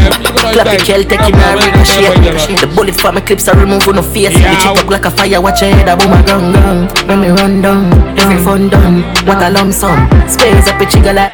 Clap 0.54 0.68
your 0.74 0.80
shell, 0.80 1.04
take 1.04 1.22
him 1.22 1.36
and 1.36 1.62
read 1.62 2.60
the 2.60 2.68
bullet 2.76 2.96
for 2.96 3.12
my 3.12 3.22
clips 3.22 3.48
are 3.48 3.58
remove 3.58 3.86
no 3.88 4.02
face. 4.02 4.32
Yeah. 4.38 4.56
The 4.56 4.62
chip 4.62 4.86
up 4.86 4.90
like 4.90 5.06
a 5.06 5.12
fire, 5.12 5.42
watch 5.42 5.62
your 5.62 5.72
head, 5.72 5.88
a 5.90 5.98
boom 5.98 6.14
a 6.14 6.24
gun 6.24 6.54
gun. 6.54 7.08
When 7.08 7.22
me 7.22 7.30
run 7.30 7.62
down, 7.62 7.92
every 8.18 8.38
fun 8.44 8.70
done. 8.70 9.04
What 9.26 9.42
a 9.42 9.50
lump 9.50 9.74
sum. 9.74 10.10
Space 10.28 10.68
up 10.68 10.82
a 10.82 10.86
chigga 10.86 11.14
like. 11.16 11.34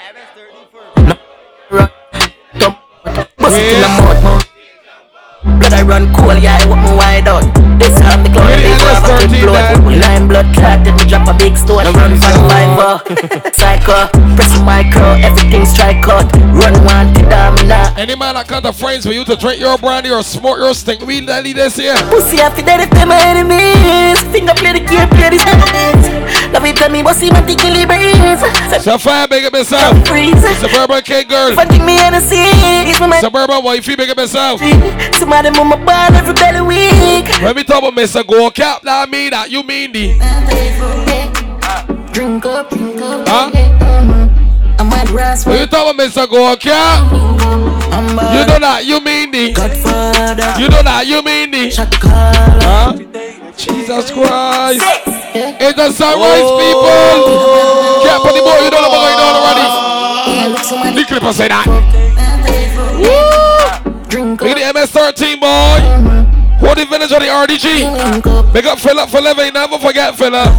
No. 0.97 1.15
Run. 1.71 1.89
Dump. 2.59 2.79
Bust 3.37 3.57
it 3.57 3.75
in 3.75 3.81
the 3.81 3.87
mouth, 3.87 4.46
Blood 5.67 5.80
I 5.80 5.84
run 5.84 6.15
cool, 6.15 6.32
yeah, 6.39 6.56
I 6.56 6.65
want 6.69 6.80
me 6.80 6.95
wide 6.95 7.27
out. 7.27 7.43
This 7.75 7.91
half 7.99 8.23
the 8.23 8.32
clown, 8.32 8.56
they 8.56 8.71
grab 8.80 9.03
a 9.03 9.27
big 9.27 9.43
blood. 9.43 9.75
then. 9.75 9.99
Line 9.99 10.27
blood 10.32 10.47
clot, 10.56 10.80
then 10.88 10.95
we 10.95 11.03
drop 11.03 11.27
a 11.27 11.36
big 11.36 11.58
stone. 11.58 11.84
I 11.84 11.91
run 11.91 12.15
for 12.15 12.32
the 12.32 12.39
fiver. 12.47 13.51
Psycho, 13.51 14.08
press 14.39 14.56
the 14.56 14.63
micro, 14.63 15.19
everything 15.19 15.65
strike 15.65 16.08
out. 16.08 16.32
Run 16.56 16.71
one 16.88 17.13
to 17.15 17.21
dominate. 17.27 17.99
any 17.99 18.15
man 18.15 18.36
that 18.36 18.47
cut 18.47 18.63
the 18.63 18.71
friends 18.71 19.06
for 19.06 19.12
you 19.12 19.25
to 19.25 19.36
drink 19.36 19.60
your 19.60 19.77
brandy 19.77 20.10
or 20.10 20.23
smoke 20.23 20.56
your 20.56 20.73
stink 20.73 21.01
weed, 21.01 21.27
daddy, 21.27 21.51
this 21.51 21.75
here. 21.75 21.99
Pussy 22.08 22.38
happy 22.38 22.62
that 22.62 22.80
if 22.80 22.89
them 22.91 23.10
my 23.10 23.19
enemies 23.27 24.23
Finger 24.32 24.56
play 24.56 24.71
the 24.71 24.80
game, 24.88 25.10
play 25.19 25.36
the 25.36 25.39
enemies 25.51 26.37
Love 26.53 26.65
it 26.65 26.75
tell 26.75 26.89
me 26.89 27.03
what's 27.03 27.19
him 27.19 27.36
and 27.36 27.47
tickly 27.47 27.86
breeze 27.86 28.83
So 28.83 28.97
fire, 28.97 29.27
big 29.27 29.45
up 29.45 29.53
yourself. 29.53 29.97
Suburban 30.07 31.01
kid 31.03 31.27
girl. 31.27 31.51
If 31.51 31.60
I 31.60 31.65
drink 31.65 31.83
me 31.83 31.95
Hennessy 31.97 32.38
It's 32.89 32.99
my 32.99 33.19
Suburban 33.19 33.63
wifey, 33.63 33.95
big 33.95 34.10
up 34.10 34.17
yourself. 34.17 34.62
Somebody 35.15 35.49
move 35.51 35.67
my 35.67 35.83
ball 35.83 36.13
every 36.15 36.33
belly 36.33 36.62
week 36.62 37.27
When 37.41 37.55
we 37.55 37.63
talk 37.63 37.79
about 37.83 37.93
Mr. 37.93 38.25
Go 38.25 38.49
Cap, 38.51 38.81
that 38.83 39.10
mean 39.10 39.31
that 39.31 39.51
you 39.51 39.63
mean 39.63 39.91
the. 39.91 40.17
Drink 42.13 42.45
up, 42.45 42.69
drink 42.69 43.01
up 43.01 43.27
Huh? 43.27 43.51
I'm 44.79 44.93
at 44.93 45.10
Ras 45.10 45.45
you 45.45 45.65
talk 45.65 45.93
about 45.93 46.05
Mr. 46.05 46.29
Go 46.29 46.55
you 47.97 48.45
know 48.45 48.60
that 48.60 48.86
you 48.86 49.01
mean 49.01 49.31
the. 49.31 49.53
Godfather 49.53 50.62
You 50.62 50.69
know 50.69 50.83
that 50.83 51.07
you 51.07 51.21
mean 51.23 51.51
the. 51.51 51.71
Huh? 52.62 52.93
Jesus 53.57 54.12
Christ. 54.12 55.16
It's 55.33 55.79
a 55.79 55.91
sunrise, 55.91 56.49
people. 56.57 58.03
Cap 58.03 58.25
on 58.25 58.33
the 58.33 58.41
boy, 58.41 58.59
you 58.63 58.71
don't 58.71 58.81
know 58.81 58.89
what's 58.89 59.03
going 59.03 59.19
on 59.19 59.35
already. 59.35 59.67
The 60.95 61.05
clipper 61.07 61.33
say 61.33 61.47
that. 61.49 61.65
Drink 64.09 64.41
Look 64.41 64.57
at 64.57 64.73
the 64.73 64.79
MS13 64.79 65.39
boy. 65.39 66.27
What 66.65 66.77
the 66.77 66.85
village 66.85 67.11
of 67.11 67.19
the 67.19 67.27
RDG? 67.27 68.53
Big 68.53 68.65
up 68.65 68.79
Philip 68.79 69.09
for 69.09 69.21
living, 69.21 69.53
never 69.53 69.77
forget 69.77 70.15
Philip. 70.15 70.49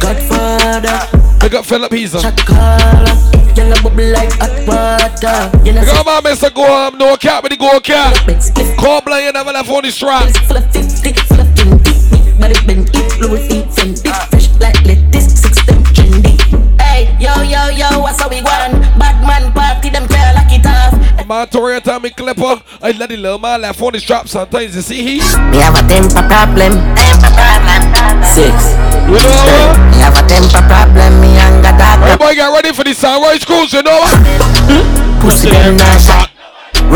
Godfather 0.00 1.38
Big 1.40 1.54
up 1.54 1.64
Philip 1.64 1.92
Heezer. 1.92 2.18
Shakala 2.18 3.56
Yellow 3.56 3.80
bubble 3.82 4.12
like 4.12 4.32
hot 4.32 4.50
water 4.66 5.64
You 5.64 5.72
know 5.72 5.80
Big 5.80 5.90
up 5.90 6.06
my 6.06 6.20
Mr. 6.22 6.52
Go 6.52 6.64
um, 6.64 6.98
no 6.98 7.16
cap 7.16 7.42
with 7.42 7.52
the 7.52 7.56
go 7.56 7.78
cap. 7.80 8.14
Call 8.78 9.00
blind, 9.00 9.26
you 9.26 9.32
never 9.32 9.52
left 9.52 9.70
on 9.70 9.82
the 9.82 9.90
strap. 9.90 10.26
Body 12.46 12.66
bend 12.66 12.90
it, 12.94 13.20
Louis 13.20 13.48
feet 13.48 13.66
Fendi 13.66 14.12
Fresh 14.30 14.54
like 14.60 14.78
lettuce, 14.84 15.42
six 15.42 15.64
them 15.66 15.82
trendy 15.94 16.38
Hey, 16.80 17.16
yo, 17.18 17.34
yo, 17.42 17.68
yo, 17.70 18.00
what's 18.00 18.20
how 18.20 18.28
we 18.28 18.36
going? 18.36 18.80
Bad 18.98 19.18
man 19.26 19.52
party, 19.52 19.90
them 19.90 20.06
tell 20.06 20.34
like 20.34 20.52
it 20.52 20.66
off 20.66 21.26
My 21.26 21.46
Toyota, 21.46 22.00
me 22.00 22.10
clipper. 22.10 22.62
I 22.82 22.92
let 22.92 23.08
the 23.08 23.16
little 23.16 23.38
man 23.38 23.62
left 23.62 23.82
on 23.82 23.92
the 23.92 24.00
strap 24.00 24.28
sometimes. 24.28 24.76
You 24.76 24.82
see 24.82 25.02
he? 25.02 25.14
Me 25.50 25.58
have 25.58 25.74
a 25.74 25.82
temper 25.88 26.22
problem 26.30 26.78
Temper 26.94 27.32
problem 27.34 28.22
Six 28.22 28.54
You 29.10 29.18
know 29.18 29.42
what? 29.50 29.74
Me 29.90 29.98
have 29.98 30.14
a 30.14 30.22
temper 30.28 30.62
problem, 30.70 31.20
me 31.20 31.34
anger 31.38 31.74
dog 31.74 31.98
Hey 32.06 32.16
boy, 32.16 32.34
get 32.34 32.52
ready 32.52 32.72
for 32.72 32.84
the 32.84 32.94
sunrise 32.94 33.44
cruise, 33.44 33.72
you 33.72 33.82
know 33.82 33.98
what? 33.98 34.18
Hmm? 34.70 35.20
Pussy 35.20 35.50
them 35.50 35.76
not 35.76 36.00
shot 36.00 36.35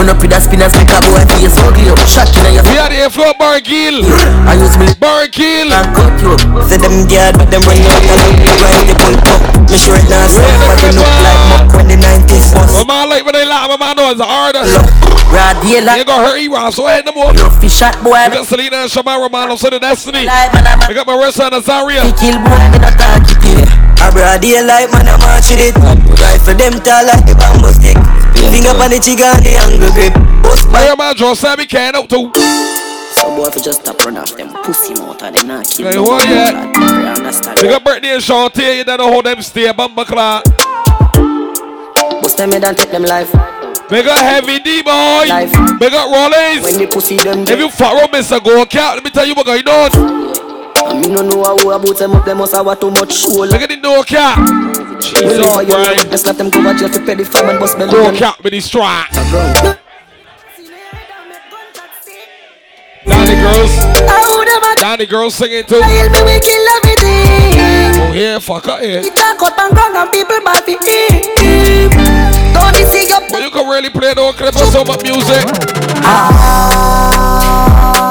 Run 0.00 0.16
up 0.16 0.24
with 0.24 0.32
a 0.32 0.40
spinners 0.40 0.72
like 0.80 0.88
a 0.88 0.96
boy 1.04 1.20
face 1.28 1.60
ugly 1.60 1.92
up 1.92 2.00
Shot 2.08 2.32
in 2.32 2.56
your 2.56 2.64
We 2.72 2.80
had 2.80 2.88
the 2.88 3.04
inflow 3.04 3.36
bar 3.36 3.60
kill. 3.60 4.00
I 4.48 4.56
use 4.56 4.72
me 4.80 4.88
Bar 4.96 5.28
kill. 5.28 5.68
and 5.68 5.92
cut 5.92 6.16
you 6.24 6.32
up 6.40 6.40
Say 6.72 6.80
them 6.80 7.04
geared 7.04 7.36
but 7.36 7.52
them 7.52 7.60
run 7.68 7.76
out 7.84 8.00
and 8.08 8.40
look 8.40 8.64
right 8.64 8.80
they 8.88 8.96
pull 8.96 9.12
up 9.28 9.40
Me 9.68 9.76
sure 9.76 10.00
it 10.00 10.08
not 10.08 10.32
so 10.32 10.40
but 10.40 10.80
you 10.80 10.96
look 10.96 11.04
like 11.20 11.40
muck 11.52 11.68
when 11.76 11.92
the 11.92 12.00
90s 12.00 12.48
bust 12.56 12.80
My 12.80 12.88
man 12.88 13.12
like 13.12 13.28
when 13.28 13.36
they 13.36 13.44
laugh, 13.44 13.68
my 13.68 13.76
man 13.76 13.92
know 14.00 14.08
it's 14.08 14.24
harder. 14.24 14.64
Rod 15.28 15.60
Yela 15.68 16.00
You 16.00 16.08
gonna 16.08 16.24
hurt 16.32 16.40
E-Rob, 16.40 16.72
so 16.72 16.88
head 16.88 17.04
no 17.04 17.12
more. 17.12 17.36
You 17.36 17.44
fish 17.60 17.76
shot 17.76 18.00
boy 18.00 18.16
We 18.32 18.40
got 18.40 18.48
Selena 18.48 18.88
and 18.88 18.90
Shamar 18.90 19.20
Romano, 19.20 19.60
so 19.60 19.68
the 19.68 19.76
destiny. 19.84 20.24
Live 20.24 20.56
and 20.56 20.64
I'm 20.64 20.80
I 20.80 20.96
got 20.96 21.04
my 21.04 21.12
wrist 21.20 21.44
on 21.44 21.52
Azaria. 21.52 22.08
a 22.08 22.12
kill 22.16 22.40
boy 22.40 22.56
me 22.72 22.80
not 22.80 22.96
talk 22.96 23.28
it 23.28 23.36
yeah 23.44 24.00
A 24.00 24.08
broad 24.08 24.40
daylight, 24.40 24.88
man, 24.96 25.12
I 25.12 25.20
march 25.20 25.52
with 25.52 25.60
it. 25.60 25.77
Right 26.16 26.40
for 26.40 26.56
them 26.56 26.81
tall 26.81 27.04
like 27.04 27.29
the 27.29 27.37
bamboo 27.37 27.68
stick. 27.77 28.00
Finger 28.48 28.72
on 28.80 28.88
the 28.88 28.98
trigger 29.02 29.28
and 29.28 29.44
the 29.44 29.52
angle 29.60 29.92
grip. 29.92 30.14
Bust 30.42 30.68
my. 30.70 30.80
Hey, 30.80 30.94
man, 30.96 31.14
Joe 31.16 31.34
Sammy 31.34 31.66
can 31.66 31.94
out 31.94 32.08
too. 32.08 32.32
So 33.12 33.36
boy, 33.36 33.48
if 33.48 33.56
you 33.56 33.62
just 33.62 33.82
stop 33.82 33.98
run 34.04 34.16
off 34.16 34.34
them 34.36 34.52
pussy 34.64 34.94
mouth 34.94 35.22
and 35.22 35.36
them 35.36 35.46
not 35.48 35.68
kill 35.68 35.90
hey, 35.90 35.98
what 35.98 36.26
yeah? 36.26 37.54
They 37.56 37.68
got 37.68 37.84
birthday 37.84 38.14
and 38.14 38.22
Shantae, 38.22 38.78
you 38.78 38.84
don't 38.84 38.98
know 38.98 39.12
how 39.12 39.20
them 39.20 39.42
stay, 39.42 39.70
bumper 39.72 40.04
clock. 40.04 40.44
Bust 42.22 42.36
them 42.38 42.52
head 42.52 42.64
and 42.64 42.78
take 42.78 42.90
them 42.90 43.02
life. 43.02 43.30
Big 43.90 44.06
up 44.06 44.18
Heavy 44.18 44.60
D 44.60 44.82
boy. 44.82 45.26
Life. 45.26 45.52
Big 45.80 45.92
up 45.92 46.08
Rollins. 46.10 46.62
When 46.62 46.78
the 46.78 46.88
pussy 46.90 47.16
them 47.16 47.40
If 47.40 47.58
you 47.58 47.68
fuck 47.68 48.00
up 48.02 48.10
Mr. 48.12 48.42
Go 48.42 48.64
Cat, 48.64 48.94
let 48.94 49.04
me 49.04 49.10
tell 49.10 49.26
you 49.26 49.34
what 49.34 49.46
going 49.46 49.66
on. 49.66 50.50
And 50.87 51.00
me 51.00 51.08
no 51.08 51.22
know 51.22 51.42
how 51.44 51.56
about 51.56 51.98
them 51.98 52.12
up, 52.12 52.24
them 52.24 52.38
must 52.38 52.54
have 52.54 52.81
too 52.81 52.90
much 52.90 53.12
show. 53.12 53.44
Look 53.44 53.60
at 53.60 53.68
the 53.68 53.76
no 53.76 54.02
cap. 54.02 54.38
Jesus 55.00 55.38
Christ. 55.38 56.08
Let's 56.10 56.26
let 56.26 56.38
them 56.38 56.50
cover 56.50 56.74
jail 56.74 56.88
to 56.88 56.98
pay 57.00 57.14
the 57.14 57.24
fine 57.24 57.48
and 57.48 57.58
bust 57.58 57.78
belly. 57.78 57.92
No 57.92 58.12
cap 58.16 58.42
with 58.42 58.52
the 58.52 58.60
strike. 58.60 59.10
Danny 63.06 63.35
girls. 63.42 63.70
Danny 64.76 65.06
girls 65.06 65.35
singing 65.35 65.64
too. 65.64 65.81
Oh 65.83 68.12
yeah, 68.14 68.38
fuck 68.38 68.68
up 68.68 68.81
here. 68.81 69.00
You 69.02 69.10
talk 69.10 69.42
up 69.42 69.58
and 69.58 69.74
gong 69.76 69.96
and 69.96 70.10
people 70.12 70.40
bad 70.44 70.64
for 70.64 70.70
eat. 70.70 71.90
Don't 72.54 72.74
be 72.74 72.85
sick 72.85 73.10
up. 73.10 73.22
But 73.31 73.42
you 73.42 73.50
can 73.50 73.68
really 73.68 73.90
play 73.90 74.14
the 74.14 74.33
clip 74.37 74.54
of 74.56 74.68
some 74.72 74.87
music. 75.02 75.44
Ah. 76.02 78.10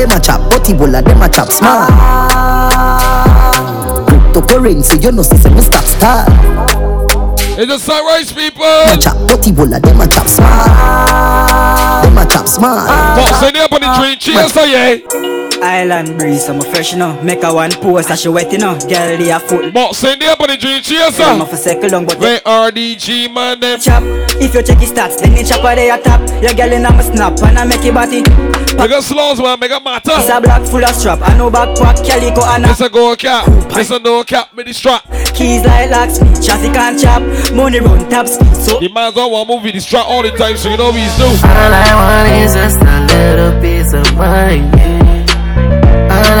Them 0.00 0.12
a 0.12 0.18
chop, 0.18 0.40
but 0.48 0.62
Ebola 0.62 1.04
them 1.04 1.20
a 1.20 1.28
chop 1.28 1.52
smart. 1.52 1.90
Cryptocurrency, 4.08 5.04
you 5.04 5.12
know, 5.12 5.20
see 5.20 5.50
me 5.50 5.60
stop 5.60 5.84
star. 5.84 6.24
It's 7.60 7.70
a 7.70 7.78
sunrise, 7.78 8.32
people. 8.32 8.64
Chop, 8.98 9.18
but 9.28 9.42
Ebola 9.42 9.78
them 9.78 10.00
a 10.00 10.08
chop 10.08 10.26
smart. 10.26 12.04
Them 12.04 12.16
a 12.16 12.24
chop 12.24 12.48
smart. 12.48 12.88
Box 12.88 13.42
in 13.42 13.56
up 13.56 13.72
on 13.72 13.82
the 13.82 13.92
tree, 14.00 14.16
cheers, 14.16 14.50
so 14.54 14.62
oh, 14.62 14.64
yeah. 14.64 15.29
Island 15.62 16.18
breeze, 16.18 16.48
I'm 16.48 16.60
a 16.60 16.64
fresh, 16.64 16.92
you 16.92 16.98
know. 16.98 17.20
Make 17.22 17.42
a 17.42 17.52
one 17.52 17.70
post, 17.72 18.10
I 18.10 18.14
she 18.14 18.28
wet, 18.28 18.52
you 18.52 18.58
know. 18.58 18.78
Girl, 18.78 19.16
they 19.16 19.30
a 19.30 19.38
foot. 19.40 19.72
But 19.72 19.94
send 19.94 20.22
up 20.24 20.40
on 20.40 20.48
the 20.48 20.56
dream, 20.56 20.82
cheers, 20.82 21.14
sir. 21.14 21.24
I'm 21.24 21.40
a 21.40 21.46
for 21.46 21.56
second 21.56 21.92
long, 21.92 22.06
but 22.06 22.18
Where 22.18 22.40
RDG, 22.40 23.32
man, 23.32 23.60
them. 23.60 23.78
Chop, 23.80 24.02
if 24.40 24.54
you 24.54 24.62
check 24.62 24.78
his 24.78 24.92
stats, 24.92 25.20
then 25.20 25.36
you 25.36 25.44
chop 25.44 25.62
where 25.62 25.76
they 25.76 25.90
a 25.90 26.00
top. 26.00 26.20
Your 26.42 26.54
girl 26.54 26.72
in 26.72 26.86
a 26.86 26.90
my 26.90 27.02
snap, 27.02 27.38
and 27.42 27.58
I 27.58 27.64
make 27.64 27.84
it 27.84 27.94
body. 27.94 28.22
Make 28.76 28.90
a 28.90 29.02
slows, 29.02 29.40
man, 29.40 29.58
make 29.60 29.72
a 29.72 29.80
matter. 29.80 30.12
It's 30.14 30.28
a 30.28 30.40
black 30.40 30.66
full 30.66 30.84
of 30.84 30.94
strap, 30.94 31.20
I 31.22 31.36
know 31.36 31.50
backpack, 31.50 32.04
calico, 32.06 32.42
and 32.44 32.66
a. 32.66 32.70
It's 32.70 32.80
a 32.80 32.88
go 32.88 33.14
cap, 33.16 33.46
it's 33.48 33.90
a 33.90 33.98
no 33.98 34.24
cap, 34.24 34.54
with 34.54 34.66
the 34.66 34.72
strap. 34.72 35.04
Keys 35.34 35.64
like 35.64 35.90
lock 35.90 36.10
speed, 36.10 36.42
traffic 36.42 36.76
and 36.76 36.98
chop. 36.98 37.22
Money 37.52 37.80
run 37.80 38.08
top 38.08 38.26
speed, 38.26 38.54
so. 38.56 38.80
The 38.80 38.88
man's 38.88 39.16
on 39.16 39.30
one 39.30 39.46
movie, 39.46 39.72
the 39.72 39.80
strap 39.80 40.06
all 40.06 40.22
the 40.22 40.30
time, 40.30 40.56
so 40.56 40.70
you 40.70 40.76
know 40.76 40.90
what 40.90 40.96
he's 40.96 41.16
do. 41.16 41.24
All 41.24 41.72
I 41.72 41.92
want 41.94 42.32
is 42.42 42.54
just 42.54 42.80
a 42.80 43.06
little 43.12 43.60
piece 43.60 43.92
of 43.92 44.16
money. 44.16 44.99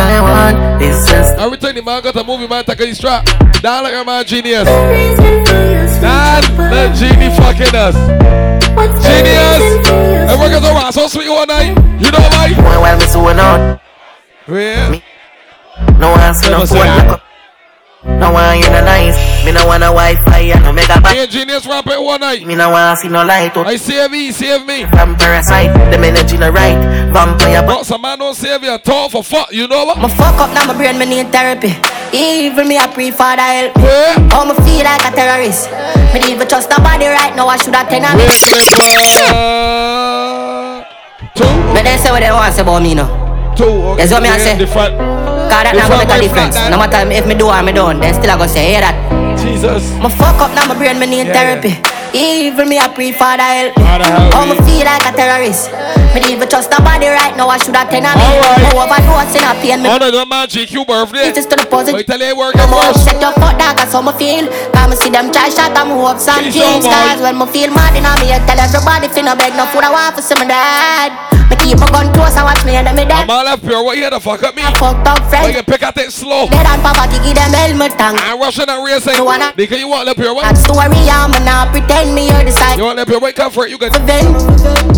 I 0.00 0.20
want 0.20 0.82
is 0.82 1.06
just. 1.06 1.36
Every 1.38 1.58
time 1.58 1.74
the 1.74 1.82
man 1.82 2.02
got 2.02 2.16
a 2.16 2.24
movie, 2.24 2.46
man, 2.46 2.64
take 2.64 2.80
a 2.80 2.94
strap. 2.94 3.24
Down 3.60 3.84
like 3.84 3.94
a 3.94 4.04
man 4.04 4.24
genius. 4.24 4.64
Dan, 6.00 6.42
the 6.56 6.88
genie 6.96 7.30
fucking 7.36 7.74
us. 7.76 7.96
Genius. 9.04 9.88
And 10.30 10.40
we're 10.40 10.50
gonna 10.50 10.72
rock 10.72 10.88
oh, 10.88 10.90
so 10.90 11.08
sweet 11.08 11.28
oh, 11.28 11.34
one 11.34 11.48
night. 11.48 11.76
You 12.00 12.10
know 12.10 12.18
why? 12.18 12.54
Boy, 12.56 12.80
while 12.80 12.98
me 12.98 13.06
so 13.06 13.20
on. 13.20 13.80
Yeah. 14.48 15.00
No 15.98 16.08
answer, 16.16 16.50
no 16.50 16.66
phone. 16.66 17.20
No 18.18 18.32
one 18.32 18.58
you 18.58 18.66
no 18.70 18.84
nice. 18.84 19.29
Me 19.44 19.52
no 19.52 19.64
want 19.64 19.82
a 19.82 19.88
Wi-Fi 19.88 20.52
and 20.52 20.62
no 20.62 20.72
make 20.72 20.88
a 20.90 21.00
back. 21.00 21.16
Hey, 21.16 21.26
genius 21.26 21.66
rap 21.66 21.86
it 21.86 22.00
one 22.00 22.20
night. 22.20 22.44
Me 22.46 22.54
no 22.54 22.68
wanna 22.70 22.94
see 22.96 23.08
no 23.08 23.24
light. 23.24 23.56
Oh. 23.56 23.64
I 23.64 23.76
save 23.76 24.10
me, 24.10 24.30
save 24.32 24.66
me. 24.66 24.84
From 24.84 25.16
parasite, 25.16 25.72
them 25.90 26.04
energy 26.04 26.36
no 26.36 26.50
right. 26.50 26.76
Vampire. 27.10 27.62
But 27.64 27.84
some 27.84 28.02
man 28.02 28.18
don't 28.18 28.34
save 28.34 28.62
you. 28.62 28.76
Talk 28.78 29.12
for 29.12 29.24
fuck. 29.24 29.50
You 29.50 29.66
know 29.66 29.86
what? 29.86 29.98
My 29.98 30.08
fuck 30.08 30.36
up 30.36 30.52
now, 30.52 30.66
my 30.66 30.76
brain 30.76 30.98
me 30.98 31.06
need 31.06 31.32
therapy. 31.32 31.72
Even 32.12 32.68
me 32.68 32.76
a 32.76 32.86
pre 32.88 33.10
for 33.10 33.32
the 33.32 33.40
help. 33.40 33.76
Yeah. 33.78 34.28
How 34.28 34.44
me 34.44 34.54
feel 34.60 34.84
like 34.84 35.00
a 35.08 35.10
terrorist. 35.16 35.70
Me 36.12 36.20
need 36.20 36.38
to 36.38 36.46
trust 36.46 36.68
nobody 36.68 37.06
right 37.06 37.34
now. 37.34 37.48
I 37.48 37.56
should 37.56 37.74
have 37.74 37.88
ten 37.88 38.04
of 38.04 38.12
me. 38.20 38.28
Two. 41.34 41.48
Me 41.72 41.80
they 41.82 41.96
say 41.96 42.10
what 42.10 42.20
they 42.20 42.30
want 42.30 42.52
to 42.52 42.56
say 42.56 42.62
about 42.62 42.82
me 42.82 42.94
now. 42.94 43.08
Two. 43.56 43.64
Okay. 43.64 44.04
That's 44.04 44.12
what 44.12 44.22
me 44.22 44.28
I 44.28 44.36
say. 44.36 44.58
Different. 44.58 44.98
Cause 45.50 45.64
that 45.64 45.74
now 45.74 45.88
gonna 45.88 46.04
make 46.04 46.14
a 46.14 46.20
difference. 46.20 46.56
No 46.68 46.76
matter 46.76 47.08
if 47.10 47.26
me 47.26 47.34
do 47.34 47.48
or 47.48 47.62
me 47.62 47.72
don't, 47.72 47.98
then 48.00 48.12
still 48.12 48.30
I 48.30 48.36
gonna 48.36 48.48
say, 48.48 48.70
hear 48.70 48.82
that. 48.82 49.19
Jesus. 49.50 49.82
My 49.98 50.06
fuck 50.14 50.38
up 50.38 50.54
now, 50.54 50.66
my 50.70 50.78
brain 50.78 50.98
me 51.02 51.06
need 51.10 51.26
Yeah, 51.26 51.34
therapy. 51.34 51.74
Even 52.14 52.68
me 52.70 52.78
a 52.78 52.86
pre 52.90 53.10
for 53.10 53.34
the 53.34 53.42
help. 53.42 53.74
Help 53.78 54.34
How 54.34 54.44
me. 54.46 54.54
me 54.54 54.62
feel 54.66 54.86
like 54.86 55.02
a 55.06 55.10
terrorist. 55.14 55.70
Me 56.14 56.22
need 56.22 56.38
to 56.42 56.46
trust 56.46 56.70
nobody 56.70 57.06
right 57.10 57.34
now. 57.34 57.50
I 57.50 57.58
should 57.58 57.74
have 57.74 57.90
ten 57.90 58.06
of 58.06 58.14
me. 58.14 58.26
No 58.62 58.78
overdose 58.82 59.34
in 59.34 59.42
a 59.46 59.54
pain. 59.62 59.82
Me 59.82 59.90
Honor 59.90 60.10
the 60.10 60.22
man 60.26 60.46
GQ 60.46 60.86
birthday. 60.86 61.30
it 61.30 61.38
is 61.38 61.46
to 61.46 61.54
the 61.58 61.66
positive. 61.66 61.98
Wait 61.98 62.06
till 62.06 62.18
they 62.18 62.32
work 62.34 62.54
No 62.54 62.66
it 62.66 62.70
more 62.70 62.94
set 62.94 63.18
your 63.22 63.34
foot 63.38 63.58
down, 63.58 63.74
cause 63.78 63.90
how 63.94 64.02
me 64.02 64.14
feel. 64.18 64.46
Cause 64.74 64.86
me 64.90 64.96
see 64.98 65.10
them 65.10 65.30
try 65.34 65.50
shot 65.50 65.74
and 65.74 65.90
up 65.94 66.18
some 66.18 66.42
She's 66.46 66.54
jeans. 66.54 66.86
Cause 66.86 67.22
when 67.22 67.38
me 67.38 67.46
feel 67.50 67.70
mad 67.74 67.94
in 67.94 68.06
me, 68.22 68.34
I 68.34 68.38
tell 68.42 68.58
everybody 68.58 69.06
finna 69.10 69.34
beg 69.38 69.54
no 69.54 69.66
food. 69.70 69.86
I 69.86 69.90
want 69.90 70.14
for 70.14 70.22
some 70.22 70.46
that. 70.46 71.30
Me 71.50 71.58
keep 71.58 71.78
my 71.82 71.86
gun 71.90 72.06
close 72.14 72.38
and 72.38 72.46
watch 72.46 72.62
me 72.62 72.78
and 72.78 72.86
me 72.94 73.02
dead. 73.06 73.26
I'm 73.26 73.30
all 73.30 73.42
up 73.46 73.58
here. 73.62 73.82
What 73.82 73.98
you 73.98 74.06
here 74.06 74.14
to 74.14 74.22
fuck 74.22 74.42
up 74.46 74.54
me? 74.54 74.62
I 74.62 74.70
fucked 74.78 75.02
up 75.02 75.18
Why 75.30 75.50
friends. 75.50 75.56
you 75.58 75.62
pick 75.66 75.82
out 75.82 75.94
that 75.98 76.10
slow? 76.14 76.46
Dead 76.46 76.62
and 76.62 76.78
poverty 76.78 77.18
give 77.26 77.34
them 77.34 77.50
helmet 77.50 77.90
tongue. 77.98 78.14
I'm 78.22 78.38
rushing 78.38 78.70
and 78.70 78.82
racing. 78.86 79.18
You 79.18 79.26
wanna- 79.40 79.54
Because 79.56 79.78
you 79.80 79.88
want 79.88 80.08
up 80.08 80.16
here. 80.16 80.34
What? 80.34 80.44
That 80.44 80.58
story, 80.58 81.08
I'm 81.10 81.32
not 81.44 81.72
pretend 81.72 82.14
me 82.14 82.28
hear 82.28 82.44
the. 82.44 82.74
You 82.76 82.84
want 82.84 82.98
up 82.98 83.08
here? 83.08 83.18
Wait, 83.18 83.34
come 83.34 83.50
for 83.50 83.66
it. 83.66 83.70
You 83.70 83.78
got 83.78 83.92
Then, 84.06 84.34
it 84.34 84.42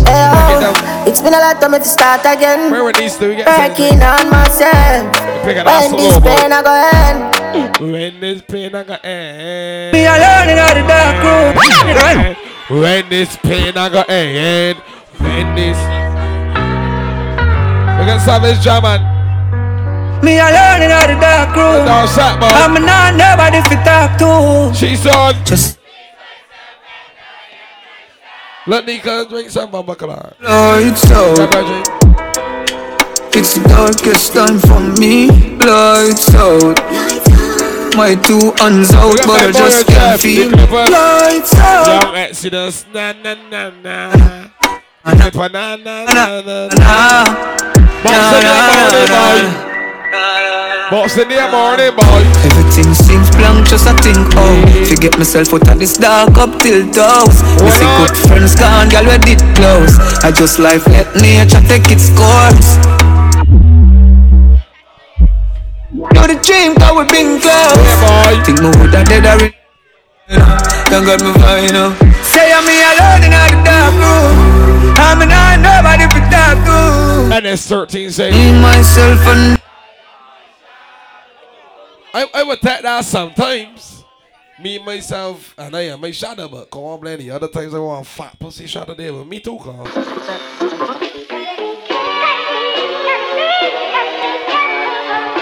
oh, 0.07 1.03
it's 1.07 1.21
been 1.21 1.33
a 1.33 1.39
lot 1.39 1.63
of 1.63 1.71
me 1.71 1.79
to 1.79 1.85
start 1.85 2.21
again. 2.25 2.71
Where 2.71 2.83
were 2.83 2.93
these 2.93 3.17
two? 3.17 3.31
You 3.31 3.37
get 3.37 3.47
Working 3.47 4.01
on 4.01 4.29
myself. 4.29 5.13
Pick 5.43 5.57
out 5.57 5.65
that 5.65 5.91
When 5.91 5.97
this 5.97 6.19
pain 6.19 6.51
I 6.51 6.61
go 6.61 6.73
end. 6.73 7.81
When 7.91 8.19
this 8.19 8.41
pain 8.41 8.75
I 8.75 8.83
got 8.83 9.05
end. 9.05 9.93
Me 9.93 10.05
alone 10.05 10.49
in 10.49 10.57
the 10.57 10.83
dark 10.87 11.17
room. 11.23 12.81
When 12.81 13.09
this 13.09 13.35
pain 13.37 13.77
I 13.77 13.89
got 13.89 14.09
end. 14.09 14.77
When 15.19 15.55
this. 15.55 15.77
We 17.99 18.05
got 18.05 18.21
Savage 18.21 18.61
German. 18.61 19.12
Me 20.23 20.39
alone 20.39 20.81
in 20.81 20.87
the 20.87 21.17
dark 21.19 21.53
room. 21.53 21.83
Dark 21.85 22.07
Sat, 22.09 22.39
man. 22.39 22.55
I'm 22.55 22.79
not 22.79 23.11
nobody 23.19 23.59
to 23.59 23.75
talk 23.83 24.17
to. 24.23 24.71
She's 24.73 25.05
on. 25.05 25.35
Just 25.43 25.77
Let 28.65 28.85
Nika 28.85 29.25
drink 29.27 29.49
some 29.49 29.69
Bambacala. 29.69 30.39
Lights 30.39 31.11
out. 31.11 31.35
It's 33.35 33.55
the 33.55 33.67
darkest 33.67 34.31
time 34.31 34.59
for 34.59 34.79
me. 34.97 35.27
Lights 35.59 36.33
out. 36.35 36.79
My 37.97 38.15
two 38.15 38.53
hands 38.63 38.93
out, 38.95 39.19
but 39.27 39.41
I 39.41 39.51
just 39.51 39.87
can't 39.87 40.21
feel. 40.21 40.51
Lights 40.51 41.53
out. 41.55 42.01
Young 42.01 42.15
Exodus. 42.15 42.85
Na 42.93 43.11
na 43.11 43.35
na 43.51 43.69
na. 43.83 44.13
Na 45.03 45.29
na 45.51 45.75
na 45.75 46.05
na 46.07 46.69
na 49.11 49.72
in 50.13 50.21
the 50.21 50.45
morning, 50.45 50.83
boy. 50.89 51.01
Box 51.01 51.15
the 51.15 51.25
boy. 51.25 52.21
Everything 52.45 52.93
seems 52.93 53.29
blank, 53.35 53.67
just 53.67 53.87
I 53.87 53.93
think, 53.97 54.17
oh. 54.37 54.85
Forget 54.85 55.17
myself 55.17 55.53
out 55.53 55.67
of 55.67 55.79
this 55.79 55.97
dark 55.97 56.37
up 56.37 56.59
till 56.59 56.85
doors 56.91 57.37
We 57.61 57.69
see 57.73 57.89
good 57.97 58.15
friends 58.29 58.55
gone, 58.55 58.89
girl, 58.89 59.05
we 59.09 59.17
did 59.25 59.41
close. 59.57 59.97
I 60.23 60.31
just 60.31 60.59
life 60.59 60.85
let 60.87 61.09
nature 61.17 61.61
take 61.65 61.89
its 61.89 62.09
course 62.13 62.77
Know 65.93 66.25
the 66.29 66.37
dream, 66.41 66.75
cause 66.75 66.93
we 66.93 67.03
been 67.09 67.41
close. 67.41 67.77
Think 68.45 68.61
me 68.61 68.69
woulda 68.77 69.03
dead 69.05 69.25
already 69.25 69.55
Don't 70.89 71.05
got 71.05 71.21
me 71.21 71.33
fine, 71.41 71.63
you 71.65 71.73
know 71.73 71.89
Say 72.21 72.51
I'm 72.53 72.65
me 72.65 72.77
alone 72.81 73.23
in 73.25 73.31
the 73.33 73.61
dark 73.65 73.93
room. 73.97 74.93
I'm 74.97 75.19
not 75.27 75.59
nobody 75.59 76.05
to 76.05 76.19
talk 76.29 76.57
to 76.65 77.35
And 77.35 77.45
it's 77.45 77.67
13 77.67 78.11
say. 78.11 78.31
Me, 78.31 78.61
myself, 78.61 79.19
and 79.27 79.61
I, 82.15 82.29
I 82.31 82.43
would 82.43 82.61
take 82.61 82.83
that 82.83 83.03
sometimes. 83.05 84.03
Me, 84.61 84.77
myself, 84.77 85.55
and 85.57 85.75
I 85.75 85.81
am 85.81 85.99
my 85.99 86.11
shadow, 86.11 86.47
but 86.47 86.69
come 86.69 86.83
on, 86.83 86.99
Blaney. 86.99 87.31
Other 87.31 87.47
times 87.47 87.73
I 87.73 87.79
want 87.79 88.05
fat 88.05 88.37
pussy 88.37 88.67
shadow 88.67 88.93
there 88.93 89.11
with 89.11 89.25
me 89.27 89.39
too, 89.39 89.57
cuz. 89.57 89.73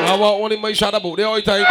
I 0.04 0.18
want 0.18 0.42
one 0.42 0.52
in 0.54 0.62
my 0.62 0.72
shadow, 0.72 1.02
but 1.02 1.14
the 1.18 1.24
only 1.24 1.42
time. 1.42 1.66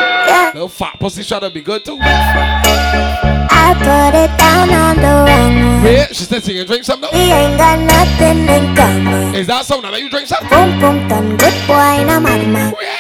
Little 0.53 0.69
fat 0.69 1.01
pussy 1.01 1.23
shadow 1.23 1.49
be 1.49 1.63
good 1.63 1.83
too. 1.83 1.97
I 1.99 3.73
put 3.79 4.15
it 4.15 4.37
down 4.37 4.69
on 4.69 4.97
the 4.97 5.03
wrong 5.03 5.83
one. 5.83 5.93
Yeah, 5.93 6.07
she 6.09 6.25
said, 6.25 6.45
"Sing 6.45 6.59
and 6.59 6.67
drink 6.67 6.85
some 6.85 7.01
now." 7.01 7.09
We 7.13 7.21
ain't 7.21 7.57
got 7.57 7.79
nothing 7.79 8.47
in 8.49 8.77
common. 8.77 9.35
Is 9.35 9.47
that 9.47 9.65
something 9.65 9.91
that 9.91 10.01
you 10.01 10.11
drink 10.11 10.29
some? 10.29 10.47
Boom 10.49 10.79
boom 10.79 11.09
done 11.09 11.37
good 11.39 11.55
boy, 11.67 11.73
and 11.75 12.11
I'm 12.11 12.27
out 12.27 12.41
of 12.41 12.49
my. 12.49 12.71
Oh, 12.77 12.81
now 12.83 13.00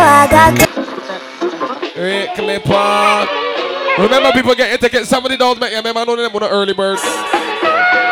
I 0.00 0.26
got 0.30 0.58
good. 0.58 0.68
Hey, 1.94 2.32
Clipper. 2.34 3.28
Remember, 4.02 4.32
people 4.32 4.54
get 4.54 4.70
your 4.70 4.78
tickets. 4.78 5.08
Somebody 5.08 5.36
don't 5.36 5.60
make 5.60 5.70
you. 5.72 5.76
Remember, 5.78 6.00
I 6.00 6.04
know 6.04 6.16
them 6.16 6.32
with 6.32 6.42
the 6.42 6.48
early 6.48 6.72
birds. 6.72 7.02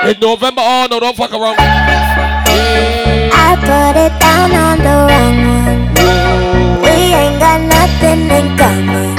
In 0.05 0.21
November, 0.21 0.63
oh 0.65 0.87
no, 0.91 1.01
don't 1.01 1.17
fuck 1.17 1.33
around. 1.33 1.57
I 1.59 3.57
put 3.59 3.97
it 3.99 4.13
down 4.21 4.53
on 4.53 4.79
the 4.79 4.97
wrong 5.09 5.37
one. 5.65 6.83
We 6.83 6.95
ain't 7.15 7.41
got 7.41 7.61
nothing 7.61 8.31
in 8.31 8.57
common. 8.57 9.17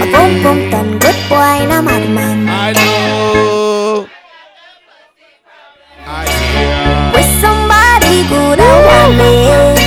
My 0.00 0.06
boom 0.10 0.42
boom 0.42 0.70
done 0.70 0.98
good 0.98 1.16
boy, 1.28 1.36
and 1.36 1.72
I'm 1.72 1.84
madman. 1.84 2.48
I 2.48 2.72
know. 2.72 4.08
With 7.14 7.30
somebody 7.40 8.26
good, 8.28 8.58
I 8.58 8.62
want 8.86 9.16
me. 9.18 9.77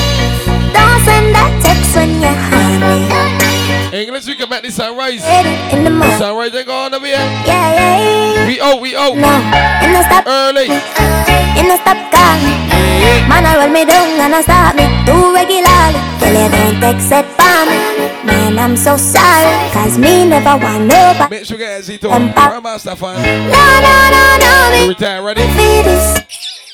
English, 4.12 4.28
we 4.28 4.36
can 4.36 4.50
make 4.50 4.62
the 4.62 4.70
sunrise. 4.70 5.24
In 5.72 5.86
the 5.86 5.90
morning. 5.90 6.18
Sunrise 6.20 6.54
ain't 6.54 6.68
going 6.68 6.94
over 6.94 7.06
here. 7.06 7.16
Yeah, 7.48 7.72
yeah. 7.72 8.46
We 8.46 8.60
out, 8.60 8.82
we 8.82 8.94
out. 8.94 9.16
No, 9.16 9.32
in 9.88 9.96
the 9.96 10.04
stop. 10.04 10.28
Early. 10.28 10.68
Uh, 10.68 11.56
in 11.56 11.72
the 11.72 11.80
stop 11.80 11.96
car. 12.12 12.36
Man, 13.32 13.48
I 13.48 13.56
roll 13.56 13.72
me 13.72 13.86
down 13.88 14.20
and 14.20 14.36
I 14.36 14.42
stop 14.44 14.76
me 14.76 14.84
too 15.08 15.32
regularly. 15.32 15.96
Tell 16.20 16.36
you 16.36 16.52
don't 16.52 16.84
it 16.92 17.24
for 17.40 17.60
me. 17.72 17.80
Man, 18.28 18.60
I'm 18.60 18.76
so 18.76 18.98
sorry. 18.98 19.48
Cause 19.72 19.98
me 19.98 20.28
never 20.28 20.60
want 20.60 20.92
nobody. 20.92 21.32
Make 21.32 21.46
sure 21.46 21.58
you 21.58 21.64
get 21.64 21.80
Zito. 21.80 22.12
Grandmaster 22.12 22.98
fan. 22.98 23.16
No, 23.48 23.64
no, 23.80 23.96
no, 24.12 24.24
no, 24.44 24.76
me. 24.76 24.90
Retire, 24.90 25.24
ready? 25.24 25.40
For 25.40 25.88
this. 25.88 26.20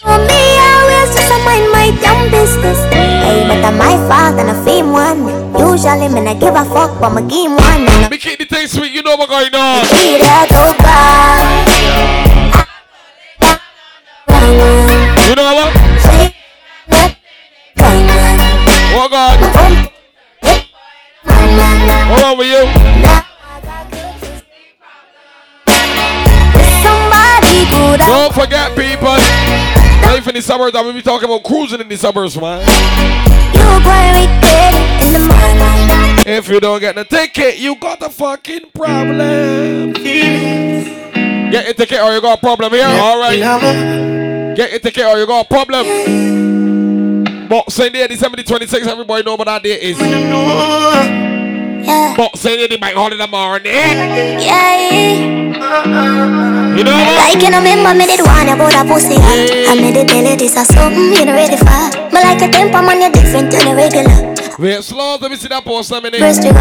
For 0.01 0.17
me, 0.25 0.41
always 0.57 0.76
just 1.13 1.31
a 1.31 1.37
mind 1.45 1.71
my 1.71 1.91
damn 2.01 2.29
business. 2.31 2.79
Hey, 2.93 3.45
but 3.47 3.63
I'm 3.63 3.77
my 3.77 3.95
fault 4.07 4.39
and 4.39 4.49
I 4.49 4.55
fame 4.65 4.91
one. 4.91 5.27
Usually, 5.57 6.09
me 6.09 6.21
not 6.21 6.39
give 6.39 6.55
a 6.55 6.65
fuck, 6.65 6.99
but 6.99 7.11
my 7.11 7.21
game 7.21 7.55
one. 7.55 7.85
Me 8.09 8.17
keep 8.17 8.39
the 8.39 8.45
thing 8.45 8.67
sweet, 8.67 8.91
you 8.91 9.03
know 9.03 9.15
what's 9.15 9.29
going 9.29 9.53
on. 9.53 9.85
I 9.85 10.47
over. 10.63 10.97
You 15.29 15.35
know 15.35 15.53
what? 15.53 15.71
What 18.95 19.11
God? 19.11 19.37
On 22.17 22.37
with 22.37 22.47
you. 22.47 22.63
Don't 27.99 28.33
forget, 28.33 28.75
people. 28.75 29.76
Life 30.03 30.27
in 30.27 30.35
the 30.35 30.41
suburbs, 30.41 30.75
I 30.75 30.81
will 30.81 30.93
be 30.93 31.01
talking 31.01 31.29
about 31.29 31.43
cruising 31.43 31.81
in 31.81 31.87
the 31.87 31.97
suburbs, 31.97 32.37
man. 32.39 32.61
You 33.53 33.79
going 33.83 34.29
in 35.05 35.13
the 35.13 35.19
morning. 35.19 36.23
If 36.25 36.49
you 36.49 36.59
don't 36.59 36.79
get 36.79 36.95
the 36.95 37.05
ticket, 37.05 37.57
you 37.57 37.75
got 37.75 38.01
a 38.01 38.09
fucking 38.09 38.71
problem. 38.73 39.93
Get 39.93 41.65
your 41.65 41.73
ticket 41.73 42.01
or 42.01 42.13
you 42.13 42.21
got 42.21 42.37
a 42.37 42.41
problem 42.41 42.73
here. 42.73 42.85
All 42.85 43.19
right. 43.19 43.39
Get 44.55 44.71
your 44.71 44.79
ticket 44.79 45.05
or 45.05 45.17
you 45.17 45.25
got 45.25 45.45
a 45.45 45.47
problem. 45.47 45.85
Boxing 47.47 47.93
Day, 47.93 48.07
December 48.07 48.37
the 48.37 48.43
26th, 48.43 48.87
everybody 48.87 49.23
know 49.23 49.35
what 49.35 49.45
that 49.45 49.63
day 49.63 49.79
is. 49.81 49.97
Yeah. 51.87 52.15
Boxing 52.17 52.57
Day, 52.57 52.67
the 52.67 52.77
bank 52.77 52.95
holiday 52.97 53.27
morning. 53.27 53.71
Yeah. 54.43 55.55
You 56.75 56.83
know 56.83 56.91
what? 56.91 57.15
Like 57.15 57.41
you 57.41 57.49
know, 57.49 57.63
remember 57.63 57.95
me 57.95 58.05
did 58.05 58.19
one 58.27 58.49
about 58.49 58.75
a 58.75 58.83
pussy 58.83 59.15
hot. 59.15 59.71
I 59.71 59.75
made 59.79 59.95
it 59.95 60.07
tell 60.09 60.23
you 60.23 60.35
this 60.35 60.55
is 60.55 60.67
something 60.67 61.13
you 61.15 61.23
know 61.25 61.33
ready 61.33 61.55
for. 61.55 61.65
Me 62.11 62.19
like 62.19 62.41
a 62.43 62.51
temper 62.51 62.81
man, 62.83 62.99
you're 63.01 63.11
different 63.11 63.51
to 63.51 63.57
the 63.63 63.73
regular. 63.73 64.36
Wait, 64.59 64.83
slow, 64.83 65.17
let 65.21 65.29
me 65.29 65.37
see 65.37 65.47
that 65.49 65.63
post 65.63 65.91
a 65.91 66.01
minute. 66.01 66.17
First 66.19 66.41
trigger, 66.41 66.57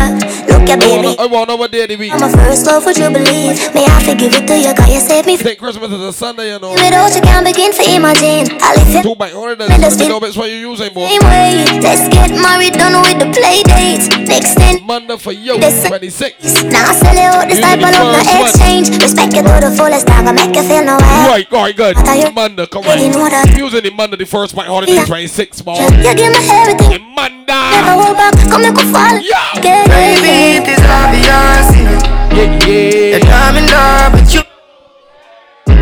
look 0.52 0.68
your 0.68 0.76
I 0.76 0.84
wanna- 0.84 1.16
baby. 1.16 1.18
I 1.18 1.26
want 1.32 1.48
over 1.48 1.66
there 1.66 1.86
the 1.86 1.96
week. 1.96 2.12
I'm 2.12 2.22
a 2.24 2.28
first 2.28 2.66
love, 2.66 2.84
would 2.84 2.98
you 2.98 3.08
believe? 3.08 3.56
May 3.72 3.86
I 3.88 4.02
forgive 4.04 4.34
it 4.36 4.46
to 4.46 4.58
you, 4.58 4.74
cause 4.74 4.92
you 4.92 5.00
saved 5.00 5.26
me 5.26 5.38
Take 5.38 5.58
Christmas 5.58 5.90
is 5.90 6.00
a 6.02 6.12
Sunday, 6.12 6.52
you 6.52 6.58
know. 6.60 6.72
Without 6.76 7.14
you 7.16 7.22
can't 7.22 7.46
begin 7.46 7.72
to 7.72 7.82
imagine. 7.96 8.52
I'll 8.60 8.76
live 8.84 9.02
Two. 9.02 9.14
Me 9.16 9.64
Let 9.64 9.80
just 9.80 9.96
me 9.98 10.04
feel- 10.04 10.08
know 10.12 10.18
which 10.18 10.36
one 10.36 10.50
you 10.50 10.56
using, 10.68 10.92
boy. 10.92 11.08
same 11.08 11.24
way. 11.24 11.64
Let's 11.80 12.08
get 12.12 12.30
married, 12.36 12.74
done 12.74 13.00
with 13.00 13.16
the 13.18 13.32
play 13.32 13.62
dates. 13.64 14.08
Next 14.28 14.52
thing, 14.60 14.84
Monday 14.84 15.16
for 15.16 15.32
you, 15.32 15.56
This- 15.56 15.84
26. 15.88 16.36
now 16.64 16.90
I 16.90 16.94
sell 17.00 17.14
you 17.14 17.20
out 17.32 17.48
this 17.48 17.60
type 17.60 17.80
of 17.80 17.90
love, 17.96 18.26
no 18.26 18.44
exchange. 18.44 18.90
Respect 19.00 19.32
you 19.32 19.40
to 19.42 19.56
the 19.64 19.72
fullest, 19.74 20.10
I'm 20.10 20.26
gonna 20.26 20.34
make 20.36 20.54
you 20.54 20.62
feel 20.68 20.84
no 20.84 20.98
way. 20.98 21.28
Right, 21.32 21.46
right, 21.50 21.74
good. 21.74 21.96
Monday, 22.34 22.66
come 22.66 22.82
Really 22.84 23.08
know 23.08 23.24
that. 23.26 23.48
on. 23.48 23.56
Using 23.56 23.82
the 23.84 23.90
Monday, 23.90 24.18
the 24.18 24.26
first 24.26 24.54
holiday, 24.54 24.92
Yeah. 24.92 25.04
26, 25.06 25.64
man. 25.64 25.76
You 26.04 26.14
give 26.14 26.30
me 26.30 26.50
everything. 26.50 27.06
Monday. 27.16 27.85
Never 27.86 28.02
hold 28.02 28.16
back, 28.16 28.34
come 28.50 28.62
make 28.62 28.76
you 28.76 28.90
fall. 28.90 29.14
Get 29.62 29.86
Baby, 29.86 30.58
it 30.58 30.66
is 30.66 30.82
obvious, 30.90 31.70
you. 31.70 31.86
Yeah, 32.34 32.66
yeah. 32.66 33.18
That 33.18 33.30
I'm 33.30 33.54
in 33.54 33.66
love 33.70 34.12
with 34.18 34.34
you. 34.34 34.42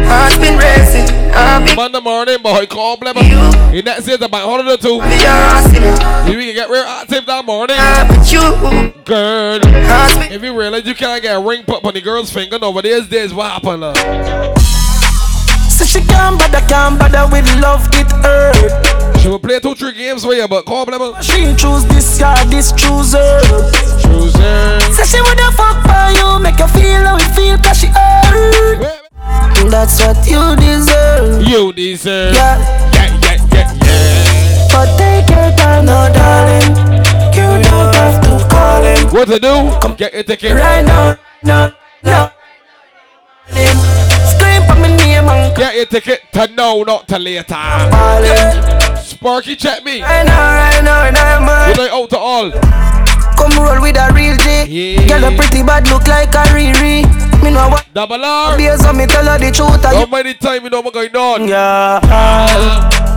Heart's 0.05 0.37
been 0.37 0.59
racing. 0.59 1.09
I've 1.33 1.65
been 1.65 1.77
Monday 1.77 2.01
morning, 2.01 2.43
boy, 2.43 2.67
call 2.67 2.99
blabber. 2.99 3.21
In 3.73 3.87
that 3.87 4.03
says 4.03 4.19
the 4.19 4.29
bank 4.29 4.45
holiday 4.45 4.77
too. 4.77 5.01
obvious, 5.01 5.73
you 5.73 5.81
know. 5.81 6.27
You 6.29 6.45
can 6.45 6.55
get 6.55 6.69
real 6.69 6.85
active 6.85 7.25
that 7.25 7.45
morning. 7.47 7.79
With 8.13 8.31
you. 8.31 8.93
Girl, 9.05 9.61
if 10.31 10.43
you 10.43 10.59
realize 10.59 10.85
you 10.85 10.95
can't 10.95 11.23
get 11.23 11.35
a 11.35 11.41
ring 11.41 11.65
put 11.65 11.83
on 11.87 11.95
the 11.95 12.03
girl's 12.03 12.31
finger 12.31 12.59
nowadays, 12.59 13.09
this 13.09 13.33
what 13.33 13.51
happened. 13.51 13.83
Uh. 13.83 14.55
So 15.71 15.87
she 15.87 16.05
can't 16.05 16.39
bother, 16.39 16.61
can't 16.69 16.99
bother 16.99 17.27
with 17.33 17.49
love, 17.63 17.89
it 17.93 18.13
hurt. 18.13 19.14
She 19.25 19.31
will 19.31 19.39
play 19.39 19.59
two, 19.59 19.75
three 19.75 19.95
games 19.95 20.23
for 20.23 20.35
you, 20.35 20.47
but 20.47 20.67
call 20.67 20.85
blabber. 20.85 21.17
She 21.23 21.57
choose 21.57 21.83
this 21.87 22.19
guy, 22.19 22.45
this 22.45 22.73
chooser. 22.73 23.41
Chooser. 24.03 24.81
So 24.93 25.03
she 25.03 25.19
woulda 25.19 25.51
fuck 25.57 25.81
for 25.81 26.13
you, 26.13 26.39
make 26.41 26.59
you 26.59 26.69
feel 26.69 27.01
how 27.09 27.17
it 27.17 27.35
feel, 27.35 27.57
cause 27.57 27.79
she 27.79 27.87
hurt. 27.87 29.01
That's 29.71 29.99
what 30.05 30.29
you 30.29 30.55
deserve. 30.57 31.43
You 31.43 31.73
deserve. 31.73 32.35
Yeah. 32.35 32.59
Yeah, 32.93 33.19
yeah, 33.23 33.49
yeah, 33.51 33.73
yeah. 33.87 34.69
But 34.69 34.95
take 34.99 35.27
your 35.31 35.57
time, 35.57 35.87
no 35.87 36.13
darling. 36.13 36.77
You 37.33 37.63
don't 37.65 37.95
have 37.95 38.21
to 38.25 38.47
call 38.51 38.83
him. 38.83 39.09
What 39.09 39.29
to 39.29 39.39
do? 39.41 39.81
Come 39.81 39.95
get 39.95 40.13
your 40.13 40.25
ticket. 40.25 40.53
Right 40.55 40.85
now, 40.85 41.17
no, 41.43 41.73
no. 42.03 42.31
Scream 43.49 44.63
for 44.69 44.75
me 44.83 44.95
name 44.99 45.25
and 45.25 45.57
Get 45.57 45.77
your 45.77 45.87
ticket 45.87 46.21
to 46.35 46.47
now, 46.49 46.83
not 46.83 47.09
to 47.09 47.19
later. 47.19 47.55
him. 47.55 48.84
Sparky, 49.25 49.57
check 49.57 49.83
me. 49.83 50.03
Right 50.03 50.23
now, 50.27 50.37
right 50.37 50.85
now, 50.85 51.01
right 51.01 51.11
now, 51.15 51.41
man. 51.47 51.73
You 51.73 51.83
like 51.83 51.91
out 51.93 52.11
to 52.11 52.19
all. 52.19 52.51
Come 52.53 53.57
roll 53.57 53.81
with 53.81 53.97
a 53.97 54.13
real 54.13 54.37
J. 54.37 54.67
Yeah. 54.69 55.09
Girl, 55.09 55.25
a 55.33 55.35
pretty 55.35 55.63
bad 55.65 55.89
look 55.89 56.07
like 56.07 56.29
a 56.37 56.45
Riri. 56.53 57.09
Me 57.43 57.49
know 57.51 57.71
what. 57.71 57.87
Double 57.95 58.23
R. 58.23 58.59
Be 58.59 58.69
so 58.77 58.93
me 58.93 59.07
tell 59.07 59.25
her 59.25 59.39
the 59.39 59.51
truth. 59.51 59.83
How 59.83 59.99
You 59.99 60.07
many 60.09 60.35
time 60.35 60.65
you 60.65 60.69
know 60.69 60.83
what's 60.83 60.93
going 60.93 61.17
on? 61.17 61.49
yeah. 61.49 62.01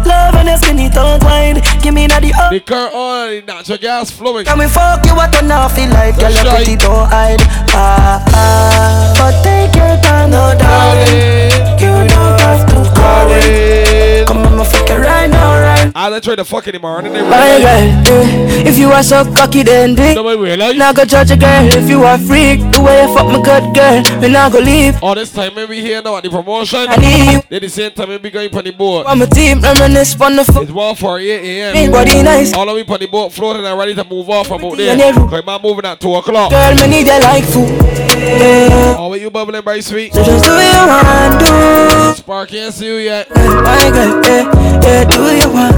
Love 0.07 0.35
and 0.35 0.47
a 0.47 0.57
skinny 0.57 0.89
tongue 0.89 1.19
wine. 1.25 1.55
Give 1.83 1.93
me 1.93 2.07
that 2.07 2.21
the 2.23 2.31
up. 2.39 2.51
The 2.55 2.61
car 2.61 2.87
on, 2.87 3.43
natural 3.45 3.77
gas 3.77 4.09
flowing. 4.09 4.45
Can 4.45 4.59
we 4.59 4.67
fuck 4.71 5.03
you 5.05 5.11
what 5.13 5.35
you 5.35 5.45
not 5.45 5.73
feel 5.75 5.89
like? 5.91 6.15
Girl, 6.15 6.31
That's 6.31 6.39
you 6.39 6.47
right. 6.47 6.55
pretty 6.63 6.75
don't 6.79 7.03
hide. 7.11 7.43
Ah, 7.75 8.23
ah. 8.31 9.11
But 9.19 9.43
take 9.43 9.75
your 9.75 9.99
time, 9.99 10.31
no 10.31 10.55
darling. 10.55 11.51
You 11.83 12.07
don't 12.07 12.39
have 12.39 12.63
to 12.71 12.79
call 12.95 13.27
it. 13.43 14.23
Come 14.31 14.47
on, 14.47 14.55
my 14.55 14.63
fuck 14.63 14.87
it 14.89 14.99
right 15.03 15.27
now, 15.27 15.56
I 15.95 16.09
done 16.09 16.21
try 16.21 16.35
to 16.35 16.45
fuck 16.45 16.67
anymore. 16.67 16.99
And 16.99 17.15
they 17.15 17.21
My 17.21 17.59
girl, 17.59 18.67
if 18.67 18.77
you 18.77 18.89
are 18.91 19.03
so 19.03 19.23
cocky, 19.33 19.63
then 19.63 19.97
it. 19.97 20.15
Nobody. 20.15 20.55
Now 20.77 20.93
go 20.93 21.05
judge 21.05 21.31
a 21.31 21.37
girl 21.37 21.67
if 21.73 21.89
you 21.89 22.03
are 22.03 22.17
freak. 22.17 22.59
The 22.71 22.81
way 22.81 23.01
you 23.01 23.15
fuck 23.15 23.27
my 23.27 23.41
good 23.41 23.75
girl, 23.75 24.21
we 24.21 24.29
not 24.29 24.51
go 24.51 24.59
leave. 24.59 25.01
All 25.03 25.15
this 25.15 25.31
time, 25.31 25.55
maybe 25.55 25.81
here 25.81 26.01
now 26.01 26.17
at 26.17 26.23
the 26.23 26.29
promotion. 26.29 26.87
I 26.87 26.95
need 26.97 27.43
Then 27.49 27.61
the 27.61 27.69
same 27.69 27.91
time, 27.91 28.09
maybe 28.09 28.29
going 28.29 28.53
on 28.55 28.63
the 28.63 28.71
boat. 28.71 29.05
I'm 29.07 29.21
a 29.21 29.27
team, 29.27 29.61
reminisce 29.61 30.19
on 30.19 30.35
the 30.35 30.43
fuck. 30.45 30.63
It's 30.63 30.71
1 30.71 30.95
for 30.95 31.19
8 31.19 31.29
a.m. 31.29 31.91
Body 31.91 32.23
nice. 32.23 32.53
All 32.53 32.67
of 32.69 32.75
me 32.75 32.83
on 32.93 32.99
the 32.99 33.07
boat 33.07 33.31
floating 33.31 33.65
and 33.65 33.77
ready 33.77 33.95
to 33.95 34.03
move 34.03 34.29
off 34.29 34.47
from 34.47 34.63
out 34.63 34.77
there. 34.77 34.97
Yeah, 34.97 35.11
yeah. 35.11 35.29
Cause 35.29 35.45
man 35.45 35.61
moving 35.61 35.85
at 35.85 35.99
2 35.99 36.15
o'clock. 36.15 36.51
Girl, 36.51 36.75
me 36.75 36.87
need 36.87 37.07
you 37.07 37.19
like 37.19 37.43
food. 37.45 37.69
Yeah. 38.17 38.95
Oh, 38.97 39.07
what 39.09 39.21
you 39.21 39.29
bubbling, 39.29 39.61
very 39.61 39.81
sweet? 39.81 40.13
So 40.13 40.23
just 40.23 40.43
do 40.43 40.49
what 40.51 40.65
you 40.65 40.87
want, 40.87 41.39
do. 41.39 42.17
Spark 42.17 42.49
can't 42.49 42.73
see 42.73 42.87
you 42.87 42.95
yet. 42.95 43.29
My 43.29 43.89
girl, 43.93 44.21
yeah, 44.23 44.81
yeah, 44.81 45.05
do 45.05 45.21
what 45.21 45.37
you 45.37 45.53
want. 45.53 45.76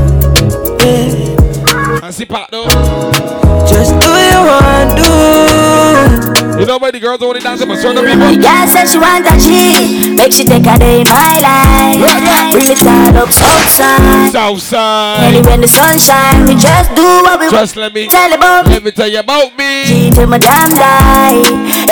Yeah. 0.79 1.99
And 2.03 2.13
see 2.13 2.25
Pat 2.25 2.49
though. 2.51 2.67
Just 3.67 3.91
do 3.99 4.07
you 4.07 4.39
want, 4.49 4.97
do. 4.97 5.98
You 6.59 6.65
Nobody 6.65 6.99
girls 6.99 7.21
only 7.23 7.39
dancing 7.39 7.69
but 7.69 7.79
certain 7.79 8.03
people. 8.03 8.43
Yeah, 8.43 8.65
said 8.67 8.91
she 8.91 8.99
want 8.99 9.23
a 9.23 9.39
G, 9.39 10.11
make 10.11 10.33
she 10.33 10.43
take 10.43 10.67
a 10.67 10.75
day 10.77 11.01
in 11.01 11.07
my 11.07 11.39
life. 11.39 12.51
Bring 12.51 12.67
it 12.67 12.83
all 12.83 13.15
up 13.15 13.31
outside. 13.31 14.31
Southside. 14.31 15.23
Anywhere 15.23 15.55
when 15.55 15.61
the 15.61 15.67
sunshine, 15.67 16.45
we 16.45 16.59
just 16.59 16.93
do 16.95 17.07
what 17.23 17.39
we 17.39 17.49
Just 17.49 17.77
let 17.77 17.93
me 17.93 18.07
tell 18.07 18.33
about 18.33 18.67
me 18.67 18.73
Let 18.73 18.83
me 18.83 18.91
tell 18.91 19.07
you 19.07 19.19
about 19.19 19.55
me. 19.57 19.85
G 19.85 20.11
to 20.11 20.27
my 20.27 20.37
damn 20.37 20.69
die. 20.75 21.39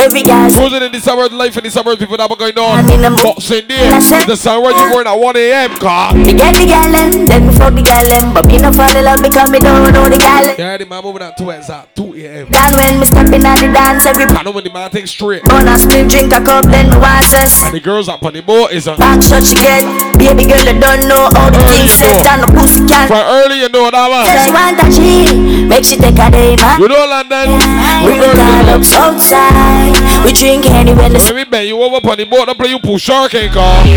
Every 0.04 0.28
say 0.28 0.60
Cruising 0.60 0.84
in 0.84 0.92
the 0.92 1.00
suburbs, 1.00 1.34
life 1.34 1.56
in 1.58 1.64
the 1.64 1.72
suburbs, 1.72 2.00
people 2.00 2.18
that 2.18 2.30
were 2.30 2.36
going 2.36 2.58
on. 2.60 2.86
Boxing 3.24 3.68
there. 3.68 3.96
The 4.28 4.36
sun 4.36 4.62
where 4.62 4.76
you 4.76 4.92
born 4.92 5.08
at 5.08 5.16
1 5.16 5.38
a.m. 5.38 5.72
car. 5.80 6.14
Me 6.14 6.34
get 6.34 6.54
the 6.54 6.68
gal 6.68 6.92
them, 6.92 7.26
then 7.26 7.48
me 7.48 7.54
fuck 7.56 7.74
the 7.74 7.82
gal 7.82 8.04
them, 8.04 8.34
but 8.34 8.46
me 8.46 8.60
no 8.60 8.72
fall 8.76 8.92
in 8.92 9.06
love 9.06 9.24
because 9.24 9.50
me 9.50 9.60
don't 9.60 9.94
know 9.94 10.10
the 10.12 10.18
gal. 10.20 10.44
Yeah, 10.60 10.76
the 10.76 10.86
man 10.86 11.04
moving 11.04 11.24
at 11.24 11.38
2 11.38 11.52
at 11.52 11.96
2 11.96 12.14
a.m. 12.14 12.52
Gal 12.52 12.72
when 12.76 13.00
me 13.00 13.06
stepping 13.08 13.46
at 13.48 13.64
the 13.64 13.72
dance, 13.72 14.06
every 14.06 14.28
know 14.48 14.57
when 14.58 14.64
the 14.64 14.74
man 14.74 14.90
takes 14.90 15.12
straight. 15.12 15.46
on 15.54 15.68
a 15.70 15.78
split 15.78 16.10
drink 16.10 16.34
a 16.34 16.42
cup, 16.42 16.66
then 16.66 16.90
me 16.90 16.98
want 16.98 17.22
cess. 17.30 17.62
And 17.62 17.76
the 17.76 17.80
girls 17.80 18.10
up 18.10 18.26
on 18.26 18.34
the 18.34 18.42
boat 18.42 18.72
is 18.72 18.88
a. 18.88 18.98
Back 18.98 19.22
shot 19.22 19.46
she 19.46 19.54
get, 19.54 19.86
baby 20.18 20.50
girl 20.50 20.66
you 20.66 20.74
don't 20.82 21.06
know 21.06 21.30
how 21.38 21.54
the 21.54 21.62
things 21.70 21.94
set 21.94 22.26
and 22.26 22.42
the 22.42 22.50
pussy 22.58 22.82
can. 22.90 23.06
For 23.06 23.22
early, 23.22 23.62
you 23.62 23.70
know 23.70 23.86
that 23.94 24.10
Said 24.26 24.50
she 24.50 24.52
man. 24.52 24.74
want 24.74 24.82
a 24.82 24.90
G, 24.90 25.70
make 25.70 25.86
she 25.86 25.96
take 25.96 26.18
a 26.18 26.34
day 26.34 26.58
man. 26.58 26.82
You 26.82 26.90
know 26.90 27.06
London. 27.06 27.62
We 28.02 28.18
We 28.18 28.18
go 28.18 28.34
know 28.34 28.42
all 28.42 28.66
London. 28.66 28.82
up 28.82 29.14
outside. 29.14 29.94
We 30.26 30.34
drink 30.34 30.66
anywhere 30.66 31.10
the 31.14 31.22
Let 31.22 31.36
me 31.36 31.44
bend 31.46 31.68
you 31.70 31.78
over 31.78 32.02
on 32.02 32.18
the 32.18 32.26
boat. 32.26 32.50
Don't 32.50 32.58
play 32.58 32.70
you 32.74 32.80
push 32.80 33.04
sharking 33.06 33.54
car. 33.54 33.86
Don't 33.86 33.94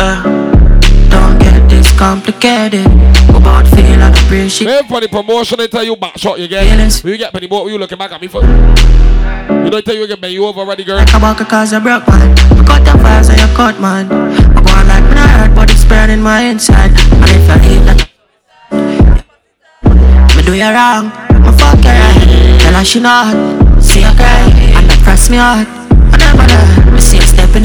uh, 0.00 0.22
this 0.24 0.32
uh. 0.32 0.45
Complicated. 1.96 2.86
About 3.34 3.66
feel 3.68 4.00
and 4.00 4.14
appreciate. 4.14 4.66
Maybe 4.66 4.88
for 4.88 5.00
the 5.00 5.08
promotion, 5.08 5.58
they 5.58 5.68
tell 5.68 5.84
you 5.84 5.96
back 5.96 6.18
shot 6.18 6.38
you 6.38 6.48
get. 6.48 6.66
When 7.02 7.12
you 7.12 7.18
get 7.18 7.32
the 7.32 7.46
boat, 7.46 7.68
you 7.68 7.78
looking 7.78 7.98
back 7.98 8.12
at 8.12 8.20
me 8.20 8.28
for. 8.28 8.42
You 8.42 9.70
don't 9.70 9.84
tell 9.84 9.94
you 9.94 10.06
get 10.06 10.30
you 10.30 10.44
over 10.44 10.60
already, 10.60 10.84
girl. 10.84 10.98
I 10.98 11.18
walk 11.18 11.38
cause 11.48 11.72
I 11.72 11.78
broke 11.80 12.06
man. 12.08 12.36
I 12.38 12.64
cut 12.64 12.84
the 12.84 12.98
fires 13.02 13.28
and 13.28 13.40
you 13.40 13.46
cut 13.56 13.80
man. 13.80 14.06
I 14.06 14.60
go 14.62 14.70
on 14.72 14.86
like 14.88 15.04
not 15.14 15.30
hurt, 15.30 15.54
but 15.54 15.70
it's 15.70 15.84
burning 15.84 16.22
my 16.22 16.42
inside. 16.42 16.90
And 16.90 17.30
if 17.30 17.50
I 17.50 17.56
leave 17.66 17.84
that, 17.86 18.08
me 20.36 20.42
do 20.42 20.54
you 20.54 20.70
wrong. 20.70 21.10
Me 21.42 21.50
fuck 21.58 21.82
you 21.82 21.90
right. 21.90 22.60
Tell 22.60 22.74
her 22.74 22.84
she 22.84 23.00
not. 23.00 23.82
See 23.82 24.00
her 24.02 24.14
cry 24.14 24.50
and 24.78 24.90
that 24.90 25.00
press 25.02 25.30
me 25.30 25.36
hard. 25.36 25.75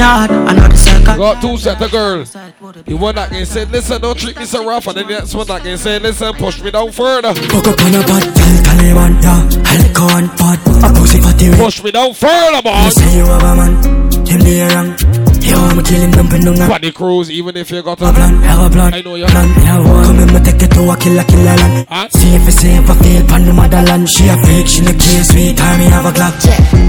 I 0.00 0.52
never 0.54 0.62
lie. 0.62 0.68
Me 0.68 0.76
see 0.76 0.90
her 0.90 1.02
stepping 1.02 1.02
out. 1.02 1.02
I 1.02 1.04
circle. 1.04 1.16
Got 1.16 1.42
two 1.42 1.56
set 1.58 1.82
of 1.82 1.90
girls. 1.90 2.32
The 2.32 2.94
one 2.94 3.14
that 3.14 3.30
can 3.30 3.46
say, 3.46 3.64
listen, 3.64 4.00
don't 4.00 4.18
treat 4.18 4.36
me 4.36 4.44
so 4.44 4.66
rough. 4.66 4.86
And 4.86 4.96
then 4.96 5.06
the 5.06 5.12
next 5.14 5.34
one 5.34 5.46
that 5.46 5.62
can 5.62 5.78
say, 5.78 5.98
listen, 5.98 6.32
push 6.34 6.62
me 6.62 6.70
down 6.70 6.92
further. 6.92 7.34
Fuck 7.34 7.66
up 7.66 7.80
on 7.80 7.94
a 7.94 8.00
bad 8.06 8.24
girl, 8.24 8.56
Taliban, 8.62 9.22
yeah. 9.22 9.62
I 9.64 9.76
like 9.76 10.00
on 10.00 10.28
pot. 10.36 10.58
A 10.84 10.92
pussy 10.98 11.20
for 11.20 11.32
the 11.32 11.56
Push 11.58 11.82
me 11.84 11.90
down 11.90 12.14
further, 12.14 12.62
You 12.64 12.90
say 12.90 13.16
you 13.16 13.24
have 13.26 13.42
a 13.42 13.56
man, 13.56 13.82
him 14.26 14.40
the 14.40 14.70
wrong. 14.74 15.31
Yo, 15.42 15.58
I'ma 15.58 15.82
kill 15.82 16.00
him, 16.00 16.10
dumping 16.12 16.42
down 16.44 16.56
Funny 16.56 16.92
cruise, 16.92 17.30
even 17.30 17.56
if 17.56 17.70
you 17.70 17.82
got 17.82 18.00
a 18.00 18.12
plan, 18.12 18.40
have 18.42 18.62
a 18.66 18.70
plan. 18.70 18.94
I 18.94 19.00
know 19.02 19.16
you 19.16 19.26
plan, 19.26 19.48
yeah, 19.62 19.78
one. 19.78 20.04
Come 20.04 20.20
in, 20.20 20.32
me 20.32 20.40
take 20.40 20.62
you 20.62 20.68
to 20.68 20.90
a 20.90 20.96
killer, 20.96 21.24
killer 21.24 21.56
land. 21.58 21.86
See 22.12 22.34
if 22.34 22.44
you 22.44 22.52
say 22.52 22.76
if 22.76 22.88
I 22.88 22.94
feel 23.02 23.26
pan 23.26 23.44
the 23.44 23.52
motherland. 23.52 24.08
She 24.08 24.28
a 24.28 24.36
fake, 24.46 24.68
she 24.68 24.82
no 24.82 24.92
care, 24.94 25.24
sweet 25.24 25.56
time, 25.56 25.78
me 25.80 25.86
have 25.86 26.06
a 26.06 26.12
Glock. 26.12 26.38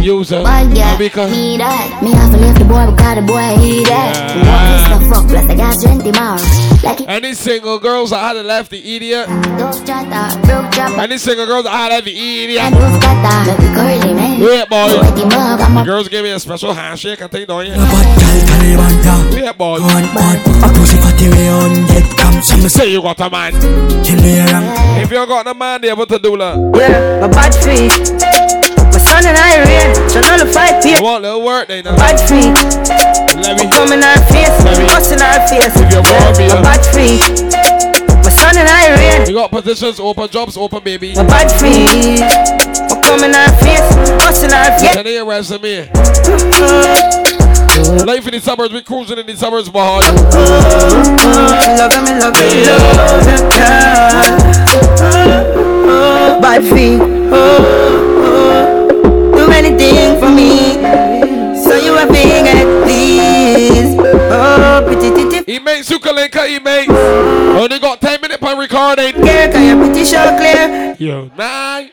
User. 0.03 0.43
One 0.43 0.73
girl, 0.73 0.97
me 0.99 1.57
that. 1.57 1.99
Me 2.03 2.11
have 2.11 2.31
to 2.31 2.37
leave 2.37 2.59
the 2.59 2.65
boy 2.65 2.85
because 2.91 3.15
the 3.15 3.21
boy 3.25 3.57
he 3.57 3.83
that. 3.85 4.13
Walk 4.45 4.63
this 4.69 5.09
fuck, 5.09 5.27
plus 5.27 5.49
I 5.49 5.55
got 5.55 5.81
20 5.81 6.11
more. 6.13 6.37
Like 6.83 7.01
Any 7.07 7.33
single 7.33 7.79
girls 7.79 8.11
that 8.11 8.35
had 8.35 8.45
left 8.45 8.69
the 8.69 8.77
idiot. 8.77 9.27
don't 9.57 9.73
start 9.73 10.09
that, 10.09 10.35
broke 10.45 10.69
drop. 10.73 10.97
Any 10.99 11.17
single 11.17 11.45
girls 11.45 11.63
that 11.63 11.71
had 11.71 11.89
left 11.89 12.05
the 12.05 12.11
idiot. 12.11 12.61
And 12.61 12.75
who's 12.75 12.99
got 13.01 13.17
that? 13.23 13.47
Make 13.47 13.65
it 13.65 13.73
curly, 13.73 14.13
man. 14.13 14.39
Yeah, 14.39 14.65
boy. 14.65 14.99
With 14.99 15.15
the 15.15 15.25
mug, 15.25 15.61
I'm 15.61 15.77
a 15.77 15.85
Girls 15.85 16.09
give 16.09 16.23
me 16.23 16.31
a 16.31 16.39
special 16.39 16.73
handshake 16.73 17.21
and 17.21 17.31
thing, 17.31 17.45
don't 17.45 17.65
you? 17.65 17.73
Taliban, 18.45 19.03
yeah. 19.03 19.43
Yeah, 19.43 19.51
boy. 19.53 19.79
One, 19.79 20.07
one. 20.15 20.37
A 20.63 20.67
pussy 20.71 20.97
for 20.97 21.11
way 21.35 21.49
on 21.49 21.73
dead 21.87 22.05
come. 22.17 22.41
Some 22.41 22.67
Say 22.69 22.91
you 22.91 23.01
got 23.01 23.19
a 23.19 23.29
man. 23.29 23.53
him 23.53 24.17
the 24.19 24.47
wrong. 24.51 24.67
If 25.01 25.11
you 25.11 25.25
got 25.25 25.47
a 25.47 25.53
man, 25.53 25.81
they 25.81 25.89
able 25.89 26.05
to 26.05 26.19
do 26.19 26.37
that. 26.37 26.55
Yeah, 26.75 27.19
my 27.21 27.27
bad 27.27 27.53
feet. 27.63 27.91
My 28.91 28.99
son 28.99 29.25
and 29.25 29.37
I 29.37 29.63
rain, 29.65 30.09
so 30.09 30.21
nullify 30.21 30.79
peer. 30.81 31.01
Want 31.01 31.23
little 31.23 31.43
work, 31.43 31.67
they 31.67 31.81
know. 31.81 31.95
Bad 31.95 32.19
feet. 32.23 32.53
Let 33.41 33.59
me. 33.59 33.67
Come 33.71 33.91
in 33.91 34.03
our 34.03 34.21
face, 34.31 34.53
bust 34.87 35.11
in 35.11 35.19
our 35.21 35.39
face. 35.47 35.73
If 35.75 35.91
you 35.91 36.01
want 36.01 36.37
me, 36.37 36.47
My 36.47 36.61
bad 36.61 36.83
feet. 36.93 37.19
My 38.23 38.29
son 38.29 38.55
and 38.55 38.69
I 38.69 38.95
rain. 38.95 39.27
You 39.27 39.35
got 39.35 39.51
positions, 39.51 39.99
open 39.99 40.29
jobs, 40.29 40.55
open 40.57 40.83
baby. 40.83 41.15
My 41.15 41.23
bad 41.27 41.51
feet. 41.51 42.21
My 42.21 43.01
come 43.03 43.23
in 43.23 43.35
our 43.35 43.51
face, 43.59 43.89
bust 44.19 44.43
in 44.43 44.53
our 44.53 44.71
face. 44.79 44.93
Send 44.93 45.07
in 45.07 45.13
your 45.13 45.25
resume. 45.25 45.89
Life 48.01 48.25
in 48.27 48.33
the 48.33 48.39
suburbs, 48.41 48.73
we 48.73 48.81
cruising 48.81 49.17
in 49.19 49.25
the 49.25 49.35
suburbs, 49.35 49.69
boy. 49.69 49.99
Love 51.79 51.91
me, 51.93 52.01
love 52.01 52.03
me, 52.03 52.11
love 52.19 52.33
me, 52.33 52.65
girl. 52.65 53.93
Bad 56.41 56.63
feet. 56.63 56.99
Do 59.37 59.51
anything 59.51 60.19
for 60.19 60.29
me. 60.29 60.73
So 61.63 61.75
you 61.75 61.95
a 61.97 62.05
thing 62.07 62.47
at 62.47 62.65
least. 62.87 63.97
Oh, 63.99 64.83
pretty 64.85 65.09
titty. 65.11 65.51
He 65.51 65.59
makes 65.59 65.89
Sukalenka, 65.89 66.47
he 66.47 66.59
makes. 66.59 66.91
Only 66.91 67.79
got 67.79 68.01
10 68.01 68.21
minutes 68.21 68.41
per 68.41 68.55
recording. 68.59 69.13
Girl, 69.13 69.51
can 69.51 69.63
you 69.65 69.75
pretty 69.85 70.03
sure 70.03 70.35
clear? 70.37 70.95
Yo, 70.99 71.29
nine. 71.37 71.91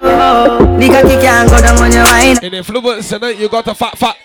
Oh, 0.00 0.58
the 0.78 0.88
cocky 0.88 1.16
can't 1.20 1.48
go 1.48 1.60
down 1.60 1.78
on 1.78 1.92
your 1.92 2.04
wine. 2.04 2.38
In 2.42 2.54
influence 2.54 3.08
tonight, 3.08 3.38
you 3.38 3.48
got 3.48 3.68
a 3.68 3.74
fat, 3.74 3.96
fat. 3.96 4.16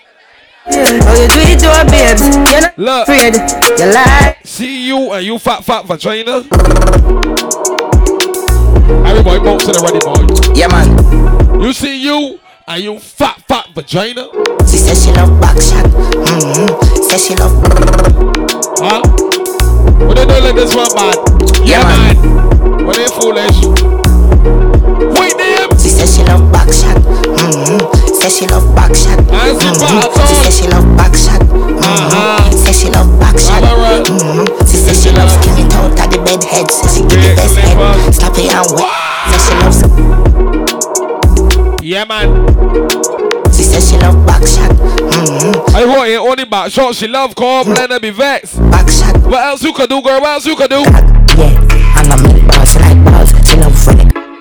Oh, 0.70 1.16
you 1.22 1.28
do 1.28 1.40
it 1.48 1.60
to 1.60 1.68
our 1.68 1.86
babes. 1.86 2.22
You're 2.52 2.62
not 2.62 2.78
Look. 2.78 3.08
afraid. 3.08 3.36
You 3.80 3.94
lie. 3.94 4.38
See 4.44 4.88
you 4.88 5.12
and 5.14 5.26
you 5.26 5.40
fat, 5.40 5.64
fat 5.64 5.86
vagina. 5.86 6.44
Everybody 9.08 9.40
bouncing 9.40 9.76
already, 9.76 10.00
boy. 10.00 10.26
Yeah, 10.56 10.68
man. 10.68 11.62
You 11.62 11.74
see 11.74 12.02
you 12.04 12.40
and 12.68 12.84
you 12.84 13.00
fat, 13.00 13.42
fat 13.48 13.70
vagina. 13.74 14.30
She 14.68 14.78
says 14.78 15.04
she 15.04 15.12
love 15.12 15.40
back 15.40 15.56
shot. 15.62 15.86
Mm-hmm. 15.86 17.04
Says 17.04 17.26
she 17.26 17.36
love. 17.36 17.54
Huh? 18.80 19.02
What 20.06 20.16
they 20.16 20.26
doing 20.26 20.44
like 20.44 20.56
this 20.56 20.76
one, 20.76 20.94
man? 20.96 21.16
Yeah, 21.66 21.84
man. 21.84 22.86
What 22.86 22.98
they 22.98 23.08
foolish? 23.08 23.64
Wait, 25.18 25.38
them. 25.38 25.70
She 25.80 25.90
says 25.90 26.16
she 26.16 26.24
love 26.24 26.52
back 26.52 26.72
shot. 26.72 26.98
Mm-hmm. 27.02 28.07
Says 28.18 28.38
she 28.38 28.48
love 28.48 28.76
back 28.76 28.96
shot. 28.96 29.20
Mm-hmm. 29.20 30.28
She 30.28 30.36
says 30.36 30.58
she 30.58 30.68
love 30.68 30.98
back 30.98 31.16
shot. 31.16 31.42
Mm-hmm. 31.42 32.52
Says 32.58 32.80
she 32.80 32.90
love 32.90 33.20
back 33.20 33.38
shot. 33.38 33.62
Mm-hmm. 33.64 34.66
She 34.66 34.78
says 34.78 35.04
she 35.04 35.12
loves 35.12 35.34
skin 35.34 35.72
out 35.74 35.92
of 35.92 36.10
the 36.12 36.18
bed 36.26 36.44
head. 36.44 36.70
Says 36.72 36.98
she 36.98 37.02
give 37.04 37.22
the 37.22 37.36
best 37.36 37.56
head. 37.58 37.78
Slap 38.14 38.38
it 38.38 38.52
and 38.52 38.68
wet. 38.74 38.90
Says 39.32 39.44
she 39.46 39.54
loves. 39.62 39.80
Yeah, 41.84 42.06
man. 42.06 42.28
She 43.54 43.64
says 43.64 43.90
she 43.90 43.98
love 43.98 44.26
back 44.26 44.46
shot. 44.46 44.72
Mm-hmm. 44.72 45.76
I 45.76 45.86
want 45.86 46.10
it 46.10 46.20
only 46.20 46.46
back 46.46 46.72
shot. 46.72 46.96
She 46.96 47.08
love 47.08 47.36
call, 47.36 47.64
blend 47.66 47.92
and 47.92 48.02
be 48.02 48.10
vexed. 48.10 48.60
Back 48.72 48.90
shot. 48.90 49.16
What 49.26 49.44
else 49.46 49.64
you 49.64 49.74
can 49.74 49.88
do, 49.88 50.02
girl? 50.02 50.20
What 50.22 50.30
else 50.30 50.46
you 50.46 50.56
can 50.56 50.70
do? 50.70 50.82
Yeah, 51.38 51.54
and 52.02 52.12
I 52.12 52.16
make 52.22 52.48
balls 52.48 52.76
like 52.76 52.98
balls. 53.06 53.32
She 53.48 53.58
love 53.58 53.78
funny. 53.78 54.37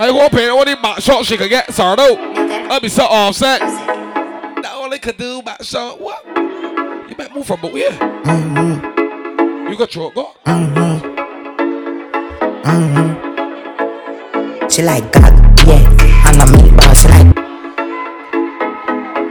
I 0.00 0.10
hope 0.12 0.32
only 0.34 0.76
back 0.76 1.00
shot 1.00 1.24
she 1.24 1.36
could 1.36 1.50
get 1.50 1.68
out. 1.98 2.18
I'll 2.70 2.78
be 2.80 2.88
so 2.88 3.02
offset. 3.02 3.58
That 3.60 4.72
only 4.76 5.00
could 5.00 5.16
do 5.16 5.42
back 5.42 5.64
shot. 5.64 6.00
What? 6.00 6.24
You 6.26 7.16
might 7.18 7.34
move 7.34 7.46
from 7.46 7.60
where? 7.62 7.90
Mm-hmm. 7.90 9.68
You 9.68 9.76
got 9.76 9.90
throat 9.90 10.14
go. 10.14 10.34
Mm-hmm. 10.46 11.16
Mm-hmm. 12.62 13.08
She 14.68 14.82
like 14.82 15.10
God, 15.12 15.32
yeah, 15.66 15.82
and 16.28 16.42
I 16.42 16.44
make 16.52 16.76
balls 16.76 17.04
like. 17.04 17.34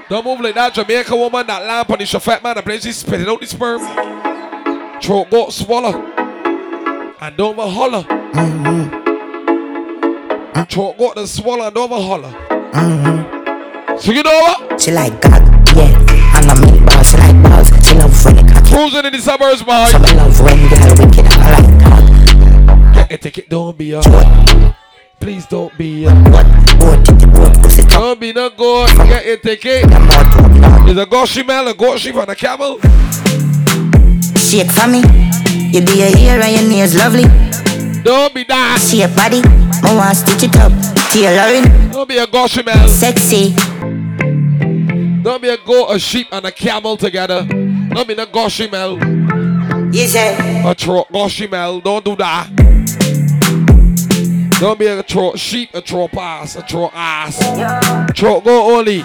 Don't 0.10 0.26
move 0.26 0.42
like 0.42 0.56
that 0.56 0.74
Jamaica 0.74 1.16
woman, 1.16 1.48
that 1.48 1.64
lamp 1.66 1.90
on 1.92 2.00
the 2.00 2.06
fat 2.06 2.44
man, 2.44 2.56
the 2.56 2.62
place 2.62 2.84
she's 2.84 2.98
spitting 2.98 3.30
out 3.30 3.40
the 3.40 3.48
sperm. 3.48 3.80
Throat 5.02 5.30
go 5.30 5.50
swallow. 5.50 6.02
And 7.22 7.38
don't 7.38 7.56
holler. 7.58 8.04
Mm-hmm. 8.04 8.97
Throat 10.66 10.98
go 10.98 11.14
to 11.14 11.28
swallow 11.28 11.66
and 11.66 11.76
don't 11.76 11.92
even 11.92 12.04
holler. 12.04 12.34
Uh-huh. 12.74 13.98
So 14.00 14.12
you 14.12 14.24
know 14.24 14.32
what? 14.32 14.82
She 14.82 14.92
like 14.92 15.22
God, 15.22 15.42
yeah, 15.76 15.94
and 16.36 16.50
I 16.50 16.60
make 16.60 16.86
balls. 16.86 17.10
She 17.10 17.18
like 17.18 17.44
balls. 17.44 17.68
She 17.88 17.96
love 17.96 18.16
funny 18.16 18.44
cocky. 18.44 18.72
Cruising 18.72 19.06
in 19.06 19.14
the 19.14 19.20
suburbs, 19.20 19.64
boy. 19.64 19.86
So 19.86 20.00
me 20.00 20.14
love 20.16 20.40
when 20.42 20.58
girl 20.70 20.96
wicked. 20.98 21.26
I 21.26 21.62
like 21.62 21.80
God. 21.80 22.94
Get 22.96 23.12
a 23.12 23.18
ticket, 23.18 23.50
don't 23.50 23.78
be 23.78 23.94
a. 23.94 24.02
Please 25.20 25.46
don't 25.46 25.76
be 25.78 26.06
a. 26.06 26.14
What? 26.14 26.46
What 26.80 27.06
did 27.06 27.20
the 27.20 27.28
boat 27.28 27.62
pussy 27.62 27.82
talk? 27.84 27.92
Don't 27.92 28.20
be 28.20 28.34
no 28.34 28.50
good. 28.50 28.96
Get 28.98 29.26
your 29.26 29.38
ticket. 29.38 29.86
Is 29.86 30.98
a 30.98 31.06
goshy 31.06 31.46
man 31.46 31.68
a 31.68 31.98
sheep 31.98 32.16
on 32.16 32.30
a 32.30 32.36
camel? 32.36 32.80
Shake 34.38 34.72
for 34.72 34.88
me. 34.88 35.02
You 35.72 35.82
be 35.86 36.02
a 36.02 36.16
hair 36.18 36.42
and 36.42 36.56
your 36.56 36.70
nails 36.70 36.96
lovely. 36.96 37.26
Don't 38.04 38.34
be 38.34 38.44
that. 38.46 38.80
Shape 38.80 39.16
body. 39.16 39.67
I 39.84 39.96
want 39.96 40.18
stitch 40.18 40.44
it 40.44 40.56
up. 40.58 40.72
Tailoring. 41.12 41.92
Don't 41.92 42.08
be 42.08 42.18
a 42.18 42.28
goshamel. 42.28 42.88
Sexy. 42.90 43.54
Don't 45.24 45.42
be 45.42 45.50
a 45.50 45.58
goat, 45.58 45.88
a 45.90 46.00
sheep, 46.00 46.28
and 46.32 46.46
a 46.46 46.52
camel 46.52 46.98
together. 46.98 47.46
Don't 47.46 48.08
be 48.08 48.14
a 48.14 48.26
goshamel. 48.26 48.98
Yes, 49.94 50.14
sir. 50.14 50.70
A 50.70 50.76
tro 50.76 51.06
goshamel. 51.06 51.84
Don't 51.84 52.04
do 52.04 52.16
that. 52.16 52.50
Don't 54.60 54.80
be 54.80 54.88
a 54.88 55.04
tro 55.04 55.36
sheep, 55.36 55.70
a 55.76 55.82
tro 55.82 56.10
ass, 56.18 56.56
a 56.56 56.64
tro 56.64 56.90
ass. 56.94 57.38
Throat 58.18 58.44
go 58.44 58.78
only. 58.78 59.04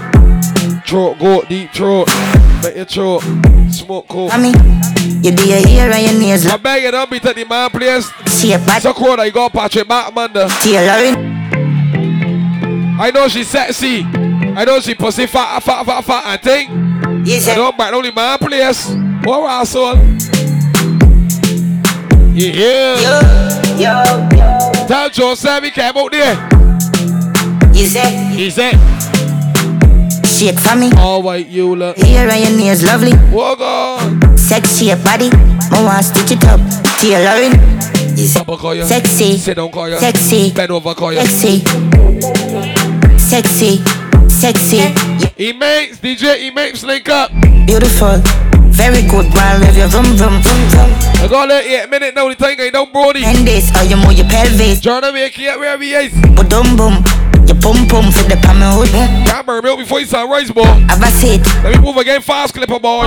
Throat 0.86 1.18
go 1.18 1.42
deep 1.42 1.70
throat. 1.72 2.08
Make 2.62 2.76
your 2.76 2.84
throat 2.84 3.22
smoke 3.70 4.08
cool. 4.08 4.28
I 4.30 4.38
mean, 4.38 4.54
you 5.22 5.34
be 5.34 5.52
a 5.52 5.58
ear 5.66 5.90
and 5.90 6.04
your 6.04 6.20
nails. 6.20 6.46
I 6.46 6.56
beg 6.56 6.82
you, 6.82 6.90
don't 6.90 7.10
be 7.10 7.18
to 7.20 7.32
the 7.32 7.44
man 7.44 7.70
place. 7.70 8.10
See 8.26 8.52
a 8.52 8.58
bad. 8.58 8.82
So 8.82 8.92
that 8.92 9.24
you 9.24 9.32
got 9.32 9.52
Patrick 9.52 9.88
Backman 9.88 10.32
there. 10.32 10.48
Tailoring. 10.48 11.16
I 13.00 13.10
know 13.10 13.28
she's 13.28 13.48
sexy. 13.48 14.04
I 14.04 14.64
know 14.64 14.80
she 14.80 14.94
pussy 14.94 15.26
fat, 15.26 15.60
fat, 15.60 15.84
fat, 15.84 16.04
fat, 16.04 16.24
and 16.26 16.42
thing. 16.42 17.24
Yes, 17.24 17.48
I 17.48 17.54
don't 17.54 17.76
back 17.76 17.92
only 17.94 18.10
my 18.10 18.36
place. 18.36 18.88
What 19.24 19.48
asshole? 19.50 19.96
You 22.34 22.52
hear? 22.52 22.96
Yo, 22.96 23.20
yo, 23.78 24.02
yo. 24.36 24.86
Tell 24.86 25.08
Joe 25.10 25.34
Sammy 25.34 25.70
came 25.70 25.96
out 25.96 26.10
there. 26.10 26.34
You 27.72 27.86
say? 27.86 28.34
He 28.34 28.50
said. 28.50 28.74
Shake 30.42 30.58
for 30.58 30.74
me. 30.74 30.90
All 30.98 31.22
white 31.22 31.46
you 31.46 31.76
look. 31.76 31.96
Hair 31.98 32.28
and 32.28 32.42
your 32.42 32.58
nails 32.58 32.82
lovely. 32.82 33.12
Walk 33.30 33.60
on. 33.60 34.36
Sexy 34.36 34.86
your 34.86 34.96
body. 34.96 35.30
I 35.70 35.80
want 35.84 36.04
stitch 36.04 36.32
it 36.32 36.44
up. 36.46 36.58
Tailoring. 36.98 37.54
Papa 38.34 38.56
call 38.56 38.74
you. 38.74 38.82
Sexy. 38.82 39.36
Sit 39.36 39.54
down 39.54 39.70
call 39.70 39.88
you. 39.88 39.98
Sexy. 39.98 40.50
Bend 40.50 40.72
over 40.72 40.94
call 40.96 41.12
you. 41.12 41.20
Sexy. 41.20 41.60
Sexy. 43.18 43.84
Sexy. 44.28 44.78
He 45.36 45.52
makes 45.52 46.00
DJ. 46.00 46.38
He 46.38 46.50
makes 46.50 46.82
link 46.82 47.08
up. 47.08 47.30
Beautiful. 47.64 48.18
Very 48.74 49.02
good, 49.02 49.32
man. 49.36 49.60
Rev 49.60 49.76
your 49.76 49.86
vroom, 49.86 50.16
vroom, 50.16 50.42
vroom, 50.42 50.68
vroom. 50.70 50.90
I 51.22 51.28
got 51.30 51.46
that 51.50 51.62
eight 51.64 51.88
minute 51.88 52.16
now. 52.16 52.28
The 52.28 52.34
thing 52.34 52.60
I 52.60 52.70
don't 52.70 52.92
brody. 52.92 53.22
And 53.24 53.46
this, 53.46 53.70
how 53.70 53.82
you 53.82 53.94
move 53.94 54.14
your 54.14 54.26
pelvis. 54.26 54.80
Jordan 54.80 55.14
make 55.14 55.38
it 55.38 55.56
where 55.56 55.78
he 55.78 55.94
is. 55.94 56.12
Boom, 56.34 56.76
boom. 56.76 57.31
Pum 57.62 57.86
pum 57.86 58.10
for 58.10 58.26
the 58.26 58.36
palm 58.42 58.58
hood. 58.58 58.90
Camera 59.24 59.62
milk 59.62 59.78
before 59.78 60.00
you 60.00 60.06
sunrise, 60.06 60.50
boy. 60.50 60.64
Have 60.64 61.00
a 61.00 61.10
seat. 61.12 61.46
Let 61.62 61.78
me 61.78 61.78
move 61.78 61.96
again 61.96 62.20
fast, 62.20 62.54
clipper 62.54 62.80
boy. 62.80 63.06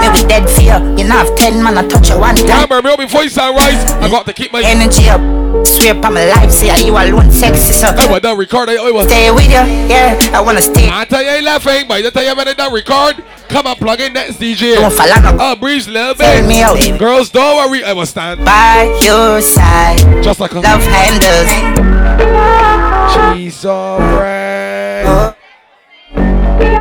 Maybe 0.00 0.26
dead 0.26 0.48
fear. 0.48 0.80
You 0.96 1.04
know, 1.04 1.20
have 1.20 1.36
ten 1.36 1.62
man, 1.62 1.76
I 1.76 1.86
touch 1.86 2.08
you 2.08 2.18
one 2.18 2.36
time. 2.36 2.46
Camera 2.66 2.82
milk 2.82 3.00
before 3.00 3.22
you 3.22 3.28
sunrise. 3.28 3.84
I 4.00 4.08
got 4.08 4.24
to 4.26 4.32
keep 4.32 4.50
my 4.50 4.62
energy 4.64 5.10
up. 5.10 5.20
Swear 5.66 5.96
upon 5.96 6.14
my 6.14 6.24
life, 6.24 6.50
say 6.50 6.72
you 6.86 6.92
alone 6.92 7.30
sexy, 7.30 7.74
so. 7.74 7.88
I 7.88 8.10
was 8.10 8.22
done 8.22 8.38
record. 8.38 8.70
I 8.70 8.90
was 8.90 9.06
stay 9.06 9.30
with 9.30 9.44
you, 9.44 9.62
yeah. 9.92 10.18
I 10.32 10.40
wanna 10.40 10.62
stay. 10.62 10.88
I 10.90 11.04
tell 11.04 11.22
you, 11.22 11.28
I 11.28 11.34
ain't 11.36 11.44
laughing, 11.44 11.84
but 11.86 12.04
I 12.04 12.10
tell 12.10 12.24
you 12.24 12.34
when 12.34 12.48
I 12.48 12.54
done 12.54 12.72
record. 12.72 13.22
Come 13.48 13.66
and 13.66 13.76
plug 13.76 14.00
in 14.00 14.14
next 14.14 14.38
DJ. 14.38 14.74
Don't 14.74 14.90
fall 14.90 15.06
out. 15.12 15.36
Oh, 15.38 15.54
breeze 15.60 15.86
little 15.86 16.14
bit. 16.14 16.24
Tell 16.24 16.48
me 16.48 16.62
out. 16.62 16.98
Girls, 16.98 17.28
don't 17.28 17.56
worry, 17.56 17.84
I 17.84 17.92
will 17.92 18.06
stand 18.06 18.42
by 18.42 18.84
your 19.04 19.42
side. 19.42 19.98
Just 20.24 20.40
like 20.40 20.52
a 20.52 20.60
love 20.60 20.80
handles. 20.80 22.73
She's 23.14 23.64
alright. 23.64 25.34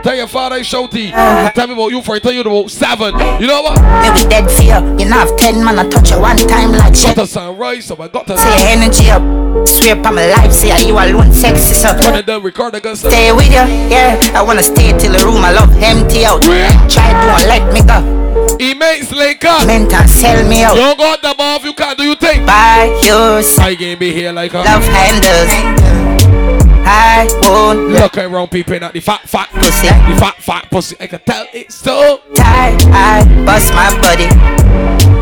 Tell 0.04 0.16
your 0.16 0.28
father 0.28 0.56
I 0.56 0.60
shouty. 0.62 1.12
Tell 1.54 1.68
me 1.68 1.74
about 1.74 1.88
you 1.92 2.02
for 2.02 2.16
I 2.16 2.20
tell 2.20 2.34
you 2.34 2.42
about 2.42 2.70
seven. 2.70 3.14
You 3.40 3.48
know 3.48 3.62
what? 3.62 3.80
Maybe 4.04 4.28
dead 4.30 4.52
fear. 4.52 4.80
You 5.00 5.10
know, 5.10 5.18
have 5.24 5.36
ten 5.38 5.64
man, 5.64 5.80
I 5.80 5.88
touch 5.88 6.12
you 6.12 6.20
one 6.20 6.38
time 6.38 6.72
like 6.74 6.94
shit. 6.96 7.16
Got 7.16 7.24
to 7.24 7.28
sunrise, 7.28 7.86
so 7.86 7.96
I 8.02 8.08
got 8.10 8.28
to 8.28 8.38
say 8.38 8.74
energy 8.74 9.10
up. 9.10 9.24
Swear 9.68 9.98
upon 9.98 10.16
my 10.16 10.28
life, 10.28 10.52
say 10.52 10.76
you 10.86 10.94
alone 10.94 11.32
sexy, 11.32 11.74
so. 11.74 11.94
When 11.96 12.16
I 12.16 12.22
done 12.22 12.44
record, 12.44 12.76
I 12.76 12.80
got 12.82 12.98
Stay 12.98 13.32
with 13.32 13.48
you, 13.48 13.64
yeah. 13.88 14.20
I 14.36 14.42
wanna 14.44 14.64
stay 14.64 14.92
till 14.98 15.14
the 15.14 15.24
room 15.24 15.46
I 15.46 15.52
love 15.54 15.72
empty 15.82 16.26
out. 16.26 16.44
yeah. 16.46 16.70
Try 16.90 17.12
don't 17.26 17.48
let 17.48 17.72
me 17.74 17.82
go. 17.82 18.58
He 18.58 18.74
makes 18.74 19.12
link 19.12 19.46
up. 19.46 19.66
Mental 19.68 20.06
sell 20.08 20.48
me 20.50 20.64
out. 20.64 20.76
You 20.76 20.96
got 20.98 21.22
them 21.22 21.36
off, 21.40 21.64
you 21.64 21.74
can't 21.74 21.98
do 21.98 22.04
you 22.04 22.16
think. 22.16 22.46
By 22.46 23.00
your 23.06 23.42
side. 23.42 23.74
I 23.74 23.76
can 23.76 24.00
be 24.00 24.12
here 24.12 24.34
like 24.34 24.54
a 24.54 24.58
love 24.58 24.84
handles 24.84 26.03
you 26.34 26.63
I 26.86 27.28
won't 27.44 27.90
look 27.90 28.18
around 28.18 28.50
people 28.50 28.76
at 28.76 28.94
the 28.94 29.00
fat 29.00 29.22
fat 29.22 29.50
pussy, 29.50 29.88
the 29.88 30.20
fat 30.20 30.36
fat 30.38 30.70
pussy. 30.70 30.96
I 31.00 31.08
can 31.08 31.22
tell 31.22 31.48
it's 31.54 31.76
so 31.76 32.22
tight. 32.36 32.78
I 32.88 33.24
bust 33.46 33.74
my 33.74 33.90
body. 34.02 34.30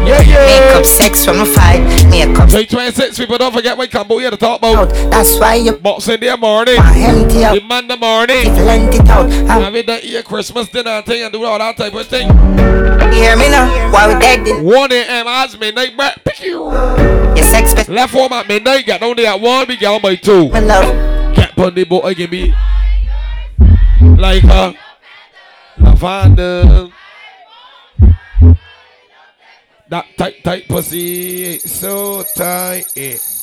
Yeah, 0.05 0.21
yeah. 0.21 0.45
Makeup 0.45 0.85
sex 0.85 1.23
from 1.23 1.39
a 1.39 1.45
fight. 1.45 1.81
Makeup. 2.09 2.49
Say 2.49 2.65
26 2.65 3.19
people 3.19 3.37
don't 3.37 3.53
forget 3.53 3.77
what 3.77 3.91
combo 3.91 4.17
here 4.17 4.31
to 4.31 4.37
talk 4.37 4.59
about. 4.59 4.89
That's 5.11 5.37
why 5.39 5.55
you 5.55 5.73
box 5.73 6.07
in 6.07 6.19
the 6.19 6.35
morning. 6.37 6.75
The 6.75 7.61
man 7.67 7.87
the 7.87 7.97
morning. 7.97 8.53
Lent 8.65 8.95
it 8.95 9.07
out. 9.07 9.31
I've 9.49 9.75
it 9.75 9.85
that 9.85 10.03
eat 10.03 10.25
Christmas 10.25 10.67
dinner 10.69 11.01
thing 11.03 11.23
and 11.23 11.31
do 11.31 11.43
all 11.45 11.59
that 11.59 11.77
type 11.77 11.93
of 11.93 12.07
thing. 12.07 12.27
Hear 13.13 13.35
me 13.35 13.49
now? 13.49 13.91
Why 13.91 14.11
we 14.11 14.19
dead? 14.19 14.63
1 14.63 14.91
a.m. 14.91 15.27
as 15.27 15.57
midnight, 15.59 15.95
but 15.95 16.41
Your 16.41 17.37
sex. 17.43 17.87
Left 17.87 18.13
home 18.13 18.33
at 18.33 18.47
midnight, 18.47 18.85
get 18.85 19.01
down 19.01 19.15
there 19.15 19.27
at 19.27 19.39
1, 19.39 19.67
be 19.67 19.77
down 19.77 20.01
by 20.01 20.15
2. 20.15 20.49
My 20.49 20.59
love. 20.61 21.20
On 21.61 21.71
the 21.75 21.83
boat, 21.83 22.15
can 22.15 22.27
be 22.27 22.51
like 24.17 24.43
a 24.45 24.73
lavender. 25.77 26.89
That 29.87 30.05
tight, 30.17 30.43
tight 30.43 30.67
pussy, 30.67 31.59
so 31.59 32.23
tight, 32.35 32.87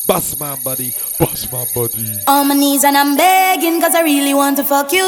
bust 0.09 0.41
my 0.41 0.57
body, 0.65 0.91
bust 1.19 1.53
my 1.53 1.67
body. 1.75 2.17
On 2.27 2.49
my 2.49 2.55
knees 2.55 2.83
and 2.83 2.97
I'm 2.97 3.15
begging 3.15 3.79
cause 3.79 3.95
I 3.95 4.01
really 4.01 4.33
want 4.33 4.57
to 4.57 4.65
fuck 4.65 4.91
you. 4.91 5.05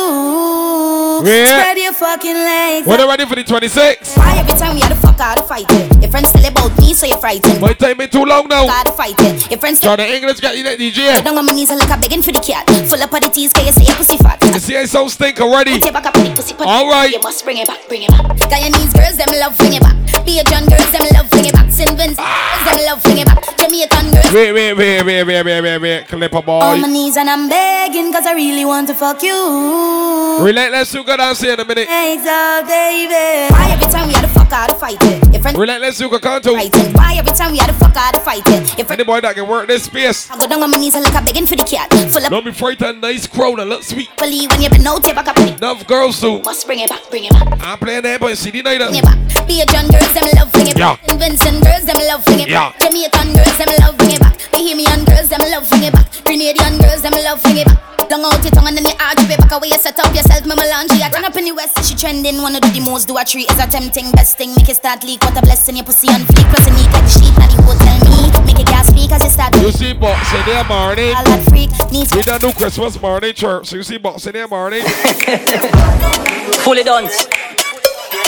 Yeah. 1.24 1.46
Spread 1.46 1.78
your 1.78 1.94
fucking 1.94 2.34
legs. 2.34 2.86
When 2.86 3.00
ready 3.08 3.24
for 3.24 3.34
the 3.34 3.42
26? 3.42 4.16
Why 4.16 4.36
every 4.36 4.52
time 4.60 4.74
we 4.74 4.80
had 4.82 4.90
to 4.90 5.00
fuck, 5.00 5.18
I 5.18 5.30
had 5.30 5.34
to 5.36 5.42
fight 5.42 5.64
it. 5.70 6.02
Your 6.02 6.10
friends 6.10 6.30
tell 6.32 6.44
about 6.44 6.78
me, 6.78 6.92
so 6.92 7.06
you're 7.06 7.16
frightened. 7.16 7.60
My 7.62 7.72
time 7.72 7.98
ain't 7.98 8.12
too 8.12 8.24
long 8.24 8.46
now. 8.48 8.68
I 8.68 8.84
to 8.84 8.92
fight 8.92 9.16
it. 9.20 9.50
Your 9.50 9.58
friends 9.58 9.80
Try 9.80 9.96
the 9.96 10.06
English, 10.06 10.40
got 10.40 10.56
you 10.56 10.64
that 10.64 10.78
DJ. 10.78 11.24
Down 11.24 11.38
on 11.38 11.46
my 11.46 11.52
knees 11.52 11.70
and 11.70 11.80
like 11.80 11.90
I'm 11.90 12.00
begging 12.00 12.20
for 12.22 12.32
the 12.32 12.40
cat. 12.40 12.68
Full 12.68 13.02
up 13.02 13.12
of 13.12 13.20
the 13.22 13.30
teas, 13.30 13.54
can 13.54 13.64
you 13.64 13.72
say 13.72 13.84
your 13.84 13.96
pussy 13.96 14.18
fat? 14.18 14.36
You 14.52 14.60
see 14.60 14.76
I 14.76 14.84
so 14.84 15.08
stink 15.08 15.40
already. 15.40 15.80
Take 15.80 15.94
back 15.94 16.04
up 16.04 16.14
the 16.14 16.30
pussy 16.36 16.54
All 16.60 16.90
right. 16.90 17.10
You 17.10 17.20
must 17.20 17.42
bring 17.44 17.56
it 17.56 17.66
back, 17.66 17.88
bring 17.88 18.02
it 18.02 18.10
back. 18.10 18.36
Guyanese 18.52 18.92
girls, 18.92 19.16
them 19.16 19.32
love 19.40 19.56
bring 19.56 19.72
it 19.72 19.82
back. 19.82 19.96
Bajan 20.28 20.68
girls, 20.68 20.92
them 20.92 21.08
love 21.16 21.30
bring 21.30 21.46
it 21.46 21.52
back. 21.52 21.70
St. 21.70 21.88
Vincent 21.96 22.20
girls, 22.20 22.64
them 22.68 22.78
love 22.84 23.02
bring 23.02 23.18
it 23.18 23.26
back. 23.26 23.40
Jamaican 23.56 24.10
girls. 24.12 24.32
Wait, 24.32 24.52
wait, 24.52 24.74
wait, 24.74 24.89
wait, 24.98 25.24
wait, 25.24 25.44
wait, 25.44 25.60
wait, 25.62 25.78
wait. 25.78 26.08
Clipper 26.08 26.42
boy. 26.42 26.60
On 26.60 26.80
my 26.80 26.88
knees 26.88 27.16
and 27.16 27.28
I'm 27.30 27.48
begging 27.48 28.12
cause 28.12 28.26
I 28.26 28.34
really 28.34 28.64
want 28.64 28.88
to 28.88 28.94
fuck 28.94 29.22
you. 29.22 30.38
Relentless, 30.40 30.94
you 30.94 31.04
go 31.04 31.16
down 31.16 31.34
here 31.36 31.52
in 31.54 31.60
a 31.60 31.64
minute. 31.64 31.88
Legs 31.88 32.26
up, 32.26 32.66
baby. 32.66 33.52
Why 33.52 33.70
every 33.70 33.90
time 33.90 34.08
we 34.08 34.14
had 34.14 34.22
to 34.22 34.28
fuck, 34.28 34.50
had 34.50 34.68
to 34.68 34.74
fight 34.74 34.96
it. 35.00 35.42
Friends 35.42 35.58
Relentless, 35.58 36.00
you 36.00 36.10
go 36.10 36.18
count 36.18 36.44
to. 36.44 36.52
Why 36.52 37.14
every 37.16 37.32
time 37.32 37.52
we 37.52 37.58
had 37.58 37.68
to 37.68 37.74
fuck, 37.74 37.94
had 37.94 38.12
to 38.12 38.20
fight 38.20 38.42
it. 38.46 38.78
Your 38.78 38.92
Any 38.92 39.04
boy 39.04 39.20
that 39.20 39.34
can 39.34 39.46
work 39.48 39.68
this 39.68 39.84
space. 39.84 40.30
I 40.30 40.38
go 40.38 40.46
down 40.46 40.62
on 40.62 40.70
my 40.70 40.76
knees 40.78 40.94
and 40.94 41.04
like 41.04 41.14
I'm 41.14 41.24
begging 41.24 41.46
for 41.46 41.56
the 41.56 41.64
cat. 41.64 41.90
Full 42.10 42.24
up. 42.24 42.30
Don't 42.30 42.44
be 42.44 42.52
frightened, 42.52 43.00
nice 43.00 43.26
crowd, 43.26 43.58
and 43.60 43.68
look 43.70 43.82
sweet. 43.82 44.08
Believe 44.16 44.50
when 44.50 44.62
you 44.62 44.70
been 44.70 44.86
out, 44.86 45.02
take 45.04 45.14
back 45.14 45.28
up 45.28 45.38
Enough 45.38 45.86
girls 45.86 46.20
too. 46.20 46.40
Must 46.42 46.66
bring 46.66 46.80
it 46.80 46.88
back, 46.88 47.08
bring 47.10 47.24
it 47.24 47.32
back. 47.32 47.46
I'm 47.62 47.78
playing 47.78 48.02
that 48.02 48.20
boy 48.20 48.34
CD 48.34 48.62
night. 48.62 48.78
Bring 48.78 48.96
it 48.96 49.04
back. 49.04 49.18
Bajan 49.46 49.90
girls, 49.90 50.12
them 50.14 50.28
love 50.36 50.52
bring 50.52 50.68
it 50.68 50.76
back. 50.76 51.00
St. 51.06 51.20
Vincent 51.20 51.62
girls, 51.62 51.84
them 51.84 51.96
love 52.08 52.24
bring 52.24 52.40
it 52.40 52.48
Yeah. 52.48 52.70
back. 52.70 52.80
Jamaican 52.80 53.32
girls, 53.34 53.58
them 53.58 53.68
love 53.80 53.96
bring 53.98 54.10
it 54.12 54.20
back. 54.20 54.36
Bahamian 54.80 55.04
girls, 55.04 55.28
them 55.28 55.40
love 55.50 55.68
bring 55.68 55.84
it 55.84 55.92
back. 55.92 56.10
Grenadian 56.24 56.80
girls, 56.80 57.02
them 57.02 57.12
love 57.12 57.42
bring 57.42 57.58
it 57.58 57.66
back. 57.66 58.10
Long 58.10 58.24
out 58.24 58.42
your 58.42 58.50
tongue 58.50 58.66
and 58.66 58.76
then 58.76 58.84
you 58.84 58.96
arch 58.98 59.20
it 59.20 59.38
back 59.38 59.52
away. 59.52 59.68
You 59.68 59.78
set 59.78 59.98
up 60.00 60.14
yourself, 60.14 60.44
me 60.46 60.56
melange. 60.56 60.90
I 60.92 61.10
turn 61.10 61.24
up 61.24 61.36
in 61.36 61.44
the 61.44 61.52
west, 61.52 61.84
she 61.84 61.94
trending. 61.94 62.40
Wanna 62.42 62.60
do 62.60 62.68
the 62.70 62.80
most, 62.80 63.06
do 63.06 63.16
a 63.16 63.24
tree 63.24 63.44
is 63.44 63.58
a 63.60 63.66
tempting. 63.66 64.10
Best 64.12 64.38
thing, 64.38 64.54
make 64.56 64.68
it 64.68 64.76
start 64.76 65.04
leak. 65.04 65.22
What 65.22 65.36
a 65.36 65.42
blessing, 65.42 65.76
your 65.76 65.84
pussy 65.84 66.08
on 66.08 66.22
fleek. 66.24 66.48
Pressing 66.48 66.74
me, 66.74 66.82
get 66.90 67.04
the 67.04 67.12
sheet, 67.12 67.36
now 67.38 67.46
the 67.46 67.62
hotel 67.62 67.98
me. 68.08 68.32
Make 68.46 68.60
it 68.60 68.66
gas 68.66 68.88
speak 68.88 69.12
as 69.12 69.22
you 69.22 69.30
start. 69.30 69.54
You 69.60 69.70
see 69.70 69.92
boxing 69.92 70.42
there 70.46 70.64
morning. 70.64 71.14
All 71.14 71.24
that 71.24 71.44
freak 71.50 71.70
needs 71.92 72.14
We 72.14 72.22
done 72.22 72.40
do 72.40 72.52
Christmas 72.52 73.00
morning 73.00 73.34
church. 73.34 73.68
So 73.68 73.76
you 73.76 73.82
see 73.84 73.98
boxing 73.98 74.32
there 74.32 74.48
morning. 74.48 74.82
Fully 76.64 76.82
done. 76.82 77.06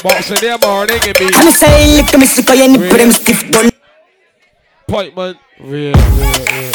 Boxing 0.04 0.38
there 0.40 0.58
morning 0.58 1.00
and 1.00 1.16
be 1.16 1.30
I'm 1.32 1.50
say, 1.50 1.96
look 1.96 2.12
at 2.12 2.20
me, 2.20 2.26
sick 2.26 2.48
of 2.48 2.56
you, 2.56 2.78
put 2.90 2.98
them 2.98 3.10
stiff 3.10 3.50
done. 3.50 3.70
appointment. 4.86 5.38
Real, 5.62 5.92
real, 5.92 5.94
real. 5.94 6.72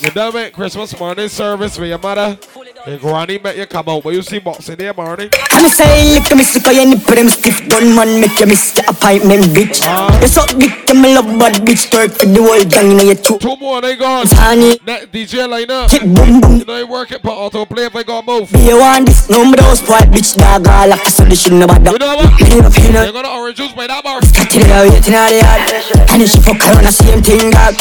You 0.00 0.10
done 0.10 0.34
make 0.34 0.52
Christmas 0.52 0.98
morning 1.00 1.28
service 1.30 1.78
with 1.78 1.88
your 1.88 1.98
mother. 1.98 2.38
And 2.86 3.00
granny 3.00 3.38
met 3.38 3.56
you 3.56 3.66
come 3.66 3.88
out. 3.88 4.02
But 4.02 4.14
you 4.14 4.22
see 4.22 4.38
boxing 4.38 4.76
there 4.76 4.94
morning. 4.94 5.30
I'm 5.50 5.68
say, 5.68 6.14
look 6.14 6.30
at 6.30 6.36
me, 6.36 6.44
sick 6.44 6.66
of 6.66 6.72
you, 6.72 6.98
put 7.00 7.16
them 7.16 7.28
stiff 7.28 7.66
done, 7.68 7.94
man. 7.94 8.20
Make 8.20 8.38
you 8.38 8.46
miss 8.46 8.72
the 8.72 8.88
appointment, 8.88 9.44
bitch. 9.52 9.82
You 10.22 10.28
suck 10.28 10.48
dick 10.56 10.86
to 10.86 10.94
love 10.94 11.26
bad 11.38 11.54
bitch. 11.66 11.90
Twerk 11.90 12.16
for 12.16 12.26
the 12.26 12.40
whole 12.42 12.64
gang, 12.64 12.90
you 12.90 12.96
know 12.96 13.02
you 13.02 13.14
too. 13.14 13.38
Two 13.38 13.56
more, 13.56 13.80
they 13.80 13.96
gone. 13.96 14.26
Honey. 14.30 14.78
Net 14.86 15.10
DJ 15.12 15.48
line 15.48 15.70
up. 15.70 15.90
Kick 15.90 16.02
boom 16.02 16.40
boom. 16.40 16.56
You 16.58 16.64
know 16.64 16.78
you 16.78 16.86
work 16.86 17.10
it, 17.12 17.22
but 17.22 17.32
auto 17.32 17.64
play 17.66 17.86
if 17.86 17.96
I 17.96 18.02
got 18.02 18.24
move. 18.26 18.48
Do 18.50 18.58
you 18.62 18.78
want 18.78 19.06
this? 19.06 19.28
No, 19.28 19.44
me 19.44 19.56
those 19.56 19.82
white 19.88 20.08
bitch, 20.08 20.36
dog. 20.36 20.66
All 20.66 20.88
like 20.88 21.04
a 21.04 21.10
solution, 21.10 21.58
no 21.58 21.66
bad. 21.66 21.84
You 21.86 21.98
know 21.98 22.16
what? 22.16 22.40
Me 22.40 22.60
no 22.60 22.70
feel 22.70 22.92
no. 22.92 23.04
You're 23.04 23.12
gonna 23.12 23.28
orange 23.28 23.56
juice 23.56 23.72
by 23.72 23.86
that 23.86 24.04
bar. 24.04 24.20
To 24.20 24.28
the 24.28 24.72
out, 24.72 24.86
you 24.86 25.12
know 25.12 25.28
the 25.28 25.44
yard. 25.44 26.08
And 26.08 26.22
she 26.24 26.40
fuck 26.40 26.60
around 26.62 26.84
the 26.86 26.92
same 26.92 27.22
thing, 27.22 27.50
dog. 27.50 27.74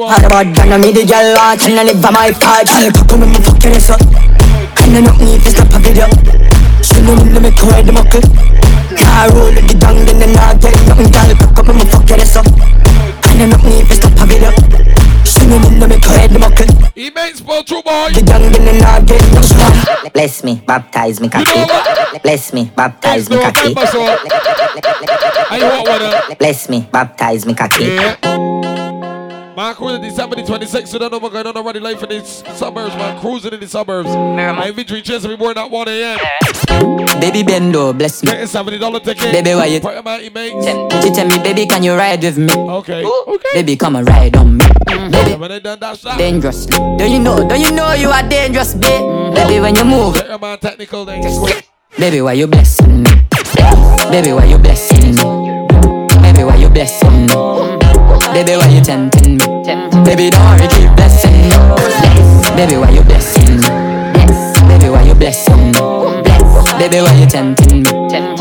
All 0.00 0.24
about 0.26 0.54
Ghana, 0.54 0.78
me 0.78 0.92
the 0.92 1.06
girl 1.06 1.36
I 1.38 1.56
live 1.84 2.02
by 2.02 2.10
my 2.10 2.32
part. 2.32 2.66
Girl, 2.66 2.90
cock 2.90 3.12
on 3.12 3.20
me, 3.20 3.38
fuck 3.40 3.62
your 3.62 3.72
ass 3.72 3.90
up. 3.90 4.49
Kinda 4.76 5.00
nok 5.00 5.18
ni 5.20 5.38
fes 5.38 5.56
nappa 5.58 5.78
vid 5.78 5.98
up 5.98 6.10
Sunum 6.82 7.18
know 7.32 7.40
me 7.40 7.50
koi 7.52 7.82
the 7.82 7.92
mokku 7.92 8.20
Car 8.96 9.30
roll 9.34 9.52
the 9.52 9.74
dang 9.74 10.04
den 10.06 10.22
and 10.22 10.36
I 10.36 10.54
get 10.54 10.76
nothing 10.88 11.10
Gal 11.12 11.30
up 11.30 11.66
my 11.66 11.84
fuck 11.92 12.10
it 12.10 12.36
up 12.36 12.46
Kinda 13.22 13.46
nok 13.46 13.62
ni 13.64 13.82
fes 13.84 14.00
nappa 14.04 14.26
vid 14.26 14.44
up 14.44 14.54
Sunum 15.24 15.78
na 15.78 15.86
me 15.86 15.98
koi 16.00 16.28
de 16.28 16.38
mokku 16.38 16.64
He 16.94 17.10
makes 17.10 17.40
ball 17.40 17.62
true 17.64 17.82
boy. 17.82 18.12
The 18.12 18.22
dang 18.22 18.50
den 18.52 18.68
and 18.68 18.82
I 18.82 19.00
get 19.00 19.22
nothing 19.32 20.10
Bless 20.12 20.42
me, 20.44 20.60
baptize 20.66 21.20
me 21.20 21.28
kaki 21.28 21.60
Bless 22.22 22.52
me, 22.52 22.70
baptize 22.76 23.30
me 23.30 23.36
kaki 23.36 23.74
I 25.50 25.58
want 25.62 26.38
Bless 26.38 26.68
me, 26.68 26.88
baptize 26.92 27.46
me 27.46 27.54
kaki. 27.54 29.19
Man, 29.60 29.74
cruising 29.74 30.00
December 30.00 30.36
the 30.36 30.42
26th, 30.42 30.88
so 30.88 30.98
don't 30.98 31.12
know 31.12 31.18
what's 31.18 31.34
going 31.34 31.46
on 31.46 31.54
already. 31.54 31.80
Life 31.80 32.02
in 32.04 32.08
the 32.08 32.24
suburbs, 32.24 32.94
man. 32.96 33.20
Cruising 33.20 33.52
in 33.52 33.60
the 33.60 33.68
suburbs. 33.68 34.08
My 34.08 34.70
victory 34.70 35.02
chance 35.02 35.22
every 35.22 35.36
morning 35.36 35.62
at 35.62 35.70
1 35.70 35.86
a.m. 35.86 36.18
Baby 37.20 37.42
Bendo, 37.42 37.92
bless 37.92 38.22
me. 38.22 38.30
Getting 38.32 38.46
$70 38.46 39.04
ticket. 39.04 39.30
Baby, 39.32 39.54
why 39.54 39.66
you? 39.66 39.80
Put 39.80 39.92
your 39.92 40.02
man. 40.02 41.02
She 41.02 41.10
tell 41.10 41.28
me, 41.28 41.36
baby, 41.44 41.66
can 41.66 41.82
you 41.82 41.94
ride 41.94 42.22
with 42.22 42.38
me? 42.38 42.48
Okay. 42.54 43.02
Oh. 43.04 43.34
Okay. 43.36 43.48
Baby, 43.52 43.76
come 43.76 43.96
and 43.96 44.08
ride 44.08 44.34
on 44.38 44.56
me. 44.56 44.64
Mm-hmm. 44.64 45.10
Baby, 45.10 45.34
When 45.38 45.50
they 45.50 45.60
done 45.60 45.78
that 45.80 45.98
shot. 45.98 46.16
dangerously. 46.16 46.72
Don't 46.96 47.10
you 47.10 47.18
know? 47.18 47.46
Don't 47.46 47.60
you 47.60 47.70
know 47.70 47.92
you 47.92 48.08
are 48.08 48.26
dangerous, 48.26 48.72
babe? 48.72 48.88
Mm-hmm. 49.02 49.34
Baby, 49.34 49.60
when 49.60 49.76
you 49.76 49.84
move, 49.84 50.14
Get 50.14 50.28
your 50.28 50.38
man 50.38 50.58
technical, 50.58 51.04
then 51.04 51.20
quick. 51.38 51.68
baby, 51.98 52.22
why 52.22 52.32
you 52.32 52.46
blessing 52.46 53.02
me? 53.02 53.10
Baby, 54.10 54.32
why 54.32 54.46
you 54.46 54.56
blessing 54.56 55.16
me? 55.16 55.66
Baby, 56.22 56.44
why 56.44 56.56
you 56.56 56.70
blessing 56.70 57.26
me? 57.26 57.69
Baby, 58.32 58.56
why 58.56 58.68
you 58.68 58.80
tempting 58.80 59.38
me? 59.38 59.46
Baby, 60.04 60.30
don't 60.30 60.46
worry, 60.46 60.68
keep 60.68 60.94
blessing 60.94 61.32
me. 61.32 61.50
Baby, 62.54 62.76
why 62.76 62.90
you 62.90 63.02
blessing 63.02 63.56
me? 63.58 63.68
Baby, 64.68 64.88
why 64.88 65.02
you 65.02 65.14
blessing 65.14 65.56
me? 65.56 65.72
Baby, 66.78 67.02
why 67.02 67.14
you 67.18 67.26
tempting 67.26 67.82
me? 67.82 67.90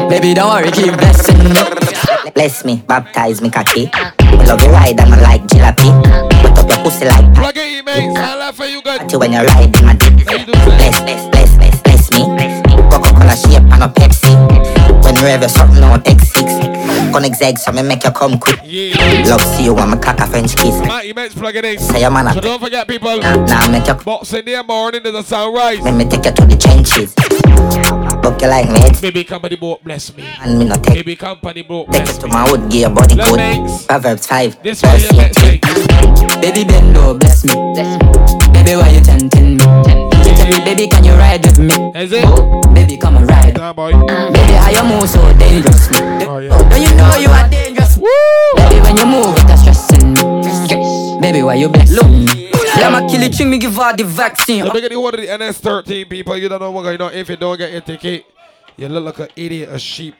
Baby, 0.08 0.36
don't 0.36 0.50
worry, 0.54 0.72
keep 0.72 0.94
blessing 0.94 1.40
me. 1.44 2.32
Bless 2.36 2.64
me, 2.64 2.84
baptize 2.88 3.42
me, 3.42 3.50
cocky. 3.50 3.90
Me 4.38 4.46
love 4.46 4.62
you 4.62 4.70
ride 4.70 5.00
and 5.00 5.14
I 5.14 5.22
like 5.22 5.44
jalopy. 5.48 5.90
Put 6.42 6.60
up 6.60 6.70
your 6.70 6.78
pussy 6.84 7.06
like 7.06 7.34
Plug 7.34 7.58
it, 7.58 7.90
he. 7.90 8.16
I 8.16 8.36
laugh 8.38 8.56
for 8.56 8.66
you 8.66 8.82
good. 8.84 9.00
party 9.00 9.18
when 9.18 9.34
you 9.34 9.42
ride 9.42 9.76
in 9.76 9.86
my 9.86 9.96
dick. 9.96 10.14
Bless, 10.26 11.02
bless, 11.02 11.28
bless, 11.30 11.58
bless, 11.58 11.82
bless 11.82 12.12
me. 12.12 12.22
Coca-Cola 12.92 13.36
shape 13.36 13.66
and 13.74 13.84
a 13.84 13.88
Pepsi. 13.88 15.04
When 15.04 15.16
you 15.16 15.24
rev 15.24 15.50
something 15.50 15.84
on 15.84 16.02
X6. 16.04 16.79
Gonna 17.12 17.28
exeg 17.28 17.58
so 17.58 17.72
me 17.72 17.82
make 17.82 18.04
you 18.04 18.12
come 18.12 18.38
quick. 18.40 18.60
Love 19.28 19.42
see 19.42 19.66
you 19.66 19.74
when 19.74 19.90
me 19.92 19.98
cock 19.98 20.20
a 20.20 20.28
French 20.28 20.56
kiss. 20.56 20.80
Man, 20.82 21.04
he 21.04 21.14
makes 21.14 21.34
plug 21.34 21.56
it 21.56 21.66
in. 21.66 21.80
Say 21.80 22.02
your 22.02 22.12
man 22.12 22.28
a 22.28 22.34
So 22.34 22.42
don't 22.42 22.60
forget, 22.62 22.88
people. 22.88 23.20
Now 23.20 23.68
make 23.72 23.88
you 23.88 23.94
Boxing 23.96 24.46
day 24.46 24.62
morning, 24.62 25.02
there's 25.04 25.16
a 25.16 25.24
sunrise. 25.24 25.80
Let 25.82 25.94
me 25.96 26.06
take 26.06 26.26
you 26.26 26.32
to 26.32 26.46
the 26.46 26.56
trenches. 26.56 27.14
Book 28.22 28.42
you 28.42 28.48
like 28.48 28.70
me, 28.70 28.80
Baby 29.02 29.24
company 29.24 29.56
boat, 29.56 29.84
bless 29.84 30.16
me. 30.16 30.24
and 30.42 30.60
me 30.60 30.66
no 30.66 30.76
take. 30.76 30.96
Baby 30.96 31.16
company 31.16 31.62
boat, 31.64 31.88
Take 31.92 32.04
bless 32.06 32.18
it 32.18 32.22
to 32.22 32.28
me. 32.28 32.34
my 32.34 32.52
wood, 32.52 32.70
give 32.70 32.82
your 32.82 32.90
body 32.90 33.16
Let 33.16 33.28
good. 33.30 33.38
makes. 33.38 33.86
Proverbs 33.86 34.28
5, 34.28 34.64
This 34.64 34.82
way 34.84 34.90
verse 35.00 35.12
you 35.12 35.20
8. 35.22 35.62
Baby 36.42 36.64
Bendo, 36.66 37.20
bless 37.20 37.44
me. 37.46 37.54
Baby, 38.54 38.76
why 38.76 38.90
you 38.90 39.02
tempting 39.02 39.58
me? 39.58 39.64
She 39.64 40.19
tell 40.40 40.60
me, 40.60 40.66
baby, 40.66 40.88
can 40.88 41.04
you 41.04 41.14
ride 41.14 41.46
with 41.46 41.60
me? 41.60 41.76
Is 41.96 42.12
it? 42.12 42.26
Baby, 42.74 42.98
come 42.98 43.18
and 43.18 43.28
ride. 43.28 43.58
Nah, 43.58 43.74
boy. 43.74 43.92
Baby, 43.92 44.54
how 44.54 44.72
you 44.72 44.84
move 44.88 45.10
so 45.10 45.22
dangerous? 45.38 45.90
Oh, 45.92 46.40
yeah. 46.40 46.58
Don't 46.70 46.82
you 46.82 46.96
know 46.96 47.16
you 47.16 47.30
are 47.30 47.50
dangerous? 47.50 47.98
Woo! 47.98 48.10
Baby, 48.56 48.82
when 48.82 48.98
you 48.98 49.06
move, 49.06 49.36
it's 49.50 49.62
stressing 49.62 50.14
me. 50.14 51.22
Baby, 51.22 51.44
why 51.44 51.56
you 51.56 51.70
blessing 51.70 52.26
me? 52.26 52.52
Yeah, 52.78 52.90
my 52.90 53.08
kill 53.08 53.24
it, 53.24 53.40
me 53.46 53.58
give 53.58 53.76
her 53.76 53.96
the 53.96 54.04
vaccine. 54.04 54.66
So 54.66 54.72
big 54.72 54.90
the 54.90 54.96
order 54.96 55.18
the 55.18 55.28
NS13 55.28 56.10
people. 56.10 56.38
You 56.38 56.48
don't 56.48 56.62
know 56.62 56.72
what's 56.72 56.86
going 56.86 57.02
on. 57.02 57.14
If 57.14 57.30
you 57.30 57.36
don't 57.36 57.58
get 57.58 57.72
your 57.72 57.82
ticket, 57.82 58.26
you 58.78 58.88
look 58.88 59.18
like 59.18 59.30
an 59.30 59.36
idiot, 59.36 59.70
a 59.70 59.80
sheep. 59.80 60.16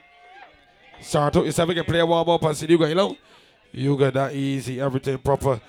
Start 1.00 1.36
out 1.36 1.46
yourself, 1.46 1.68
you 1.70 1.76
can 1.76 1.84
play 1.84 2.02
warm 2.02 2.28
up 2.28 2.42
and 2.42 2.56
see 2.56 2.66
you 2.66 2.76
go, 2.76 2.84
you 2.84 2.94
know. 2.94 3.16
You 3.72 3.96
got 3.96 4.12
that 4.14 4.34
easy, 4.34 4.80
everything 4.80 5.16
proper. 5.18 5.60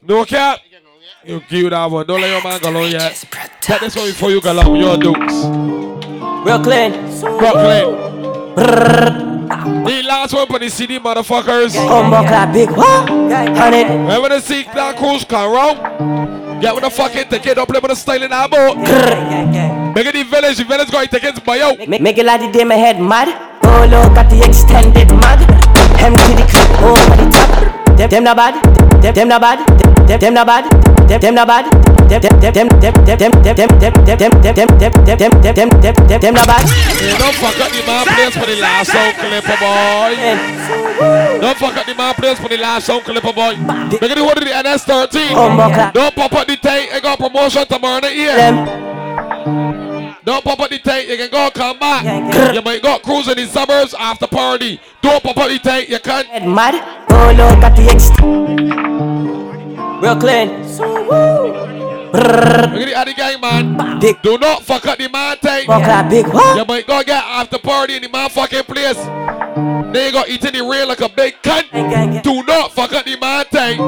No 0.00 0.24
cap. 0.24 0.60
You 1.24 1.40
cue 1.40 1.70
that 1.70 1.90
one. 1.90 2.06
Don't 2.06 2.20
let 2.20 2.30
your 2.30 2.42
man 2.42 2.60
go 2.60 2.70
alone 2.70 2.90
yet. 2.90 3.24
Take 3.60 3.80
this 3.80 3.96
one 3.96 4.06
before 4.06 4.30
you 4.30 4.40
go 4.40 4.52
along. 4.52 4.76
Your 4.76 4.96
dukes. 4.96 5.44
Brooklyn. 6.44 6.92
Brooklyn. 7.38 8.08
The 9.84 10.02
last 10.06 10.34
one 10.34 10.46
for 10.46 10.58
the 10.58 10.68
CD, 10.68 10.98
motherfuckers. 10.98 11.74
Humble 11.76 12.28
clap 12.28 12.52
big 12.52 12.70
what? 12.70 13.08
Hundred. 13.56 13.88
Remember 13.88 14.28
the 14.28 14.40
see 14.40 14.64
that 14.64 14.96
cruise 14.96 15.24
come 15.24 15.52
round? 15.52 16.60
Get 16.60 16.74
with 16.74 16.84
the 16.84 16.90
fucking 16.90 17.28
ticket, 17.28 17.56
don't 17.56 17.68
play 17.68 17.78
with 17.80 17.90
the 17.90 17.94
style 17.94 18.22
in 18.22 18.30
that 18.30 18.50
boat. 18.50 18.76
Make 19.94 20.06
it 20.06 20.14
the 20.14 20.24
village, 20.24 20.58
the 20.58 20.64
village 20.64 20.90
got 20.90 21.10
tickets 21.10 21.38
by 21.40 21.56
you. 21.56 21.86
Make, 21.86 22.00
make 22.00 22.18
it 22.18 22.26
like 22.26 22.40
the 22.40 22.50
day 22.50 22.64
my 22.64 22.74
head 22.74 23.00
mad. 23.00 23.28
Polo 23.62 24.12
got 24.14 24.28
the 24.28 24.42
extended 24.44 25.08
mag. 25.14 25.38
Hem 25.98 26.14
to 26.14 26.34
the 26.34 26.46
clip 26.50 26.82
over 26.82 26.98
oh, 26.98 27.16
the 27.16 27.30
top. 27.30 27.96
Them, 27.96 28.10
them 28.10 28.24
not 28.24 28.36
bad. 28.36 28.77
Them, 29.08 29.14
them 29.14 29.28
not 29.28 29.40
bad. 29.40 29.66
Them, 30.06 30.20
them 30.20 30.34
not 30.34 30.46
bad. 30.46 30.64
Them, 31.08 31.20
them 31.20 31.34
not 31.34 31.48
bad. 31.48 31.64
Them, 32.10 32.20
them, 32.20 32.40
them, 32.40 32.52
them, 32.52 32.68
them, 32.68 32.92
them, 32.92 33.32
them, 33.32 33.32
them, 33.40 33.68
them, 33.80 34.04
them, 34.04 34.42
them, 34.44 34.52
them, 34.52 34.68
them, 34.68 34.68
them, 34.76 35.16
them, 35.16 35.32
them, 35.40 35.68
them, 35.80 35.94
them, 36.06 36.20
them, 36.20 36.34
not 36.34 36.46
bad. 36.46 36.60
Don't 37.16 37.34
fuck 37.40 37.56
up 37.56 37.72
the 37.72 37.80
man 37.88 38.04
place 38.04 38.36
for 38.36 38.44
the 38.44 38.60
last 38.60 38.92
song 38.92 39.12
clipper 39.16 39.56
boy. 39.56 40.12
Don't 41.40 41.56
fuck 41.56 41.76
up 41.78 41.86
the 41.86 41.94
man 41.94 42.14
place 42.16 42.38
for 42.38 42.48
the 42.50 42.58
last 42.58 42.84
song 42.84 43.00
clipper 43.00 43.32
boy. 43.32 43.56
Make 43.56 44.02
it 44.02 44.14
the 44.14 44.20
order 44.20 44.40
the 44.44 44.50
NS13. 44.50 45.94
Don't 45.94 46.14
pop 46.14 46.32
up 46.34 46.46
the 46.46 46.56
tape 46.58 46.90
and 46.92 47.02
go 47.02 47.16
promotion 47.16 47.66
tomorrow 47.66 48.00
night 48.00 48.12
here. 48.12 49.77
Don't 50.28 50.44
pop 50.44 50.60
up 50.60 50.68
the 50.68 50.78
tape, 50.78 51.08
you 51.08 51.16
can 51.16 51.30
go 51.30 51.48
come 51.50 51.78
back. 51.78 52.04
You 52.54 52.60
might 52.60 52.82
go 52.82 52.98
cruising 52.98 53.38
in 53.38 53.46
the 53.46 53.50
suburbs 53.50 53.94
after 53.98 54.26
party. 54.26 54.78
Don't 55.00 55.24
pop 55.24 55.38
up 55.38 55.48
the 55.48 55.58
tape, 55.58 55.88
you 55.88 55.98
can't. 56.00 56.26
Head 56.26 56.46
mad. 56.46 57.08
Polo 57.08 57.58
got 57.58 57.74
the 57.74 57.90
extended. 57.90 58.68
Brooklyn. 60.02 60.64
Look 62.12 62.22
at 62.22 62.86
the 62.86 62.94
other 62.96 63.12
gang, 63.12 63.40
man. 63.40 64.00
Big. 64.00 64.20
Do 64.22 64.38
not 64.38 64.62
fuck 64.62 64.86
up 64.86 64.98
the 64.98 65.08
man 65.08 65.36
tape. 65.38 65.66
Fuck 65.66 65.82
up 65.82 66.08
big 66.08 66.26
what? 66.26 66.56
You 66.56 66.64
might 66.64 66.86
go 66.86 67.02
get 67.02 67.22
after 67.24 67.58
party 67.58 67.96
in 67.96 68.02
the 68.02 68.08
motherfucking 68.08 68.66
place. 68.66 68.96
Then 69.92 70.06
you 70.06 70.12
go 70.12 70.24
eating 70.28 70.52
the 70.52 70.60
rail 70.64 70.88
like 70.88 71.00
a 71.00 71.08
big 71.08 71.34
cunt. 71.42 72.22
Do 72.22 72.42
not 72.44 72.72
fuck 72.72 72.92
up 72.92 73.04
the 73.04 73.16
man 73.18 73.44
tape. 73.50 73.78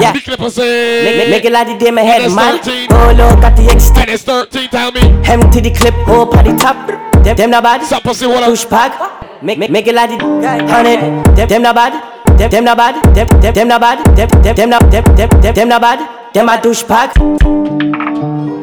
Yeah. 0.00 0.12
The 0.12 0.20
clipper 0.20 0.50
say. 0.50 1.04
Make, 1.04 1.16
make, 1.18 1.30
make 1.30 1.44
it 1.44 1.52
like 1.52 1.66
the 1.68 1.78
day 1.78 1.90
my 1.90 2.02
head 2.02 2.28
NS 2.28 2.34
mad. 2.34 2.64
13. 2.64 2.88
Polo 2.88 3.40
got 3.40 3.56
the 3.56 3.70
extended. 3.70 4.08
NS 4.08 4.24
13, 4.24 4.68
tell 4.70 4.92
me. 4.92 5.00
Hem 5.24 5.50
to 5.50 5.60
the 5.60 5.70
clip 5.70 5.94
up 6.08 6.34
at 6.34 6.44
the 6.46 6.56
top. 6.56 6.88
Them, 7.24 7.36
them 7.36 7.50
not 7.50 7.62
bad. 7.62 7.84
Stop 7.84 8.02
pussy, 8.04 8.26
what 8.26 8.44
Push 8.44 8.64
back. 8.64 9.42
Make, 9.42 9.58
make, 9.58 9.70
make 9.70 9.86
it 9.86 9.94
like 9.94 10.10
the 10.10 10.18
hundred. 10.66 11.36
Them, 11.36 11.48
them 11.48 11.62
not 11.62 11.74
bad. 11.74 12.38
Them, 12.38 12.50
them 12.50 12.64
not 12.64 12.76
bad. 12.76 13.14
Them, 13.14 13.40
them, 13.40 13.54
them 13.54 13.68
not 13.68 13.80
bad. 13.80 14.16
Them, 14.16 14.28
them, 14.42 14.56
them 14.56 14.70
not, 14.70 14.90
them, 14.90 15.04
them, 15.16 15.28
them, 15.40 15.54
them 15.54 15.68
not 15.68 15.80
bad. 15.82 16.17
Them 16.38 16.50
a 16.50 16.56
douchebag. 16.56 17.14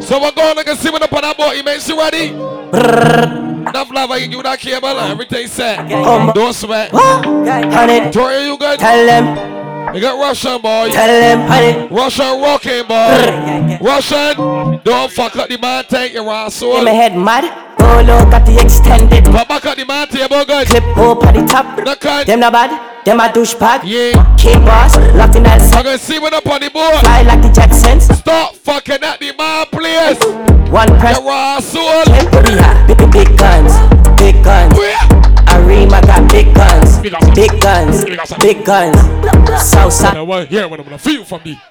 So 0.02 0.22
we're 0.22 0.32
going 0.32 0.64
to 0.64 0.76
see 0.78 0.90
what 0.90 1.02
up 1.02 1.12
on 1.12 1.24
that 1.24 1.36
boat. 1.36 1.58
You 1.58 1.64
makes 1.66 1.90
you 1.90 2.00
ready? 2.00 2.30
Enough 2.30 3.92
love, 3.92 4.12
I 4.12 4.18
you 4.20 4.42
that 4.42 4.60
cable. 4.60 4.88
Everything 4.88 5.46
set. 5.48 5.90
Don't 5.90 6.54
sweat. 6.54 6.92
Hundred. 6.94 8.14
Tori, 8.14 8.46
you 8.46 8.58
good? 8.58 8.80
Tell 8.80 9.06
them. 9.06 9.94
You 9.94 10.00
got 10.00 10.18
Russian 10.18 10.62
boy. 10.62 10.88
Tell 10.90 11.20
them, 11.20 11.50
honey. 11.50 11.94
Russian 11.94 12.40
rocking 12.40 12.88
boy. 12.88 13.78
Russian, 13.82 14.80
don't 14.86 15.12
fuck 15.12 15.36
up 15.36 15.50
the 15.50 15.58
man 15.58 15.84
tank, 15.84 16.14
you 16.14 16.30
asshole. 16.30 16.78
In 16.78 16.86
my 16.86 16.92
head 16.92 17.18
mad. 17.18 17.44
Oh, 17.78 18.06
Polo 18.06 18.32
got 18.32 18.46
the 18.46 18.58
extended. 18.58 19.26
Back 19.26 19.66
up 19.66 19.76
the 19.76 19.86
man 19.86 20.08
table, 20.08 20.46
good. 20.46 20.68
Clip 20.68 20.84
oh, 20.96 21.12
up 21.12 21.26
at 21.26 21.34
the 21.36 21.46
top. 21.46 22.26
Them 22.26 22.40
not 22.40 22.54
bad. 22.54 22.95
Them 23.06 23.20
a 23.20 23.30
douchebag. 23.30 23.82
Yeah. 23.86 24.36
King 24.36 24.66
boss. 24.66 24.98
Laughing 25.14 25.46
at 25.46 25.62
I'm 25.76 25.84
gonna 25.84 25.98
see 25.98 26.18
what 26.18 26.34
up 26.34 26.48
on 26.48 26.60
the 26.60 26.72
board. 26.72 26.98
Fly 27.02 27.22
like 27.22 27.42
the 27.44 27.50
Jacksons. 27.50 28.06
Stop 28.06 28.56
fucking 28.56 29.04
at 29.04 29.20
the 29.20 29.32
man 29.38 29.68
place. 29.68 30.18
One 30.72 30.90
press. 30.98 31.20
You 31.20 31.30
asshole. 31.30 32.02
We 32.10 32.58
have 32.58 32.88
big, 32.88 32.98
big 33.12 33.38
guns. 33.38 33.74
Big 34.18 34.44
guns. 34.44 34.74
Oh, 34.76 35.54
Arima 35.54 36.02
got 36.02 36.32
big 36.32 36.52
guns. 36.56 36.98
Big 37.36 37.62
guns. 37.62 38.06
Big 38.42 38.66
guns. 38.66 38.98
Southside. 39.62 40.18
I 40.18 40.22
want 40.24 40.50
to 40.50 40.56
hear 40.56 40.68
what 40.68 40.80
I'm 40.80 40.86
gonna 40.86 40.98
feel 40.98 41.24
from 41.24 41.44
me. 41.46 41.62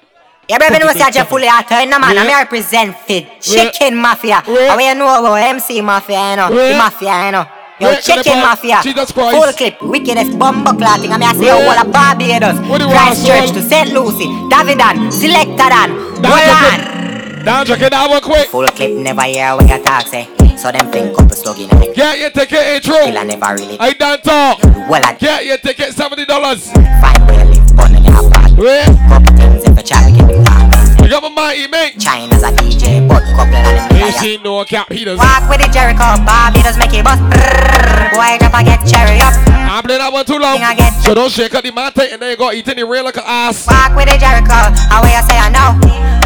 Yeah, 0.47 0.59
baby, 0.59 0.77
know 0.77 0.93
say 0.93 1.01
I 1.01 1.11
just 1.11 1.27
fully 1.27 1.47
out 1.47 1.69
in 1.71 1.89
the 1.89 1.99
man. 1.99 2.17
I'm 2.17 2.27
represent 2.27 2.95
fit 2.99 3.41
chicken 3.41 3.97
mafia. 3.97 4.43
And 4.45 4.77
we 4.77 4.93
know 4.93 5.19
about 5.19 5.35
MC 5.35 5.81
mafia, 5.81 6.29
you 6.29 6.35
know. 6.37 6.49
The 6.49 6.77
mafia, 6.77 7.25
you 7.25 7.31
know. 7.31 7.45
Yo, 7.79 7.89
Yeah, 7.91 7.99
chicken 7.99 8.39
mafia. 8.39 8.79
Jesus 8.83 9.11
Christ. 9.11 9.35
Full 9.35 9.53
clip, 9.53 9.81
wickedest 9.81 10.39
bumbo 10.39 10.71
clotting. 10.73 11.11
I 11.11 11.17
mean, 11.17 11.27
I 11.29 11.33
say, 11.33 11.45
Yeah. 11.45 11.67
all 11.67 11.79
of 11.79 11.91
Barbados, 11.91 12.55
What 12.69 12.79
do 12.79 12.87
you 12.87 12.93
want, 12.93 13.07
Christ 13.19 13.27
Church 13.27 13.51
to 13.51 13.61
St. 13.61 13.89
Lucy, 13.91 14.27
Davidan, 14.49 15.11
Selectadan, 15.11 15.89
Roland. 16.23 17.43
Down, 17.45 17.65
check 17.65 17.81
it 17.81 17.93
out 17.93 18.09
one 18.09 18.21
quick. 18.21 18.47
Full 18.49 18.67
clip, 18.69 18.91
never 18.91 19.23
hear 19.23 19.55
when 19.57 19.67
you 19.67 19.77
talk, 19.83 20.07
say. 20.07 20.27
So 20.57 20.71
them 20.71 20.89
think 20.89 21.15
couple 21.17 21.35
slug 21.35 21.59
in 21.59 21.69
a 21.69 21.93
Get 21.93 22.17
your 22.19 22.29
ticket 22.29 22.65
intro. 22.77 22.95
Kill 23.05 23.17
I 23.17 23.23
never 23.23 23.53
really 23.55 23.77
I 23.77 23.91
done 23.91 24.21
talk. 24.21 24.63
Well 24.89 25.01
I 25.03 25.13
Get 25.19 25.45
your 25.45 25.57
ticket 25.57 25.93
seventy 25.93 26.25
dollars. 26.25 26.71
Find 26.71 27.27
where 27.27 27.43
live 27.45 27.75
bun 27.75 27.93
and 27.93 28.07
a 28.07 28.29
bad 28.29 28.57
Where? 28.57 28.85
Couple 28.85 29.35
things 29.35 29.63
if 29.65 29.69
a 29.71 29.73
we 29.75 29.81
get 29.81 30.45
talk 30.45 30.84
You 31.05 31.11
got 31.11 31.21
my 31.21 31.29
mighty 31.29 31.67
mate. 31.67 31.99
China's 31.99 32.41
a 32.41 32.49
DJ 32.49 33.07
but 33.07 33.21
couple 33.37 33.53
of 33.53 33.89
them 33.93 34.11
see 34.13 34.37
no 34.41 34.65
cap 34.65 34.91
heaters. 34.91 35.19
Walk 35.19 35.47
with 35.47 35.61
the 35.61 35.69
Jericho 35.71 36.17
Barbados 36.25 36.77
make 36.81 36.97
it 36.97 37.05
bust 37.05 37.21
Boy 37.21 38.41
drop 38.41 38.57
and 38.57 38.65
get 38.65 38.81
cherry 38.89 39.21
up 39.21 39.37
I 39.45 39.81
play 39.85 39.99
that 39.99 40.11
one 40.11 40.25
too 40.25 40.39
long. 40.39 40.57
So 41.03 41.13
don't 41.13 41.31
shake 41.31 41.53
up 41.53 41.63
the 41.63 41.69
tight 41.69 42.09
and 42.11 42.19
then 42.19 42.31
you 42.31 42.37
go 42.37 42.51
eating 42.51 42.77
the 42.77 42.85
real 42.85 43.03
like 43.03 43.17
ass. 43.17 43.67
Walk 43.67 43.95
with 43.95 44.09
the 44.09 44.17
Jericho 44.17 44.73
How 44.89 45.03
way 45.03 45.13
I 45.13 45.21
say 45.21 45.37
I 45.37 45.53
know 45.53 45.77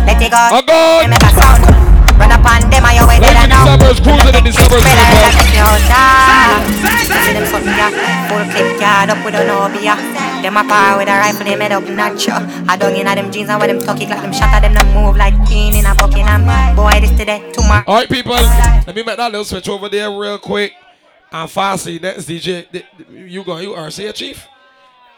Let 0.07 0.21
it 0.21 0.31
go 0.31 0.39
Oh 0.39 0.63
God. 0.63 1.03
They 1.03 1.09
make 1.11 1.23
a 1.23 1.31
sound 1.35 1.88
Run 2.19 2.31
up 2.35 2.43
on 2.43 2.61
them 2.69 2.83
and 2.83 2.95
you 2.99 3.03
wait 3.07 3.23
Like 3.23 3.33
there 3.33 3.43
in 3.43 3.49
the 3.49 3.55
now 3.55 3.65
suburbs, 3.65 3.99
cruising 4.03 4.35
in 4.35 4.43
the 4.43 4.51
suburbs. 4.51 4.83
Better 4.83 5.07
people. 5.07 5.31
than 5.39 5.49
your 5.55 5.75
dog. 5.87 6.59
See 7.09 7.33
them 7.33 7.45
something 7.47 7.77
ya 7.79 7.87
Full 8.27 8.45
clip 8.51 8.69
yard 8.81 9.09
up 9.09 9.19
with 9.23 9.35
a 9.39 9.43
Nobia 9.47 9.95
Them 10.43 10.57
a 10.57 10.63
power 10.63 10.97
with 10.99 11.07
a 11.09 11.15
rifle 11.17 11.45
they 11.45 11.55
made 11.55 11.71
up 11.71 11.83
nacho 11.83 12.35
I 12.67 12.75
don't 12.77 12.95
in 12.95 13.05
them 13.05 13.31
jeans 13.31 13.49
and 13.49 13.59
when 13.59 13.69
them 13.69 13.79
tucky 13.79 14.05
like 14.07 14.21
them 14.21 14.33
shot 14.33 14.53
at 14.53 14.61
them 14.61 14.73
them 14.73 14.87
move 14.93 15.15
like 15.17 15.35
queen 15.47 15.75
in 15.75 15.85
a 15.85 15.95
Buckingham 15.95 16.43
Boy 16.75 16.99
this 17.01 17.11
today 17.17 17.39
tomorrow 17.51 17.83
All 17.87 17.95
right, 17.95 18.09
people. 18.09 18.33
Let 18.35 18.95
me 18.95 19.03
make 19.03 19.17
that 19.17 19.31
little 19.31 19.45
switch 19.45 19.67
over 19.69 19.89
there 19.89 20.09
real 20.11 20.37
quick. 20.39 20.73
And 21.31 21.47
Fasty, 21.49 22.01
next 22.01 22.25
DJ, 22.25 22.65
th- 22.71 22.71
th- 22.71 22.85
you 23.09 23.43
go, 23.43 23.57
you 23.57 23.71
RC 23.73 24.11
chief, 24.15 24.47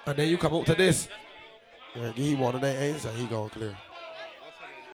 and 0.06 0.18
then 0.18 0.28
you 0.28 0.38
come 0.38 0.54
out 0.54 0.66
to 0.66 0.76
this. 0.76 1.08
Yeah, 1.96 2.12
he 2.12 2.36
one 2.36 2.54
of 2.56 2.60
that 2.62 2.76
A's 2.82 3.06
and 3.06 3.18
he 3.18 3.26
going 3.28 3.50
clear. 3.50 3.78